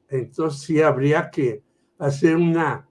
entonces 0.09 0.61
sí 0.61 0.81
habría 0.81 1.33
que 1.33 1.65
hacer 1.99 2.37
una 2.37 2.89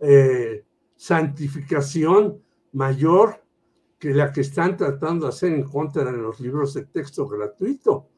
eh, 0.00 0.64
santificación 0.96 2.40
mayor 2.72 3.44
que 3.98 4.12
la 4.12 4.30
que 4.32 4.42
están 4.42 4.76
tratando 4.76 5.26
de 5.26 5.30
hacer 5.30 5.52
en 5.52 5.64
contra 5.64 6.04
de 6.04 6.18
los 6.18 6.38
libros 6.40 6.74
de 6.74 6.84
texto 6.86 7.26
gratuito. 7.26 8.08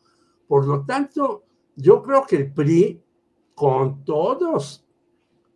Por 0.47 0.67
lo 0.67 0.85
tanto, 0.85 1.45
yo 1.77 2.03
creo 2.03 2.25
que 2.27 2.37
el 2.37 2.53
PRI 2.53 3.03
con 3.55 4.05
todos 4.05 4.85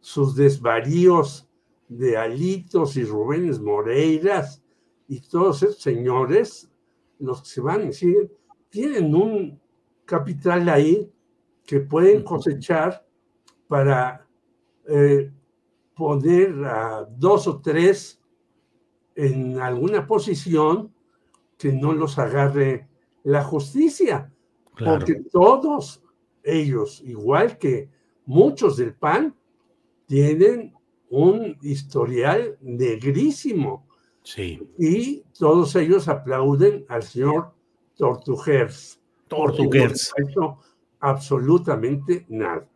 sus 0.00 0.34
desvaríos 0.34 1.48
de 1.88 2.16
Alitos 2.16 2.96
y 2.96 3.04
Rubénes 3.04 3.60
Moreiras 3.60 4.62
y 5.08 5.20
todos 5.20 5.62
esos 5.62 5.80
señores, 5.80 6.70
los 7.18 7.42
que 7.42 7.48
se 7.48 7.60
van 7.60 7.82
a 7.82 7.84
decir, 7.86 8.32
tienen 8.70 9.14
un 9.14 9.60
capital 10.04 10.68
ahí 10.68 11.12
que 11.64 11.80
pueden 11.80 12.22
cosechar 12.22 13.06
para 13.68 14.26
eh, 14.88 15.30
poner 15.94 16.64
a 16.64 17.04
dos 17.04 17.46
o 17.46 17.60
tres 17.60 18.21
en 19.14 19.60
alguna 19.60 20.06
posición 20.06 20.92
que 21.58 21.72
no 21.72 21.92
los 21.92 22.18
agarre 22.18 22.88
la 23.24 23.44
justicia, 23.44 24.32
porque 24.76 25.22
todos 25.30 26.02
ellos, 26.42 27.02
igual 27.04 27.58
que 27.58 27.88
muchos 28.26 28.76
del 28.76 28.94
PAN, 28.94 29.34
tienen 30.06 30.74
un 31.10 31.56
historial 31.62 32.56
negrísimo. 32.60 33.86
Sí. 34.24 34.60
Y 34.78 35.22
todos 35.38 35.76
ellos 35.76 36.08
aplauden 36.08 36.84
al 36.88 37.02
señor 37.02 37.52
Tortugers. 37.96 39.00
Tortugers. 39.28 40.12
No 40.36 40.60
absolutamente 41.02 42.24
nada. 42.28 42.66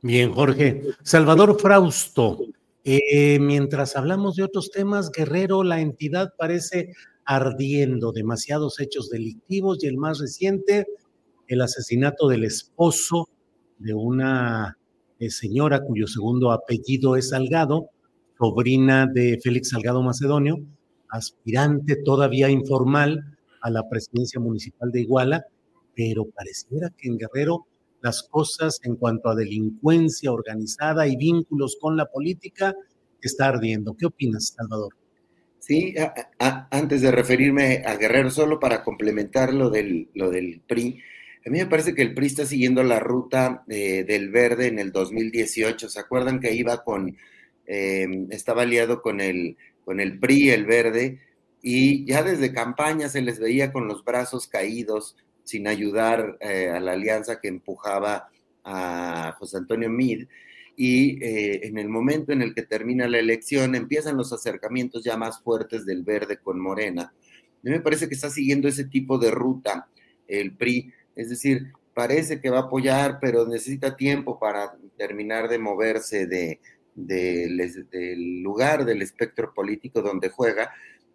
Bien, 0.00 0.32
Jorge. 0.32 0.82
Salvador 1.02 1.58
Frausto, 1.60 2.40
eh, 2.84 3.38
mientras 3.38 3.96
hablamos 3.96 4.36
de 4.36 4.42
otros 4.42 4.70
temas, 4.70 5.10
Guerrero, 5.10 5.62
la 5.62 5.80
entidad 5.80 6.30
parece 6.36 6.92
ardiendo, 7.24 8.12
demasiados 8.12 8.80
hechos 8.80 9.08
delictivos 9.08 9.82
y 9.82 9.86
el 9.86 9.96
más 9.96 10.18
reciente, 10.18 10.86
el 11.46 11.60
asesinato 11.60 12.28
del 12.28 12.44
esposo 12.44 13.28
de 13.78 13.94
una 13.94 14.78
eh, 15.18 15.30
señora 15.30 15.80
cuyo 15.84 16.06
segundo 16.06 16.50
apellido 16.50 17.16
es 17.16 17.30
Salgado, 17.30 17.90
sobrina 18.38 19.06
de 19.06 19.38
Félix 19.42 19.70
Salgado 19.70 20.02
Macedonio, 20.02 20.56
aspirante 21.08 21.96
todavía 21.96 22.50
informal 22.50 23.36
a 23.60 23.70
la 23.70 23.88
presidencia 23.88 24.40
municipal 24.40 24.90
de 24.90 25.02
Iguala, 25.02 25.44
pero 25.94 26.24
pareciera 26.24 26.90
que 26.90 27.08
en 27.08 27.18
Guerrero 27.18 27.66
las 28.02 28.22
cosas 28.24 28.80
en 28.82 28.96
cuanto 28.96 29.28
a 29.28 29.34
delincuencia 29.34 30.32
organizada 30.32 31.06
y 31.06 31.16
vínculos 31.16 31.78
con 31.80 31.96
la 31.96 32.06
política 32.06 32.74
está 33.20 33.48
ardiendo. 33.48 33.94
¿Qué 33.96 34.06
opinas, 34.06 34.54
Salvador? 34.56 34.94
Sí, 35.58 35.94
antes 36.70 37.02
de 37.02 37.12
referirme 37.12 37.84
a 37.86 37.96
Guerrero, 37.96 38.30
solo 38.30 38.58
para 38.58 38.82
complementar 38.82 39.54
lo 39.54 39.70
del, 39.70 40.10
lo 40.14 40.30
del 40.30 40.60
PRI, 40.66 41.00
a 41.46 41.50
mí 41.50 41.58
me 41.58 41.66
parece 41.66 41.94
que 41.94 42.02
el 42.02 42.14
PRI 42.14 42.26
está 42.26 42.46
siguiendo 42.46 42.82
la 42.82 43.00
ruta 43.00 43.64
eh, 43.68 44.04
del 44.04 44.30
verde 44.30 44.68
en 44.68 44.78
el 44.78 44.92
2018. 44.92 45.88
¿Se 45.88 46.00
acuerdan 46.00 46.40
que 46.40 46.54
iba 46.54 46.84
con, 46.84 47.16
eh, 47.66 48.26
estaba 48.30 48.62
aliado 48.62 49.02
con 49.02 49.20
el, 49.20 49.56
con 49.84 50.00
el 50.00 50.18
PRI, 50.18 50.50
el 50.50 50.66
verde, 50.66 51.20
y 51.60 52.04
ya 52.06 52.22
desde 52.22 52.52
campaña 52.52 53.08
se 53.08 53.22
les 53.22 53.38
veía 53.38 53.72
con 53.72 53.86
los 53.86 54.04
brazos 54.04 54.48
caídos, 54.48 55.16
sin 55.44 55.66
ayudar 55.66 56.36
eh, 56.40 56.68
a 56.70 56.80
la 56.80 56.92
alianza 56.92 57.40
que 57.40 57.48
empujaba 57.48 58.28
a 58.64 59.34
José 59.38 59.58
Antonio 59.58 59.90
Mid. 59.90 60.26
Y 60.76 61.22
eh, 61.22 61.66
en 61.66 61.78
el 61.78 61.88
momento 61.88 62.32
en 62.32 62.42
el 62.42 62.54
que 62.54 62.62
termina 62.62 63.06
la 63.06 63.18
elección, 63.18 63.74
empiezan 63.74 64.16
los 64.16 64.32
acercamientos 64.32 65.04
ya 65.04 65.16
más 65.16 65.40
fuertes 65.40 65.84
del 65.84 66.02
verde 66.02 66.38
con 66.38 66.58
Morena. 66.58 67.02
A 67.02 67.60
mí 67.62 67.70
me 67.70 67.80
parece 67.80 68.08
que 68.08 68.14
está 68.14 68.30
siguiendo 68.30 68.68
ese 68.68 68.84
tipo 68.84 69.18
de 69.18 69.30
ruta 69.30 69.88
el 70.26 70.56
PRI, 70.56 70.90
es 71.14 71.28
decir, 71.28 71.72
parece 71.94 72.40
que 72.40 72.50
va 72.50 72.58
a 72.58 72.62
apoyar, 72.62 73.18
pero 73.20 73.46
necesita 73.46 73.96
tiempo 73.96 74.38
para 74.38 74.72
terminar 74.96 75.48
de 75.48 75.58
moverse 75.58 76.26
de, 76.26 76.60
del 76.94 78.42
lugar 78.42 78.84
del 78.84 79.02
espectro 79.02 79.52
político 79.52 80.00
donde 80.02 80.30
juega 80.30 80.70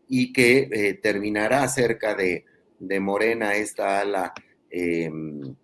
y 0.08 0.32
que 0.32 0.70
eh, 0.72 0.94
terminará 0.96 1.68
cerca 1.68 2.16
de, 2.16 2.46
de 2.80 3.00
Morena, 3.00 3.56
esta 3.56 4.02
ala 4.02 4.34
em, 4.70 5.56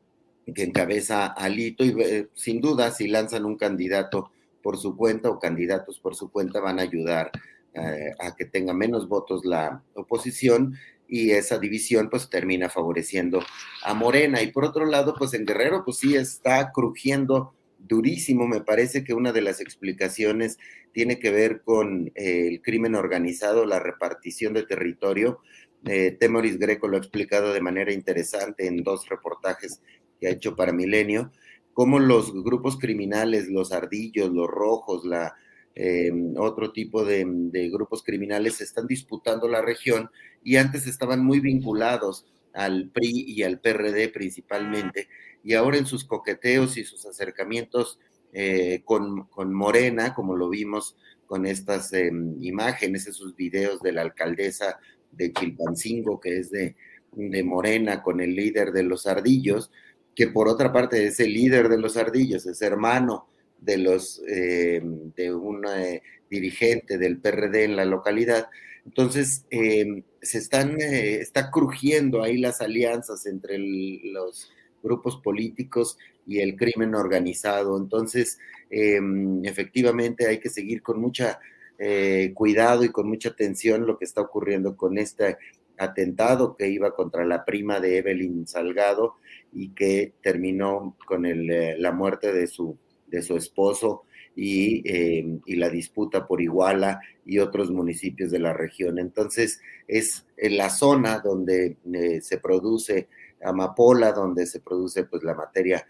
que 0.54 0.64
encabeza 0.64 1.28
Alito, 1.28 1.84
y 1.84 1.96
eh, 2.02 2.28
sin 2.34 2.60
duda, 2.60 2.92
si 2.92 3.08
lanzan 3.08 3.46
un 3.46 3.58
candidato 3.58 4.32
por 4.62 4.78
su 4.78 4.96
cuenta 4.96 5.30
o 5.30 5.40
candidatos 5.40 6.00
por 6.00 6.16
su 6.16 6.32
cuenta, 6.32 6.60
van 6.60 6.80
a 6.80 6.84
ayudar 6.84 7.32
eh, 7.74 8.12
a 8.20 8.36
que 8.36 8.46
tenga 8.46 8.74
menos 8.74 9.08
votos 9.08 9.46
la 9.46 9.84
oposición 9.96 10.76
y 11.08 11.32
esa 11.32 11.60
división 11.60 12.10
pues 12.10 12.30
termina 12.30 12.70
favoreciendo 12.70 13.44
a 13.84 13.94
Morena. 13.94 14.42
Y 14.42 14.52
por 14.52 14.66
otro 14.66 14.86
lado, 14.86 15.16
pues 15.18 15.34
en 15.34 15.46
Guerrero 15.46 15.84
pues 15.84 15.98
sí 15.98 16.16
está 16.16 16.72
crujiendo 16.72 17.54
durísimo. 17.78 18.48
Me 18.48 18.62
parece 18.62 19.04
que 19.04 19.14
una 19.14 19.32
de 19.32 19.42
las 19.42 19.60
explicaciones 19.60 20.58
tiene 20.92 21.20
que 21.20 21.32
ver 21.32 21.62
con 21.62 22.12
eh, 22.16 22.48
el 22.48 22.62
crimen 22.62 22.96
organizado, 22.96 23.66
la 23.66 23.80
repartición 23.80 24.54
de 24.54 24.64
territorio 24.64 25.40
eh, 25.86 26.16
Temoris 26.20 26.58
Greco 26.58 26.88
lo 26.88 26.98
ha 26.98 27.00
explicado 27.00 27.54
de 27.54 27.62
manera 27.62 27.92
interesante 27.92 28.68
en 28.68 28.84
dos 28.84 29.08
reportajes 29.10 29.82
que 30.20 30.28
ha 30.28 30.32
hecho 30.32 30.56
para 30.56 30.72
Milenio, 30.72 31.32
cómo 31.74 32.00
los 32.00 32.34
grupos 32.44 32.78
criminales, 32.78 33.50
los 33.50 33.72
ardillos, 33.72 34.32
los 34.32 34.48
rojos, 34.48 35.04
la, 35.06 35.36
em, 35.76 36.36
otro 36.38 36.72
tipo 36.72 37.04
de, 37.04 37.26
grupos 37.72 38.04
criminales 38.04 38.62
están 38.62 38.88
disputando 38.88 39.48
la 39.48 39.62
región 39.62 40.10
y 40.44 40.56
antes 40.58 40.88
estaban 40.88 41.26
muy 41.26 41.40
vinculados 41.40 42.26
al 42.54 42.90
PRI 42.90 43.26
y 43.28 43.44
al 43.44 43.60
PRD 43.60 44.10
principalmente, 44.10 45.10
y 45.44 45.56
ahora 45.56 45.78
en 45.78 45.88
sus 45.88 46.06
coqueteos 46.06 46.78
y 46.78 46.86
sus 46.86 47.06
acercamientos 47.06 48.00
eh, 48.32 48.84
con, 48.86 49.28
Morena, 49.54 50.14
como 50.14 50.36
lo 50.36 50.50
vimos 50.50 50.96
con 51.26 51.46
estas 51.46 51.92
em, 51.94 52.42
imágenes, 52.42 53.08
esos 53.08 53.36
videos 53.36 53.82
de 53.82 53.92
la 53.92 54.04
alcaldesa 54.04 54.80
de 55.16 55.32
Chilpancingo, 55.32 56.20
que 56.20 56.40
es 56.40 56.52
de, 56.52 56.76
de 57.12 57.44
Morena, 57.44 58.02
con 58.02 58.22
el 58.22 58.36
líder 58.36 58.72
de 58.72 58.84
los 58.84 59.06
ardillos, 59.06 59.72
que 60.16 60.28
por 60.28 60.48
otra 60.48 60.72
parte 60.72 61.06
es 61.06 61.20
el 61.20 61.34
líder 61.34 61.70
de 61.70 61.80
los 61.80 61.98
ardillos, 61.98 62.46
es 62.46 62.62
hermano 62.62 63.28
de 63.60 63.78
los 63.78 64.22
eh, 64.28 64.82
de 65.16 65.34
un 65.34 65.66
eh, 65.68 66.02
dirigente 66.30 66.98
del 66.98 67.20
PRD 67.20 67.66
en 67.66 67.76
la 67.76 67.86
localidad. 67.86 68.48
Entonces, 68.86 69.46
eh, 69.50 70.04
se 70.22 70.38
están, 70.38 70.76
está 70.80 71.50
crujiendo 71.52 72.22
ahí 72.22 72.38
las 72.38 72.60
alianzas 72.60 73.26
entre 73.26 73.58
los 73.58 74.52
grupos 74.82 75.18
políticos 75.18 75.98
y 76.28 76.40
el 76.40 76.58
crimen 76.58 76.94
organizado. 76.94 77.78
Entonces, 77.78 78.40
efectivamente 78.70 80.28
hay 80.28 80.40
que 80.40 80.50
seguir 80.50 80.82
con 80.82 81.00
mucha 81.00 81.40
eh, 81.86 82.32
cuidado 82.34 82.86
y 82.86 82.94
con 82.94 83.10
mucha 83.10 83.28
atención 83.28 83.86
lo 83.86 83.98
que 83.98 84.06
está 84.06 84.22
ocurriendo 84.22 84.78
con 84.78 84.98
este 84.98 85.36
atentado 85.78 86.56
que 86.56 86.70
iba 86.70 86.96
contra 86.96 87.26
la 87.26 87.44
prima 87.44 87.82
de 87.82 87.98
Evelyn 87.98 88.48
Salgado 88.48 89.16
y 89.52 89.72
que 89.72 90.14
terminó 90.22 90.96
con 91.06 91.26
eh, 91.26 91.76
la 91.78 91.92
muerte 91.92 92.32
de 92.32 92.48
su, 92.48 92.78
de 93.08 93.22
su 93.22 93.36
esposo 93.36 94.04
y, 94.34 94.82
eh, 94.90 95.40
y, 95.46 95.56
la 95.58 95.70
disputa 95.70 96.26
por 96.26 96.42
Iguala 96.42 97.02
y 97.26 97.40
otros 97.40 97.70
municipios 97.70 98.32
de 98.32 98.40
la 98.40 98.54
región. 98.54 98.98
Entonces, 98.98 99.60
es 99.86 100.26
en 100.38 100.56
la 100.56 100.70
zona 100.70 101.20
donde 101.20 101.76
se 102.22 102.38
produce 102.38 103.10
amapola, 103.44 104.14
donde 104.14 104.46
se 104.46 104.62
produce 104.62 105.04
pues 105.04 105.22
la 105.24 105.36
materia 105.36 105.86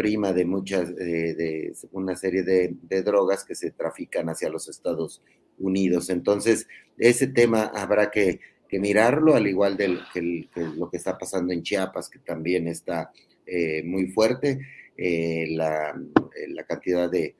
prima 0.00 0.32
de 0.32 0.46
muchas, 0.46 0.96
de 0.96 1.74
una 1.92 2.16
serie 2.16 2.42
de, 2.42 3.02
drogas 3.02 3.44
que 3.44 3.54
se 3.54 3.70
trafican 3.70 4.30
hacia 4.30 4.48
los 4.48 4.66
Estados 4.66 5.22
Unidos. 5.58 6.08
Entonces, 6.08 6.66
ese 6.96 7.26
tema 7.26 7.64
habrá 7.74 8.10
que, 8.10 8.40
mirarlo, 8.72 9.34
al 9.34 9.46
igual 9.46 9.76
de 9.76 9.98
que, 10.14 10.48
lo 10.74 10.88
que 10.88 10.96
está 10.96 11.18
pasando 11.18 11.52
en 11.52 11.62
Chiapas, 11.62 12.08
que 12.08 12.18
también 12.18 12.66
está 12.66 13.12
eh, 13.44 13.82
muy 13.82 14.06
fuerte, 14.06 14.60
eh, 14.96 15.48
la, 15.50 15.90
eh, 15.90 16.48
la, 16.48 16.64
cantidad 16.64 17.10
de, 17.10 17.34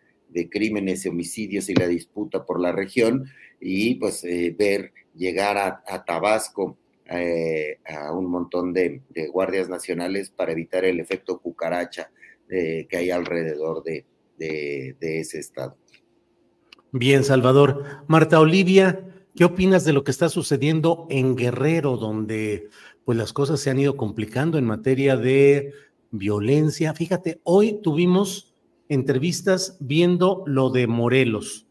crímenes 0.50 1.06
y 1.06 1.08
homicidios 1.08 1.70
y 1.70 1.74
la 1.74 1.88
disputa 1.88 2.44
por 2.44 2.60
la 2.60 2.72
región, 2.72 3.24
y 3.58 3.94
pues 3.94 4.22
ver 4.22 4.92
llegar 5.14 5.56
a, 5.56 6.04
Tabasco 6.04 6.76
a 7.08 8.12
un 8.12 8.26
montón 8.26 8.74
de, 8.74 9.00
guardias 9.32 9.70
nacionales 9.70 10.28
para 10.28 10.52
evitar 10.52 10.84
el 10.84 11.00
efecto 11.00 11.38
cucaracha 11.38 12.10
que 12.50 12.96
hay 12.96 13.10
alrededor 13.10 13.82
de, 13.84 14.06
ese 15.00 15.38
estado. 15.38 15.76
Bien, 16.92 17.22
Salvador. 17.24 17.84
Marta 18.08 18.40
Olivia, 18.40 19.06
¿qué 19.36 19.44
opinas 19.44 19.84
de 19.84 19.92
lo 19.92 20.02
que 20.02 20.10
está 20.10 20.28
sucediendo 20.28 21.06
en 21.10 21.36
Guerrero, 21.36 21.96
donde 21.96 22.68
pues 23.04 23.16
las 23.16 23.32
cosas 23.32 23.60
se 23.60 23.70
han 23.70 23.78
ido 23.78 23.96
complicando 23.96 24.58
en 24.58 24.64
materia 24.64 25.16
de 25.16 25.72
violencia? 26.10 26.94
Fíjate, 26.94 27.40
hoy 27.44 27.80
tuvimos 27.82 28.54
entrevistas 28.88 29.76
viendo 29.78 30.42
lo 30.46 30.70
de 30.70 30.88
Morelos, 30.88 31.66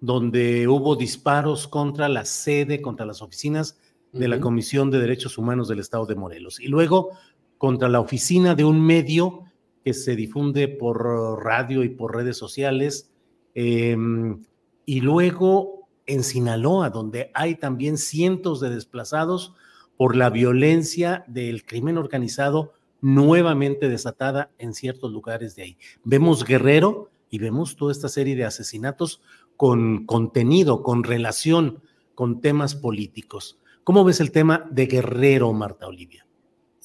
donde 0.00 0.66
hubo 0.66 0.96
disparos 0.96 1.68
contra 1.68 2.08
la 2.08 2.24
sede, 2.24 2.82
contra 2.82 3.06
las 3.06 3.22
oficinas 3.22 3.78
de 4.12 4.28
la 4.28 4.40
Comisión 4.40 4.90
de 4.90 4.98
Derechos 4.98 5.38
Humanos 5.38 5.68
del 5.68 5.80
Estado 5.80 6.06
de 6.06 6.14
Morelos. 6.14 6.58
Y 6.60 6.66
luego 6.66 7.10
contra 7.58 7.88
la 7.88 8.00
oficina 8.00 8.54
de 8.54 8.64
un 8.64 8.84
medio 8.84 9.44
que 9.84 9.94
se 9.94 10.16
difunde 10.16 10.68
por 10.68 11.44
radio 11.44 11.84
y 11.84 11.90
por 11.90 12.14
redes 12.16 12.36
sociales. 12.36 13.10
Em, 13.54 14.42
y 14.86 15.00
luego 15.00 15.88
en 16.06 16.22
Sinaloa, 16.22 16.90
donde 16.90 17.30
hay 17.34 17.56
también 17.56 17.98
cientos 17.98 18.60
de 18.60 18.70
desplazados 18.70 19.54
por 19.96 20.16
la 20.16 20.30
violencia 20.30 21.24
del 21.28 21.64
crimen 21.64 21.98
organizado 21.98 22.72
nuevamente 23.00 23.88
desatada 23.88 24.50
en 24.58 24.74
ciertos 24.74 25.12
lugares 25.12 25.54
de 25.54 25.62
ahí. 25.62 25.76
Vemos 26.04 26.44
Guerrero 26.44 27.10
y 27.30 27.38
vemos 27.38 27.76
toda 27.76 27.92
esta 27.92 28.08
serie 28.08 28.34
de 28.34 28.44
asesinatos 28.44 29.20
con 29.56 30.06
contenido, 30.06 30.82
con 30.82 31.04
relación 31.04 31.82
con 32.14 32.40
temas 32.40 32.74
políticos. 32.74 33.58
¿Cómo 33.84 34.04
ves 34.04 34.20
el 34.20 34.32
tema 34.32 34.66
de 34.70 34.86
Guerrero, 34.86 35.52
Marta 35.52 35.86
Olivia? 35.86 36.26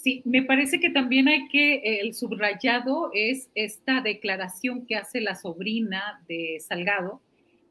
Sí, 0.01 0.21
me 0.23 0.43
parece 0.43 0.79
que 0.79 0.89
también 0.89 1.27
hay 1.27 1.49
que, 1.49 1.99
el 1.99 2.13
subrayado 2.13 3.11
es 3.13 3.49
esta 3.53 3.99
declaración 3.99 4.85
que 4.85 4.95
hace 4.95 5.19
la 5.19 5.35
sobrina 5.35 6.23
de 6.29 6.57
Salgado 6.61 7.19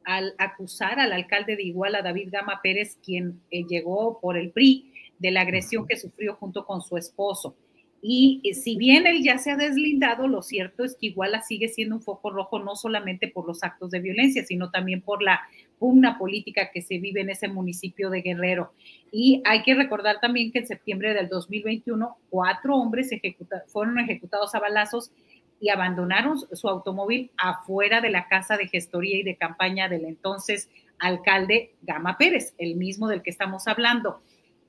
al 0.03 0.35
acusar 0.37 0.99
al 0.99 1.11
alcalde 1.11 1.55
de 1.55 1.63
Iguala, 1.63 2.03
David 2.03 2.29
Gama 2.31 2.59
Pérez, 2.61 2.99
quien 3.03 3.41
eh, 3.49 3.63
llegó 3.67 4.19
por 4.19 4.37
el 4.37 4.51
PRI, 4.51 4.91
de 5.17 5.31
la 5.31 5.41
agresión 5.41 5.87
que 5.87 5.97
sufrió 5.97 6.35
junto 6.35 6.67
con 6.67 6.83
su 6.83 6.97
esposo. 6.97 7.55
Y 7.99 8.41
eh, 8.43 8.53
si 8.53 8.77
bien 8.77 9.07
él 9.07 9.23
ya 9.23 9.39
se 9.39 9.49
ha 9.49 9.55
deslindado, 9.55 10.27
lo 10.27 10.43
cierto 10.43 10.83
es 10.83 10.95
que 10.95 11.07
Iguala 11.07 11.41
sigue 11.41 11.67
siendo 11.67 11.95
un 11.95 12.03
foco 12.03 12.29
rojo 12.29 12.59
no 12.59 12.75
solamente 12.75 13.27
por 13.27 13.47
los 13.47 13.63
actos 13.63 13.89
de 13.89 14.01
violencia, 14.01 14.45
sino 14.45 14.69
también 14.69 15.01
por 15.01 15.23
la 15.23 15.41
pugna 15.79 16.17
política 16.17 16.69
que 16.71 16.81
se 16.81 16.99
vive 16.99 17.21
en 17.21 17.29
ese 17.29 17.47
municipio 17.47 18.09
de 18.09 18.21
Guerrero. 18.21 18.73
Y 19.11 19.41
hay 19.45 19.63
que 19.63 19.73
recordar 19.73 20.19
también 20.19 20.51
que 20.51 20.59
en 20.59 20.67
septiembre 20.67 21.13
del 21.13 21.29
2021, 21.29 22.17
cuatro 22.29 22.75
hombres 22.75 23.09
fueron 23.67 23.99
ejecutados 23.99 24.53
a 24.53 24.59
balazos 24.59 25.11
y 25.59 25.69
abandonaron 25.69 26.37
su 26.39 26.69
automóvil 26.69 27.31
afuera 27.37 28.01
de 28.01 28.09
la 28.09 28.27
casa 28.27 28.57
de 28.57 28.67
gestoría 28.67 29.17
y 29.17 29.23
de 29.23 29.35
campaña 29.35 29.89
del 29.89 30.05
entonces 30.05 30.69
alcalde 30.99 31.73
Gama 31.81 32.17
Pérez, 32.17 32.53
el 32.57 32.75
mismo 32.75 33.07
del 33.07 33.21
que 33.21 33.31
estamos 33.31 33.67
hablando. 33.67 34.21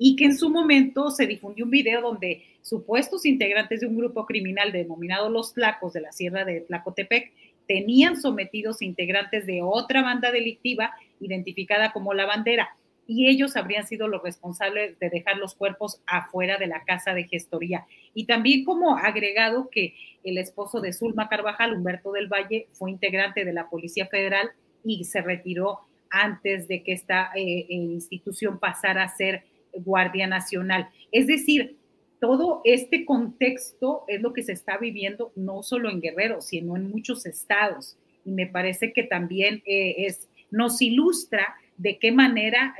y 0.03 0.17
que 0.17 0.25
en 0.25 0.35
su 0.35 0.49
momento 0.49 1.11
se 1.11 1.27
difundió 1.27 1.67
un 1.67 1.71
video 1.71 2.01
donde 2.01 2.43
supuestos 2.63 3.27
integrantes 3.27 3.81
de 3.81 3.87
un 3.87 3.99
grupo 3.99 4.25
criminal 4.25 4.73
denominado 4.73 5.29
Los 5.29 5.53
Tlacos 5.53 5.93
de 5.93 6.01
la 6.01 6.11
Sierra 6.11 6.47
de 6.47 6.63
Tlacotepec 6.63 7.31
tenían 7.67 8.21
sometidos 8.21 8.83
integrantes 8.83 9.47
de 9.47 9.63
otra 9.63 10.03
banda 10.03 10.33
delictiva 10.33 10.93
identificada 11.21 11.93
como 11.93 12.15
La 12.15 12.27
Bandera 12.27 12.71
y 13.13 13.29
ellos 13.29 13.57
habrían 13.57 13.89
sido 13.89 14.07
los 14.07 14.23
responsables 14.23 14.97
de 15.01 15.11
dejar 15.11 15.37
los 15.37 15.57
cuerpos 15.57 16.01
afuera 16.07 16.59
de 16.59 16.69
la 16.69 16.85
casa 16.85 17.13
de 17.13 17.25
gestoría. 17.25 17.85
Y 18.15 18.27
también 18.27 18.65
como 18.65 18.97
agregado 18.97 19.69
que 19.69 19.97
el 20.23 20.39
esposo 20.39 20.81
de 20.81 20.93
Zulma 20.93 21.29
Carvajal, 21.29 21.75
Humberto 21.75 22.13
del 22.13 22.29
Valle, 22.29 22.69
fue 22.71 22.89
integrante 22.89 23.45
de 23.45 23.53
la 23.53 23.69
Policía 23.69 24.07
Federal 24.07 24.53
y 24.85 25.03
se 25.03 25.23
retiró 25.23 25.81
antes 26.09 26.69
de 26.69 26.85
que 26.85 26.93
esta 26.93 27.33
eh, 27.35 27.43
eh, 27.43 27.67
institución 27.69 28.61
pasara 28.61 29.03
a 29.03 29.09
ser 29.09 29.43
Guardia 29.73 30.29
Nacional. 30.29 30.89
Es 31.11 31.27
decir, 31.27 31.80
todo 32.21 32.61
este 32.65 33.05
contexto 33.05 34.05
es 34.07 34.21
lo 34.21 34.33
que 34.33 34.43
se 34.43 34.53
está 34.53 34.79
viviendo 34.79 35.33
no 35.35 35.63
solo 35.63 35.91
en 35.91 36.01
Guerrero, 36.01 36.41
sino 36.41 36.77
en 36.77 36.91
muchos 36.91 37.27
estados. 37.27 37.97
Y 38.25 38.33
me 38.33 38.47
parece 38.47 38.93
que 38.93 39.05
también 39.05 39.63
eh, 39.67 40.07
es, 40.07 40.29
nos 40.51 40.81
ilustra 40.83 41.57
de 41.79 41.99
qué 41.99 42.13
manera, 42.13 42.75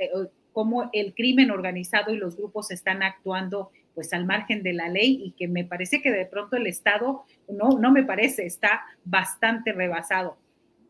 cómo 0.53 0.89
el 0.93 1.13
crimen 1.15 1.49
organizado 1.51 2.13
y 2.13 2.17
los 2.17 2.37
grupos 2.37 2.71
están 2.71 3.01
actuando 3.03 3.71
pues 3.93 4.13
al 4.13 4.25
margen 4.25 4.63
de 4.63 4.73
la 4.73 4.89
ley 4.89 5.21
y 5.23 5.31
que 5.31 5.47
me 5.47 5.65
parece 5.65 6.01
que 6.01 6.11
de 6.11 6.25
pronto 6.25 6.55
el 6.55 6.67
Estado, 6.67 7.23
no, 7.49 7.79
no 7.79 7.91
me 7.91 8.03
parece, 8.03 8.45
está 8.45 8.83
bastante 9.03 9.73
rebasado. 9.73 10.37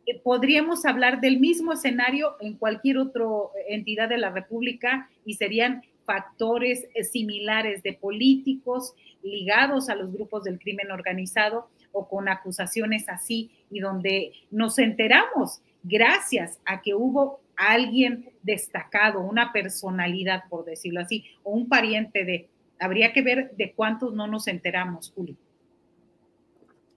Eh, 0.05 0.19
podríamos 0.19 0.85
hablar 0.85 1.21
del 1.21 1.39
mismo 1.39 1.73
escenario 1.73 2.35
en 2.39 2.57
cualquier 2.57 2.97
otra 2.97 3.25
entidad 3.67 4.09
de 4.09 4.17
la 4.17 4.29
República 4.29 5.09
y 5.25 5.35
serían 5.35 5.83
factores 6.05 6.87
eh, 6.93 7.03
similares 7.03 7.83
de 7.83 7.93
políticos 7.93 8.93
ligados 9.23 9.89
a 9.89 9.95
los 9.95 10.11
grupos 10.11 10.43
del 10.43 10.59
crimen 10.59 10.91
organizado 10.91 11.69
o 11.91 12.07
con 12.07 12.29
acusaciones 12.29 13.07
así 13.09 13.51
y 13.69 13.79
donde 13.79 14.31
nos 14.49 14.79
enteramos 14.79 15.61
gracias 15.83 16.59
a 16.65 16.81
que 16.81 16.93
hubo 16.93 17.41
alguien 17.55 18.31
destacado, 18.41 19.19
una 19.19 19.51
personalidad, 19.51 20.43
por 20.49 20.65
decirlo 20.65 21.01
así, 21.01 21.25
o 21.43 21.51
un 21.51 21.69
pariente 21.69 22.25
de, 22.25 22.49
habría 22.79 23.13
que 23.13 23.21
ver 23.21 23.51
de 23.55 23.73
cuántos 23.73 24.13
no 24.13 24.27
nos 24.27 24.47
enteramos, 24.47 25.11
Julio. 25.15 25.35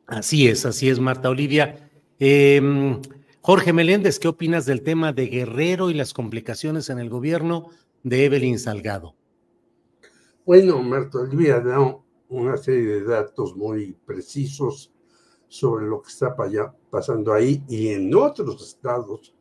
Así 0.07 0.49
es, 0.49 0.65
así 0.65 0.89
es, 0.89 0.99
Marta 0.99 1.31
Olivia. 1.31 1.91
Em, 2.19 3.01
Jorge 3.41 3.73
Meléndez, 3.73 4.19
¿qué 4.19 4.29
opinas 4.29 4.65
del 4.67 4.83
tema 4.83 5.13
de 5.13 5.27
Guerrero 5.27 5.91
y 5.91 5.95
las 5.95 6.13
complicaciones 6.13 6.89
en 6.89 6.99
el 6.99 7.11
gobierno 7.11 7.71
de 8.05 8.27
Evelyn 8.27 8.59
Salgado? 8.59 9.17
Bueno, 10.45 10.81
Marta 10.83 11.19
Olivia 11.19 11.59
da 11.59 11.81
una 12.29 12.57
serie 12.57 13.01
de 13.01 13.05
datos 13.05 13.57
muy 13.57 13.95
precisos 14.05 14.93
sobre 15.49 15.87
lo 15.87 16.03
que 16.03 16.11
está 16.11 16.37
pasando 16.91 17.33
ahí 17.33 17.65
y 17.67 17.89
en 17.89 18.15
otros 18.15 18.63
estados. 18.63 19.35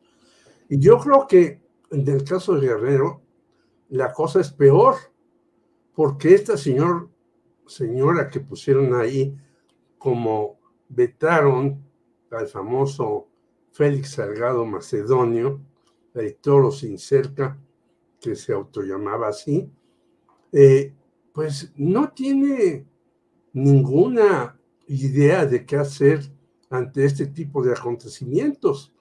Y 0.68 0.80
yo 0.80 0.98
creo 0.98 1.26
que 1.28 1.60
en 1.90 2.08
el 2.08 2.24
caso 2.24 2.54
de 2.54 2.66
Guerrero, 2.66 3.22
la 3.90 4.12
cosa 4.12 4.40
es 4.40 4.50
peor, 4.50 4.94
porque 5.94 6.34
esta 6.34 6.56
señor, 6.56 7.10
señora 7.66 8.28
que 8.30 8.40
pusieron 8.40 8.94
ahí 8.94 9.36
como 9.98 10.58
vetaron 10.88 11.84
al 12.30 12.46
famoso 12.46 13.28
Félix 13.72 14.12
Salgado 14.12 14.64
Macedonio, 14.64 15.60
el 16.14 16.36
toro 16.36 16.70
sin 16.70 16.98
cerca, 16.98 17.58
que 18.24 18.34
se 18.34 18.54
autollamaba 18.54 19.28
así, 19.28 19.70
eh, 20.50 20.94
pues 21.32 21.72
no 21.76 22.10
tiene 22.12 22.86
ninguna 23.52 24.58
idea 24.86 25.44
de 25.44 25.66
qué 25.66 25.76
hacer 25.76 26.20
ante 26.70 27.04
este 27.04 27.26
tipo 27.26 27.62
de 27.62 27.72
acontecimientos. 27.72 28.94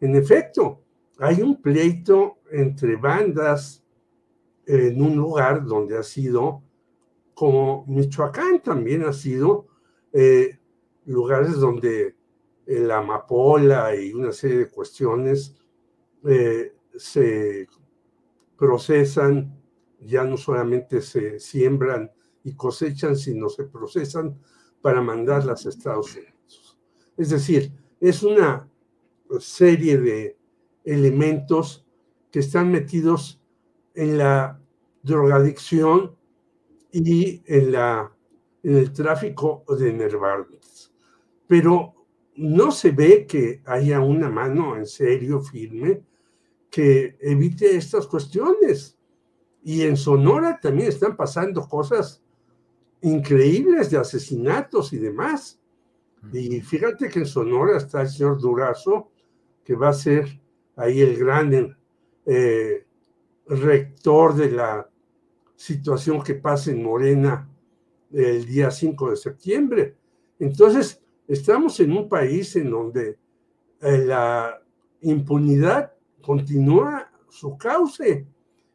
En 0.00 0.14
efecto, 0.14 0.82
hay 1.18 1.40
un 1.40 1.62
pleito 1.62 2.38
entre 2.50 2.96
bandas 2.96 3.82
en 4.66 5.00
un 5.00 5.16
lugar 5.16 5.64
donde 5.64 5.96
ha 5.96 6.02
sido, 6.02 6.62
como 7.34 7.86
Michoacán 7.86 8.62
también 8.62 9.04
ha 9.04 9.12
sido, 9.12 9.68
eh, 10.12 10.58
lugares 11.06 11.54
donde 11.54 12.14
la 12.66 12.98
amapola 12.98 13.94
y 13.94 14.12
una 14.12 14.32
serie 14.32 14.58
de 14.58 14.68
cuestiones 14.68 15.56
eh, 16.28 16.74
se 16.96 17.68
procesan, 18.56 19.60
ya 20.00 20.24
no 20.24 20.36
solamente 20.36 21.00
se 21.00 21.38
siembran 21.38 22.10
y 22.44 22.54
cosechan, 22.54 23.16
sino 23.16 23.48
se 23.48 23.64
procesan 23.64 24.38
para 24.80 25.00
mandarlas 25.00 25.66
a 25.66 25.68
Estados 25.68 26.14
Unidos. 26.14 26.78
Es 27.16 27.30
decir, 27.30 27.72
es 28.00 28.22
una 28.22 28.68
serie 29.40 29.98
de 29.98 30.38
elementos 30.84 31.84
que 32.30 32.40
están 32.40 32.70
metidos 32.70 33.40
en 33.94 34.18
la 34.18 34.60
drogadicción 35.02 36.16
y 36.92 37.42
en, 37.46 37.72
la, 37.72 38.12
en 38.62 38.76
el 38.76 38.92
tráfico 38.92 39.64
de 39.78 39.92
nervantes. 39.92 40.92
Pero 41.46 41.94
no 42.36 42.70
se 42.70 42.90
ve 42.90 43.26
que 43.26 43.62
haya 43.64 44.00
una 44.00 44.28
mano 44.28 44.76
en 44.76 44.86
serio, 44.86 45.40
firme, 45.40 46.02
que 46.76 47.16
evite 47.22 47.74
estas 47.74 48.06
cuestiones. 48.06 48.98
Y 49.64 49.80
en 49.80 49.96
Sonora 49.96 50.60
también 50.60 50.90
están 50.90 51.16
pasando 51.16 51.66
cosas 51.66 52.22
increíbles 53.00 53.90
de 53.90 53.96
asesinatos 53.96 54.92
y 54.92 54.98
demás. 54.98 55.58
Y 56.34 56.60
fíjate 56.60 57.08
que 57.08 57.20
en 57.20 57.26
Sonora 57.26 57.78
está 57.78 58.02
el 58.02 58.10
señor 58.10 58.38
Durazo, 58.38 59.08
que 59.64 59.74
va 59.74 59.88
a 59.88 59.94
ser 59.94 60.38
ahí 60.76 61.00
el 61.00 61.16
gran 61.16 61.78
eh, 62.26 62.86
rector 63.46 64.34
de 64.34 64.50
la 64.50 64.90
situación 65.54 66.22
que 66.22 66.34
pasa 66.34 66.72
en 66.72 66.82
Morena 66.82 67.48
el 68.12 68.44
día 68.44 68.70
5 68.70 69.12
de 69.12 69.16
septiembre. 69.16 69.96
Entonces, 70.38 71.02
estamos 71.26 71.80
en 71.80 71.92
un 71.92 72.06
país 72.06 72.54
en 72.54 72.70
donde 72.70 73.18
eh, 73.80 73.98
la 74.04 74.62
impunidad 75.00 75.95
continúa 76.26 77.08
su 77.28 77.56
cauce 77.56 78.26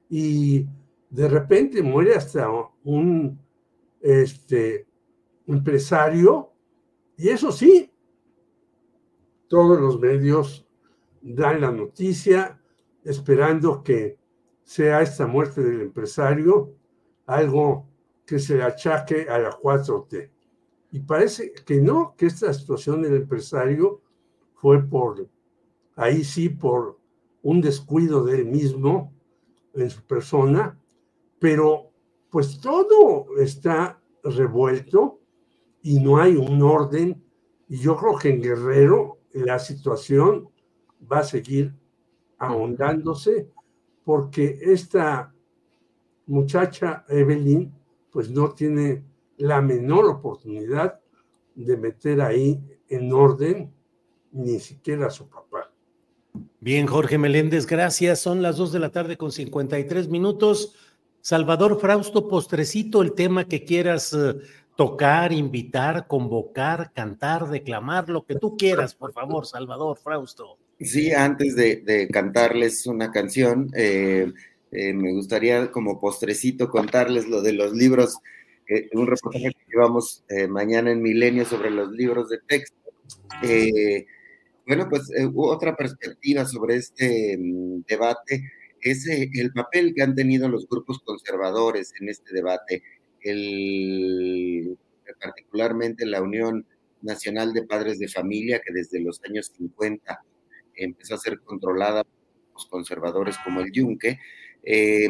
y 0.10 0.66
de 1.10 1.28
repente 1.28 1.84
muere 1.84 2.16
hasta 2.16 2.50
un 2.86 3.38
este, 4.00 4.88
empresario 5.46 6.54
y 7.18 7.28
eso 7.28 7.52
sí, 7.52 7.92
todos 9.50 9.80
los 9.80 10.00
medios 10.00 10.66
dan 11.22 11.60
la 11.60 11.72
noticia 11.72 12.60
esperando 13.04 13.84
que 13.84 14.18
sea 14.64 15.02
esta 15.02 15.28
muerte 15.28 15.62
del 15.62 15.82
empresario 15.82 16.74
algo 17.26 17.86
que 18.26 18.40
se 18.40 18.56
le 18.56 18.64
achaque 18.64 19.28
a 19.30 19.38
la 19.38 19.52
4T. 19.52 20.32
Y 20.94 21.00
parece 21.02 21.52
que 21.52 21.82
no, 21.82 22.16
que 22.18 22.28
esta 22.28 22.54
situación 22.54 23.02
del 23.02 23.16
empresario 23.16 24.02
fue 24.56 24.82
por, 24.82 25.28
ahí 25.96 26.24
sí, 26.24 26.50
por 26.50 27.01
un 27.44 27.62
descuido 27.62 28.24
de 28.24 28.38
él 28.38 28.46
mismo 28.46 29.14
en 29.74 29.90
su 29.90 30.02
persona, 30.04 30.80
pero 31.40 31.92
pues 32.30 32.60
todo 32.60 33.38
está 33.38 34.02
revuelto 34.24 35.20
y 35.82 36.00
no 36.00 36.18
hay 36.18 36.36
un 36.36 36.62
orden. 36.62 37.24
Y 37.68 37.78
yo 37.78 37.98
creo 37.98 38.18
que 38.18 38.30
en 38.30 38.42
Guerrero 38.42 39.20
la 39.34 39.60
situación 39.60 40.50
va 41.12 41.20
a 41.20 41.24
seguir 41.24 41.74
ahondándose 42.38 43.50
porque 44.04 44.60
esta 44.62 45.34
muchacha 46.28 47.06
Evelyn 47.08 47.74
pues 48.12 48.30
no 48.30 48.52
tiene 48.52 49.04
la 49.38 49.62
menor 49.62 50.06
oportunidad 50.06 51.00
de 51.56 51.78
meter 51.78 52.22
ahí 52.22 52.62
en 52.88 53.12
orden 53.12 53.74
ni 54.32 54.60
siquiera 54.60 55.10
su 55.10 55.28
papá. 55.28 55.51
Bien, 56.62 56.88
Jorge 56.88 57.18
Meléndez, 57.18 57.66
gracias. 57.66 58.22
Son 58.22 58.42
las 58.42 58.56
dos 58.56 58.72
de 58.72 58.80
la 58.80 58.92
tarde 58.92 59.18
con 59.18 59.34
53 59.34 60.08
minutos. 60.08 60.76
Salvador 61.20 61.82
Frausto, 61.82 62.30
postrecito, 62.30 63.02
el 63.02 63.14
tema 63.14 63.48
que 63.48 63.66
quieras 63.66 64.14
eh, 64.14 64.36
tocar, 64.78 65.34
invitar, 65.34 66.08
convocar, 66.08 66.94
cantar, 66.94 67.50
declamar, 67.50 68.10
lo 68.10 68.26
que 68.26 68.36
tú 68.36 68.56
quieras, 68.56 68.96
por 68.96 69.12
favor, 69.12 69.46
Salvador 69.46 69.98
Frausto. 69.98 70.58
Sí, 70.80 71.12
antes 71.12 71.56
de, 71.56 72.08
cantarles 72.12 72.88
una 72.88 73.12
canción, 73.12 73.70
eh, 73.76 74.32
eh, 74.72 74.94
me 74.94 75.12
gustaría 75.12 75.70
como 75.70 76.00
postrecito 76.00 76.70
contarles 76.70 77.28
lo 77.28 77.42
de 77.42 77.54
los 77.54 77.74
libros 77.74 78.18
un 78.94 79.08
reportaje 79.08 79.52
que 79.52 79.66
llevamos 79.72 80.24
eh, 80.30 80.48
mañana 80.48 80.92
en 80.92 81.02
Milenio 81.02 81.46
sobre 81.46 81.70
los 81.70 81.92
libros 81.92 82.30
de 82.30 82.40
texto. 82.48 82.78
Eh, 83.44 84.06
bueno, 84.72 84.88
pues 84.90 85.12
eh, 85.12 85.30
otra 85.36 85.76
perspectiva 85.76 86.46
sobre 86.46 86.78
este 86.78 87.38
mm, 87.38 87.82
debate 87.90 88.50
es 88.80 89.06
el 89.06 89.52
papel 89.52 89.94
que 89.94 90.02
han 90.02 90.16
tenido 90.16 90.48
los 90.48 90.66
grupos 90.66 91.00
conservadores 91.00 91.92
en 92.00 92.08
este 92.08 92.34
debate, 92.34 92.82
el, 93.20 94.78
particularmente 95.22 96.06
la 96.06 96.22
Unión 96.22 96.66
Nacional 97.02 97.52
de 97.52 97.64
Padres 97.64 98.00
de 98.00 98.08
Familia, 98.08 98.62
que 98.66 98.72
desde 98.72 99.02
los 99.02 99.22
años 99.26 99.52
50 99.58 100.24
empezó 100.76 101.16
a 101.16 101.18
ser 101.18 101.42
controlada 101.42 102.06
por 102.06 102.54
los 102.54 102.66
conservadores 102.68 103.36
como 103.44 103.60
el 103.60 103.74
Yunque, 103.74 104.20
eh, 104.64 105.10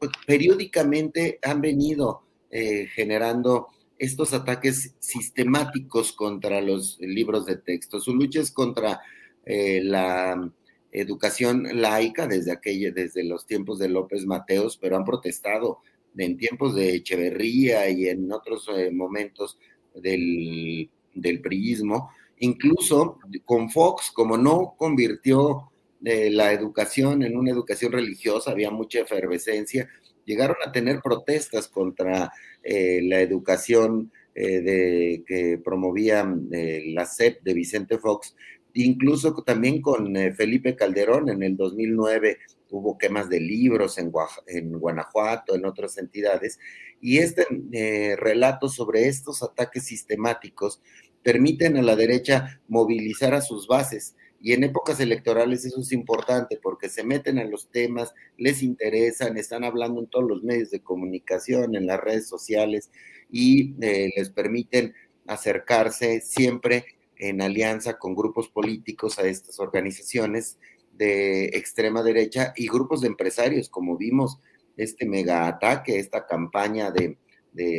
pues, 0.00 0.10
periódicamente 0.26 1.38
han 1.42 1.60
venido 1.60 2.24
eh, 2.50 2.88
generando 2.88 3.68
estos 3.98 4.32
ataques 4.34 4.94
sistemáticos 4.98 6.12
contra 6.12 6.60
los 6.60 6.98
libros 7.00 7.46
de 7.46 7.56
texto. 7.56 8.00
Su 8.00 8.14
lucha 8.14 8.40
es 8.40 8.50
contra 8.50 9.00
eh, 9.44 9.80
la 9.82 10.50
educación 10.92 11.68
laica 11.80 12.26
desde 12.26 12.52
aquella, 12.52 12.90
desde 12.90 13.24
los 13.24 13.46
tiempos 13.46 13.78
de 13.78 13.88
López 13.88 14.26
Mateos, 14.26 14.76
pero 14.76 14.96
han 14.96 15.04
protestado 15.04 15.80
en 16.16 16.38
tiempos 16.38 16.74
de 16.74 16.94
Echeverría 16.94 17.88
y 17.90 18.08
en 18.08 18.32
otros 18.32 18.68
eh, 18.74 18.90
momentos 18.90 19.58
del, 19.94 20.90
del 21.14 21.40
priismo, 21.40 22.10
incluso 22.38 23.18
con 23.44 23.70
Fox, 23.70 24.10
como 24.10 24.36
no 24.36 24.74
convirtió 24.76 25.70
eh, 26.04 26.30
la 26.30 26.52
educación 26.52 27.22
en 27.22 27.36
una 27.36 27.50
educación 27.50 27.92
religiosa, 27.92 28.50
había 28.50 28.70
mucha 28.70 29.00
efervescencia, 29.00 29.88
llegaron 30.26 30.56
a 30.66 30.72
tener 30.72 31.00
protestas 31.00 31.68
contra 31.68 32.30
eh, 32.62 33.00
la 33.02 33.20
educación 33.20 34.12
de, 34.34 35.24
que 35.26 35.56
promovía 35.56 36.30
la 36.50 37.06
CEP 37.06 37.42
de 37.42 37.54
Vicente 37.54 37.96
Fox, 37.96 38.36
incluso 38.74 39.32
también 39.42 39.80
con 39.80 40.14
eh, 40.16 40.32
Felipe 40.34 40.76
Calderón 40.76 41.30
en 41.30 41.42
el 41.42 41.56
2009 41.56 42.38
hubo 42.70 42.98
quemas 42.98 43.28
de 43.28 43.40
libros 43.40 43.96
en, 43.98 44.10
Guanajuato, 44.10 45.54
en 45.54 45.64
otras 45.64 45.98
entidades, 45.98 46.58
y 47.00 47.18
este 47.18 47.46
eh, 47.72 48.16
relato 48.16 48.68
sobre 48.68 49.06
estos 49.06 49.42
ataques 49.42 49.84
sistemáticos 49.84 50.82
permiten 51.22 51.76
a 51.76 51.82
la 51.82 51.96
derecha 51.96 52.60
movilizar 52.68 53.34
a 53.34 53.40
sus 53.40 53.66
bases. 53.66 54.16
Y 54.46 54.52
en 54.52 54.62
épocas 54.62 55.00
electorales 55.00 55.64
eso 55.64 55.80
es 55.80 55.90
importante 55.90 56.56
porque 56.62 56.88
se 56.88 57.02
meten 57.02 57.38
en 57.38 57.50
los 57.50 57.68
temas, 57.68 58.14
les 58.36 58.62
interesan, 58.62 59.36
están 59.36 59.64
hablando 59.64 60.00
en 60.00 60.06
todos 60.06 60.24
los 60.24 60.44
medios 60.44 60.70
de 60.70 60.84
comunicación, 60.84 61.74
en 61.74 61.88
las 61.88 61.98
redes 61.98 62.28
sociales 62.28 62.92
y 63.28 63.74
eh, 63.84 64.12
les 64.16 64.30
permiten 64.30 64.94
acercarse 65.26 66.20
siempre 66.20 66.84
en 67.16 67.42
alianza 67.42 67.98
con 67.98 68.14
grupos 68.14 68.48
políticos 68.48 69.18
a 69.18 69.26
estas 69.26 69.58
organizaciones 69.58 70.58
de 70.92 71.46
extrema 71.46 72.04
derecha 72.04 72.52
y 72.54 72.68
grupos 72.68 73.00
de 73.00 73.08
empresarios, 73.08 73.68
como 73.68 73.96
vimos 73.96 74.38
este 74.76 75.06
mega 75.06 75.48
ataque, 75.48 75.98
esta 75.98 76.24
campaña 76.24 76.92
de, 76.92 77.18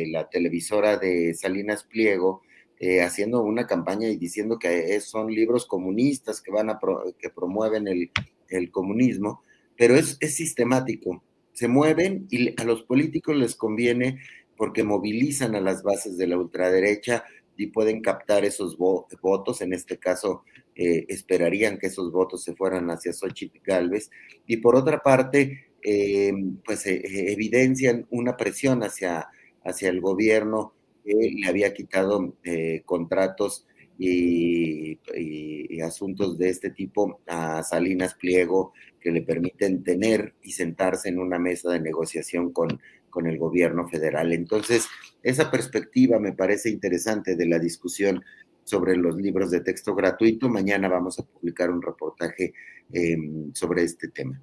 la 0.08 0.28
televisora 0.28 0.98
de 0.98 1.32
Salinas 1.32 1.84
Pliego, 1.84 2.42
eh, 2.80 3.02
haciendo 3.02 3.42
una 3.42 3.66
campaña 3.66 4.08
y 4.08 4.16
diciendo 4.16 4.58
que 4.58 5.00
son 5.00 5.32
libros 5.32 5.66
comunistas 5.66 6.40
que 6.40 6.50
van 6.50 6.70
a 6.70 6.78
que 7.18 7.30
promueven 7.30 7.88
el, 7.88 8.70
comunismo, 8.70 9.42
pero 9.76 9.94
es, 9.94 10.16
es, 10.20 10.36
sistemático. 10.36 11.22
Se 11.52 11.68
mueven 11.68 12.26
y 12.30 12.60
a 12.60 12.64
los 12.64 12.82
políticos 12.82 13.36
les 13.36 13.54
conviene 13.54 14.20
porque 14.56 14.84
movilizan 14.84 15.54
a 15.54 15.60
las 15.60 15.82
bases 15.82 16.16
de 16.16 16.26
la 16.26 16.38
ultraderecha, 16.38 17.24
y 17.58 17.66
pueden 17.66 18.00
captar 18.00 18.44
esos 18.44 18.78
votos. 18.78 19.60
En 19.60 19.74
este 19.74 19.98
caso, 19.98 20.44
eh, 20.76 21.04
esperarían 21.08 21.76
que 21.76 21.88
esos 21.88 22.12
votos 22.12 22.44
se 22.44 22.54
fueran 22.54 22.88
hacia 22.88 23.12
Xochitl 23.12 23.58
Galvez. 23.64 24.10
Y 24.46 24.58
por 24.58 24.76
otra 24.76 25.00
parte, 25.00 25.66
eh, 25.82 26.32
pues 26.64 26.86
evidencian 26.86 28.06
una 28.10 28.36
presión 28.36 28.82
hacia, 28.84 29.28
hacia 29.64 29.90
el 29.90 30.00
gobierno 30.00 30.72
que 31.08 31.30
le 31.36 31.48
había 31.48 31.72
quitado 31.72 32.36
contratos 32.84 33.66
y, 33.98 34.98
y, 35.16 35.80
asuntos 35.80 36.38
de 36.38 36.50
este 36.50 36.70
tipo 36.70 37.20
a 37.26 37.62
Salinas 37.62 38.14
Pliego 38.14 38.72
que 39.00 39.10
le 39.10 39.22
permiten 39.22 39.82
tener 39.82 40.34
y 40.42 40.52
sentarse 40.52 41.08
en 41.08 41.18
una 41.18 41.38
mesa 41.38 41.70
de 41.70 41.80
negociación 41.80 42.52
con, 42.52 42.80
con 43.10 43.26
el 43.26 43.38
gobierno 43.38 43.88
federal. 43.88 44.32
Entonces, 44.32 44.86
esa 45.22 45.50
perspectiva 45.50 46.18
me 46.18 46.32
parece 46.32 46.70
interesante 46.70 47.36
de 47.36 47.46
la 47.46 47.58
discusión 47.58 48.22
sobre 48.64 48.96
los 48.96 49.16
libros 49.16 49.50
de 49.50 49.60
texto 49.60 49.94
gratuito. 49.94 50.48
Mañana 50.48 50.88
vamos 50.88 51.18
a 51.18 51.24
publicar 51.24 51.70
un 51.70 51.82
reportaje 51.82 52.52
em, 52.92 53.52
sobre 53.54 53.82
este 53.82 54.08
tema. 54.08 54.40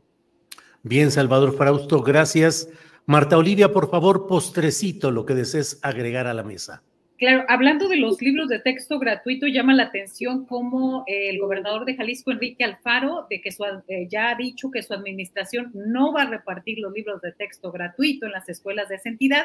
Bien, 0.84 1.12
Salvador 1.12 1.56
Frausto, 1.56 2.02
gracias. 2.02 2.70
Marta 3.08 3.38
Olivia, 3.38 3.72
por 3.72 3.92
favor, 3.92 4.26
postrecito 4.26 5.12
lo 5.12 5.28
que 5.28 5.36
desees 5.36 5.80
agregar 5.84 6.26
a 6.26 6.34
la 6.34 6.42
mesa. 6.42 6.82
Claro, 7.18 7.46
hablando 7.48 7.88
de 7.88 7.98
los 7.98 8.20
libros 8.20 8.50
de 8.50 8.60
texto 8.60 8.98
gratuito, 8.98 9.46
llama 9.46 9.76
la 9.76 9.84
atención 9.84 10.46
cómo 10.46 11.04
eh, 11.06 11.30
el 11.30 11.40
gobernador 11.40 11.86
de 11.86 11.96
Jalisco, 11.96 12.32
Enrique 12.32 12.64
Alfaro, 12.64 13.28
de 13.30 13.42
que 13.42 13.52
su, 13.52 13.64
eh, 13.64 14.08
ya 14.10 14.32
ha 14.32 14.36
dicho 14.36 14.72
que 14.72 14.82
su 14.82 14.94
administración 14.94 15.72
no 15.74 16.12
va 16.12 16.24
a 16.24 16.30
repartir 16.30 16.80
los 16.80 16.92
libros 16.92 17.22
de 17.22 17.32
texto 17.32 17.72
gratuito 17.72 18.26
en 18.26 18.34
las 18.34 18.50
escuelas 18.50 18.90
de 18.90 18.96
esa 18.96 19.08
entidad 19.08 19.44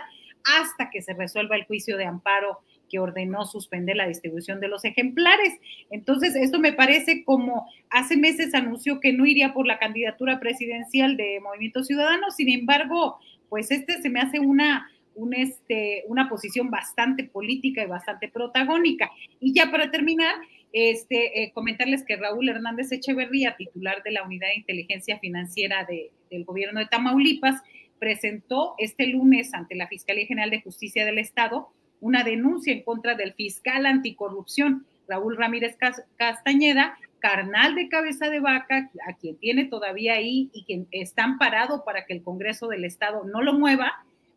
hasta 0.58 0.90
que 0.90 1.02
se 1.02 1.12
resuelva 1.12 1.54
el 1.54 1.66
juicio 1.66 1.96
de 1.96 2.06
amparo 2.06 2.60
que 2.90 2.98
ordenó 2.98 3.46
suspender 3.46 3.96
la 3.96 4.08
distribución 4.08 4.58
de 4.58 4.68
los 4.68 4.84
ejemplares. 4.84 5.54
Entonces, 5.90 6.34
esto 6.34 6.58
me 6.58 6.72
parece 6.72 7.24
como 7.24 7.68
hace 7.88 8.16
meses 8.16 8.52
anunció 8.52 9.00
que 9.00 9.12
no 9.12 9.26
iría 9.26 9.54
por 9.54 9.66
la 9.66 9.78
candidatura 9.78 10.40
presidencial 10.40 11.16
de 11.16 11.40
Movimiento 11.40 11.84
Ciudadano, 11.84 12.30
sin 12.32 12.48
embargo, 12.48 13.20
pues 13.50 13.70
este 13.70 14.00
se 14.00 14.08
me 14.08 14.20
hace 14.20 14.40
una 14.40 14.88
un, 15.14 15.34
este, 15.34 16.04
una 16.06 16.28
posición 16.28 16.70
bastante 16.70 17.24
política 17.24 17.82
y 17.82 17.86
bastante 17.86 18.28
protagónica. 18.28 19.10
Y 19.38 19.52
ya 19.52 19.70
para 19.70 19.90
terminar, 19.90 20.34
este, 20.72 21.42
eh, 21.42 21.52
comentarles 21.52 22.04
que 22.04 22.16
Raúl 22.16 22.48
Hernández 22.48 22.92
Echeverría, 22.92 23.56
titular 23.56 24.02
de 24.02 24.12
la 24.12 24.22
Unidad 24.22 24.48
de 24.48 24.60
Inteligencia 24.60 25.18
Financiera 25.18 25.86
del 26.30 26.44
gobierno 26.44 26.80
de 26.80 26.86
Tamaulipas, 26.86 27.60
presentó 27.98 28.74
este 28.78 29.08
lunes 29.08 29.52
ante 29.52 29.74
la 29.74 29.88
Fiscalía 29.88 30.26
General 30.26 30.50
de 30.50 30.62
Justicia 30.62 31.04
del 31.04 31.18
Estado 31.18 31.68
una 32.00 32.24
denuncia 32.24 32.72
en 32.72 32.82
contra 32.82 33.14
del 33.14 33.34
fiscal 33.34 33.84
anticorrupción, 33.84 34.86
Raúl 35.06 35.36
Ramírez 35.36 35.76
Castañeda, 36.16 36.98
carnal 37.20 37.74
de 37.74 37.88
cabeza 37.88 38.28
de 38.28 38.40
vaca, 38.40 38.90
a 39.06 39.12
quien 39.14 39.36
tiene 39.36 39.66
todavía 39.66 40.14
ahí 40.14 40.50
y 40.52 40.64
quien 40.64 40.88
está 40.90 41.24
amparado 41.24 41.84
para 41.84 42.04
que 42.06 42.14
el 42.14 42.22
Congreso 42.22 42.68
del 42.68 42.84
Estado 42.84 43.24
no 43.24 43.42
lo 43.42 43.54
mueva, 43.54 43.92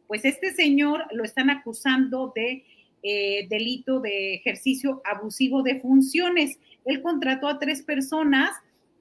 pues 0.07 0.25
este 0.25 0.51
señor 0.51 1.05
lo 1.11 1.23
están 1.23 1.49
acusando 1.49 2.31
de 2.35 2.63
eh, 3.01 3.47
delito 3.49 3.99
de 3.99 4.35
ejercicio 4.35 5.01
abusivo 5.03 5.63
de 5.63 5.79
funciones. 5.79 6.59
Él 6.85 7.01
contrató 7.01 7.47
a 7.47 7.59
tres 7.59 7.81
personas 7.81 8.51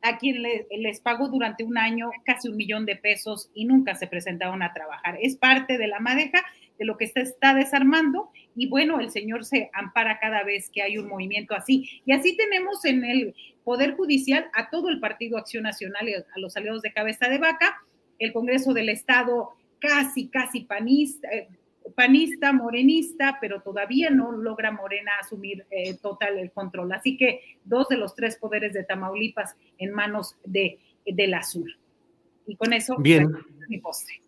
a 0.02 0.18
quien 0.18 0.42
les 0.42 1.00
pagó 1.00 1.28
durante 1.28 1.62
un 1.62 1.78
año 1.78 2.10
casi 2.24 2.48
un 2.48 2.56
millón 2.56 2.86
de 2.86 2.96
pesos 2.96 3.50
y 3.54 3.64
nunca 3.64 3.94
se 3.94 4.08
presentaron 4.08 4.62
a 4.62 4.72
trabajar. 4.72 5.16
Es 5.22 5.36
parte 5.36 5.78
de 5.78 5.86
la 5.86 6.00
madeja 6.00 6.42
de 6.82 6.86
lo 6.86 6.96
que 6.96 7.06
se 7.06 7.20
está 7.20 7.54
desarmando 7.54 8.30
y 8.56 8.68
bueno, 8.68 8.98
el 8.98 9.12
señor 9.12 9.44
se 9.44 9.70
ampara 9.72 10.18
cada 10.18 10.42
vez 10.42 10.68
que 10.68 10.82
hay 10.82 10.98
un 10.98 11.08
movimiento 11.08 11.54
así. 11.54 11.88
Y 12.04 12.12
así 12.12 12.36
tenemos 12.36 12.84
en 12.84 13.04
el 13.04 13.34
Poder 13.62 13.94
Judicial 13.94 14.50
a 14.52 14.68
todo 14.68 14.88
el 14.88 14.98
Partido 14.98 15.38
Acción 15.38 15.62
Nacional 15.62 16.08
y 16.08 16.14
a 16.14 16.24
los 16.36 16.56
aliados 16.56 16.82
de 16.82 16.92
cabeza 16.92 17.28
de 17.28 17.38
vaca, 17.38 17.84
el 18.18 18.32
Congreso 18.32 18.74
del 18.74 18.88
Estado 18.88 19.50
casi, 19.78 20.26
casi 20.26 20.62
panista, 20.62 21.28
eh, 21.28 21.48
panista, 21.94 22.52
morenista, 22.52 23.38
pero 23.40 23.62
todavía 23.62 24.10
no 24.10 24.32
logra 24.32 24.72
Morena 24.72 25.12
asumir 25.20 25.64
eh, 25.70 25.94
total 25.98 26.36
el 26.36 26.50
control. 26.50 26.92
Así 26.92 27.16
que 27.16 27.42
dos 27.64 27.88
de 27.88 27.96
los 27.96 28.16
tres 28.16 28.36
poderes 28.36 28.72
de 28.72 28.82
Tamaulipas 28.82 29.54
en 29.78 29.92
manos 29.92 30.36
de, 30.44 30.80
del 31.06 31.34
azul. 31.34 31.78
Y 32.44 32.56
con 32.56 32.72
eso, 32.72 32.96
bien. 32.96 33.32
mi 33.68 33.78
postre. 33.78 34.21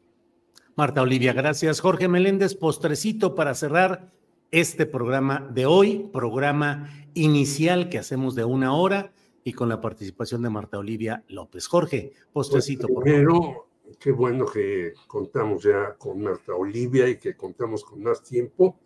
Marta 0.77 1.03
Olivia, 1.03 1.33
gracias. 1.33 1.81
Jorge 1.81 2.09
Meléndez, 2.09 2.55
postrecito 2.55 3.35
para 3.35 3.55
cerrar 3.55 4.11
este 4.51 4.87
programa 4.87 5.49
de 5.53 5.67
hoy, 5.67 6.11
programa 6.13 6.91
inicial 7.15 7.89
que 7.89 7.99
hacemos 7.99 8.35
de 8.35 8.45
una 8.45 8.75
hora 8.75 9.13
y 9.45 9.53
con 9.53 9.69
la 9.69 9.81
participación 9.81 10.43
de 10.43 10.51
Marta 10.51 10.79
Olivia 10.79 11.25
López. 11.29 11.67
Jorge, 11.67 12.13
postrecito, 12.33 12.89
por 12.89 13.09
favor 13.09 13.65
qué 13.99 14.13
bueno 14.13 14.47
que 14.47 14.95
contamos 15.07 15.63
ya 15.63 15.95
con 15.97 16.23
Marta 16.23 16.55
Olivia 16.55 17.09
y 17.09 17.19
que 17.19 17.37
contamos 17.37 17.85
con 17.85 18.03
más 18.03 18.23
tiempo. 18.23 18.79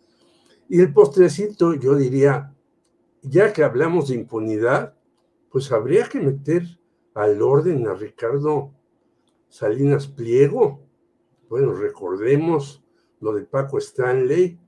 Y 0.67 0.81
el 0.81 0.93
postrecito, 0.93 1.73
yo 1.73 1.95
diría, 1.95 2.53
ya 3.21 3.51
que 3.53 3.63
hablamos 3.63 4.09
de 4.09 4.15
impunidad, 4.15 4.95
pues 5.49 5.71
habría 5.71 6.07
que 6.07 6.19
meter 6.19 6.63
al 7.15 7.41
orden 7.41 7.87
a 7.87 7.93
Ricardo 7.95 8.71
Salinas 9.47 10.07
Pliego. 10.07 10.81
Bueno, 11.49 11.73
recordemos 11.73 12.83
lo 13.21 13.33
de 13.33 13.41
Paco 13.43 13.79
Stanley 13.79 14.59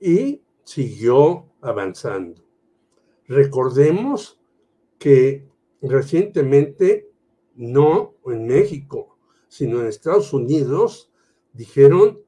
y 0.00 0.44
siguió 0.62 1.46
avanzando. 1.60 2.40
Recordemos 3.26 4.40
que 4.96 5.48
recientemente, 5.82 7.10
no 7.56 8.14
en 8.26 8.46
México, 8.46 9.18
sino 9.48 9.80
en 9.80 9.88
Estados 9.88 10.32
Unidos, 10.32 11.10
dijeron 11.52 12.20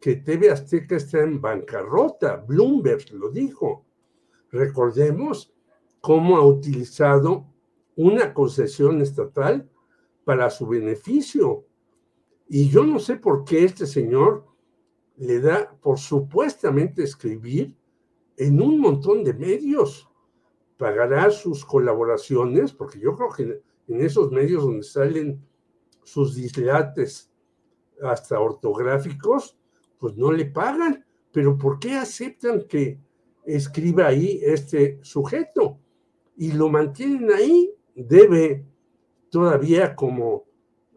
que 0.00 0.16
TV 0.16 0.50
Azteca 0.50 0.94
está 0.94 1.20
en 1.22 1.40
bancarrota. 1.40 2.36
Bloomberg 2.36 3.12
lo 3.12 3.28
dijo. 3.28 3.84
Recordemos 4.52 5.52
cómo 6.00 6.36
ha 6.36 6.46
utilizado 6.46 7.46
una 7.96 8.32
concesión 8.32 9.00
estatal 9.02 9.68
para 10.24 10.48
su 10.48 10.68
beneficio. 10.68 11.66
Y 12.54 12.68
yo 12.68 12.84
no 12.84 12.98
sé 12.98 13.16
por 13.16 13.46
qué 13.46 13.64
este 13.64 13.86
señor 13.86 14.44
le 15.16 15.40
da 15.40 15.74
por 15.80 15.98
supuestamente 15.98 17.02
escribir 17.02 17.74
en 18.36 18.60
un 18.60 18.78
montón 18.78 19.24
de 19.24 19.32
medios. 19.32 20.06
Pagará 20.76 21.30
sus 21.30 21.64
colaboraciones, 21.64 22.74
porque 22.74 23.00
yo 23.00 23.16
creo 23.16 23.30
que 23.30 23.62
en 23.88 24.00
esos 24.02 24.30
medios 24.30 24.64
donde 24.64 24.82
salen 24.82 25.42
sus 26.02 26.34
dislates 26.34 27.32
hasta 28.02 28.38
ortográficos, 28.38 29.56
pues 29.98 30.14
no 30.18 30.30
le 30.30 30.44
pagan. 30.44 31.06
Pero 31.32 31.56
¿por 31.56 31.78
qué 31.78 31.92
aceptan 31.92 32.66
que 32.68 33.00
escriba 33.46 34.08
ahí 34.08 34.42
este 34.42 34.98
sujeto? 35.00 35.78
Y 36.36 36.52
lo 36.52 36.68
mantienen 36.68 37.32
ahí, 37.32 37.74
debe 37.94 38.66
todavía 39.30 39.96
como 39.96 40.44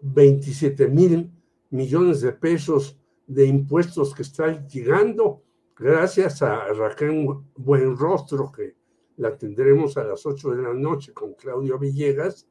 27 0.01 0.89
mil 0.89 1.32
millones 1.70 2.22
de 2.22 2.32
pesos 2.32 2.99
de 3.28 3.45
impuestos 3.45 4.13
que 4.13 4.22
está 4.22 4.66
llegando, 4.68 5.43
gracias 5.76 6.41
a 6.41 6.68
Raquel 6.74 7.28
Buenrostro, 7.55 8.51
que 8.51 8.76
la 9.18 9.38
tendremos 9.38 9.97
a 9.97 10.03
las 10.03 10.26
8 10.26 10.51
de 10.51 10.61
la 10.61 10.74
noche 10.74 11.13
con 11.13 11.34
Claudio 11.34 11.80
Villegas, 11.80 12.47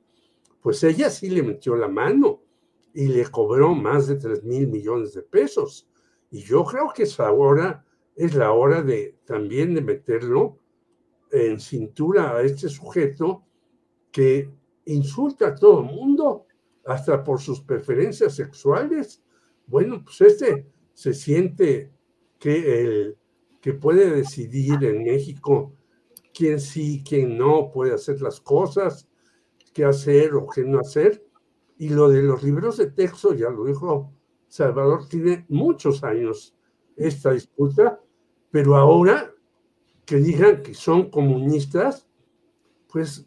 pues 0.61 0.83
ella 0.83 1.11
sí 1.11 1.29
le 1.29 1.43
metió 1.43 1.77
la 1.77 1.89
mano 1.89 2.41
y 2.95 3.09
le 3.09 3.27
cobró 3.27 3.75
más 3.75 4.07
de 4.07 4.17
3 4.17 4.45
mil 4.45 4.69
millones 4.69 5.13
de 5.13 5.23
pesos. 5.23 5.89
Y 6.31 6.41
yo 6.43 6.65
creo 6.65 6.91
que 6.95 7.03
es 7.03 7.21
ahora, 7.21 7.85
es 8.17 8.35
la 8.35 8.53
hora 8.53 8.83
de 8.83 9.19
también 9.25 9.75
de 9.75 9.83
meterlo 9.83 10.59
en 11.31 11.61
cintura 11.61 12.37
a 12.37 12.43
este 12.43 12.69
sujeto 12.69 13.45
que 14.11 14.49
insulta 14.87 15.49
a 15.49 15.55
todo 15.55 15.81
el 15.81 15.87
mundo, 15.87 16.44
hasta 16.87 17.23
por 17.23 17.41
sus 17.41 17.61
preferencias 17.61 18.35
sexuales. 18.35 19.23
Bueno, 19.67 20.03
pues 20.05 20.21
este 20.21 20.67
se 20.93 21.15
siente 21.15 21.93
que, 22.39 22.81
el, 22.81 23.19
que 23.61 23.75
puede 23.75 24.11
decidir 24.11 24.83
en 24.85 25.05
México 25.05 25.75
quién 26.35 26.61
sí, 26.61 27.03
quién 27.07 27.39
no 27.39 27.71
puede 27.73 27.95
hacer 27.95 28.21
las 28.21 28.41
cosas, 28.41 29.09
qué 29.73 29.85
hacer 29.85 30.35
o 30.35 30.47
qué 30.47 30.65
no 30.65 30.81
hacer. 30.81 31.25
Y 31.79 31.89
lo 31.89 32.09
de 32.09 32.23
los 32.23 32.43
libros 32.43 32.77
de 32.77 32.91
texto, 32.91 33.35
ya 33.35 33.51
lo 33.51 33.65
dijo 33.65 34.13
Salvador, 34.49 35.09
tiene 35.09 35.47
muchos 35.49 36.05
años 36.05 36.55
esta 36.97 37.33
disputa, 37.33 38.01
pero 38.51 38.77
ahora 38.77 39.35
que 40.05 40.17
digan 40.17 40.63
que 40.63 40.75
son 40.75 41.11
comunistas, 41.11 42.07
pues 42.89 43.27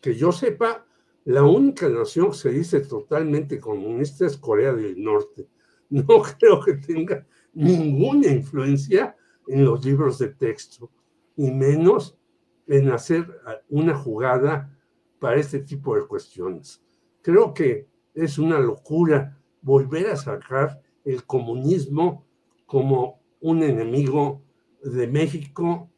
que 0.00 0.14
yo 0.14 0.32
sepa, 0.32 0.87
la 1.24 1.42
única 1.42 1.88
nación 1.88 2.30
que 2.30 2.36
se 2.36 2.50
dice 2.50 2.80
totalmente 2.80 3.58
comunista 3.58 4.26
es 4.26 4.36
Corea 4.36 4.72
del 4.72 5.02
Norte. 5.02 5.48
No 5.90 6.04
creo 6.38 6.60
que 6.60 6.74
tenga 6.74 7.26
ninguna 7.54 8.26
influencia 8.26 9.16
en 9.46 9.64
los 9.64 9.82
libros 9.82 10.18
de 10.18 10.28
texto, 10.28 10.90
y 11.34 11.50
menos 11.50 12.18
en 12.66 12.90
hacer 12.90 13.26
una 13.70 13.96
jugada 13.96 14.76
para 15.18 15.40
este 15.40 15.60
tipo 15.60 15.96
de 15.96 16.06
cuestiones. 16.06 16.82
Creo 17.22 17.54
que 17.54 17.88
es 18.12 18.38
una 18.38 18.58
locura 18.58 19.40
volver 19.62 20.08
a 20.08 20.16
sacar 20.16 20.82
el 21.04 21.24
comunismo 21.24 22.26
como 22.66 23.20
un 23.40 23.62
enemigo 23.62 24.42
de 24.82 25.06
México 25.06 25.90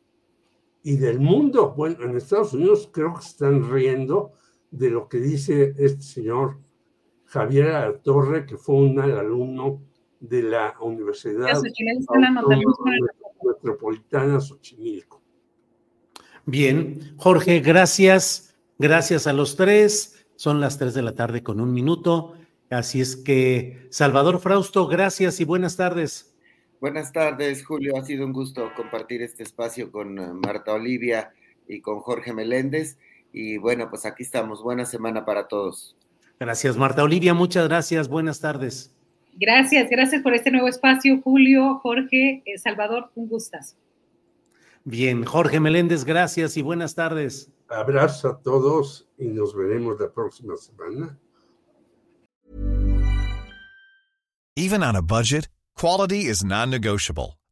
y 0.82 0.96
del 0.96 1.20
mundo. 1.20 1.74
Bueno, 1.76 2.04
en 2.04 2.16
Estados 2.16 2.52
Unidos 2.52 2.88
creo 2.92 3.14
que 3.14 3.26
están 3.26 3.70
riendo 3.70 4.32
de 4.70 4.90
lo 4.90 5.08
que 5.08 5.18
dice 5.18 5.74
este 5.78 6.02
señor 6.02 6.58
Javier 7.26 8.00
Torre, 8.02 8.46
que 8.46 8.56
fue 8.56 8.76
un 8.76 8.98
alumno 9.00 9.80
de 10.20 10.42
la 10.42 10.74
Universidad 10.80 11.60
Metropolitana 13.42 14.40
Xochimilco. 14.40 15.20
Bien, 16.46 17.14
Jorge, 17.16 17.60
gracias. 17.60 18.54
Gracias 18.78 19.26
a 19.26 19.32
los 19.32 19.56
tres. 19.56 20.26
Son 20.36 20.60
las 20.60 20.78
tres 20.78 20.94
de 20.94 21.02
la 21.02 21.14
tarde 21.14 21.42
con 21.42 21.60
un 21.60 21.72
minuto. 21.72 22.34
Así 22.70 23.00
es 23.00 23.16
que, 23.16 23.88
Salvador 23.90 24.40
Frausto, 24.40 24.86
gracias 24.86 25.40
y 25.40 25.44
buenas 25.44 25.76
tardes. 25.76 26.34
Buenas 26.80 27.12
tardes, 27.12 27.64
Julio. 27.64 27.96
Ha 27.98 28.04
sido 28.04 28.24
un 28.24 28.32
gusto 28.32 28.72
compartir 28.74 29.22
este 29.22 29.42
espacio 29.42 29.92
con 29.92 30.18
eh, 30.18 30.32
Marta 30.32 30.72
Olivia 30.72 31.34
y 31.68 31.80
con 31.80 32.00
Jorge 32.00 32.32
Meléndez. 32.32 32.96
Y 33.32 33.58
bueno, 33.58 33.88
pues 33.88 34.06
aquí 34.06 34.22
estamos. 34.22 34.62
Buena 34.62 34.84
semana 34.84 35.24
para 35.24 35.48
todos. 35.48 35.96
Gracias, 36.38 36.76
Marta 36.76 37.02
Olivia. 37.02 37.34
Muchas 37.34 37.68
gracias. 37.68 38.08
Buenas 38.08 38.40
tardes. 38.40 38.94
Gracias, 39.34 39.88
gracias 39.88 40.22
por 40.22 40.34
este 40.34 40.50
nuevo 40.50 40.68
espacio, 40.68 41.20
Julio, 41.22 41.78
Jorge, 41.82 42.42
eh, 42.44 42.58
Salvador. 42.58 43.10
Un 43.14 43.28
gustazo. 43.28 43.76
Bien, 44.84 45.24
Jorge 45.24 45.60
Meléndez, 45.60 46.04
gracias 46.04 46.56
y 46.56 46.62
buenas 46.62 46.94
tardes. 46.94 47.50
Abrazo 47.68 48.28
a 48.28 48.40
todos 48.40 49.08
y 49.18 49.28
nos 49.28 49.54
veremos 49.54 50.00
la 50.00 50.10
próxima 50.10 50.56
semana. 50.56 51.18
Even 54.56 54.82
on 54.82 54.96
a 54.96 55.02
budget. 55.02 55.48
Quality 55.76 56.26
is 56.26 56.44
non-negotiable. 56.44 57.39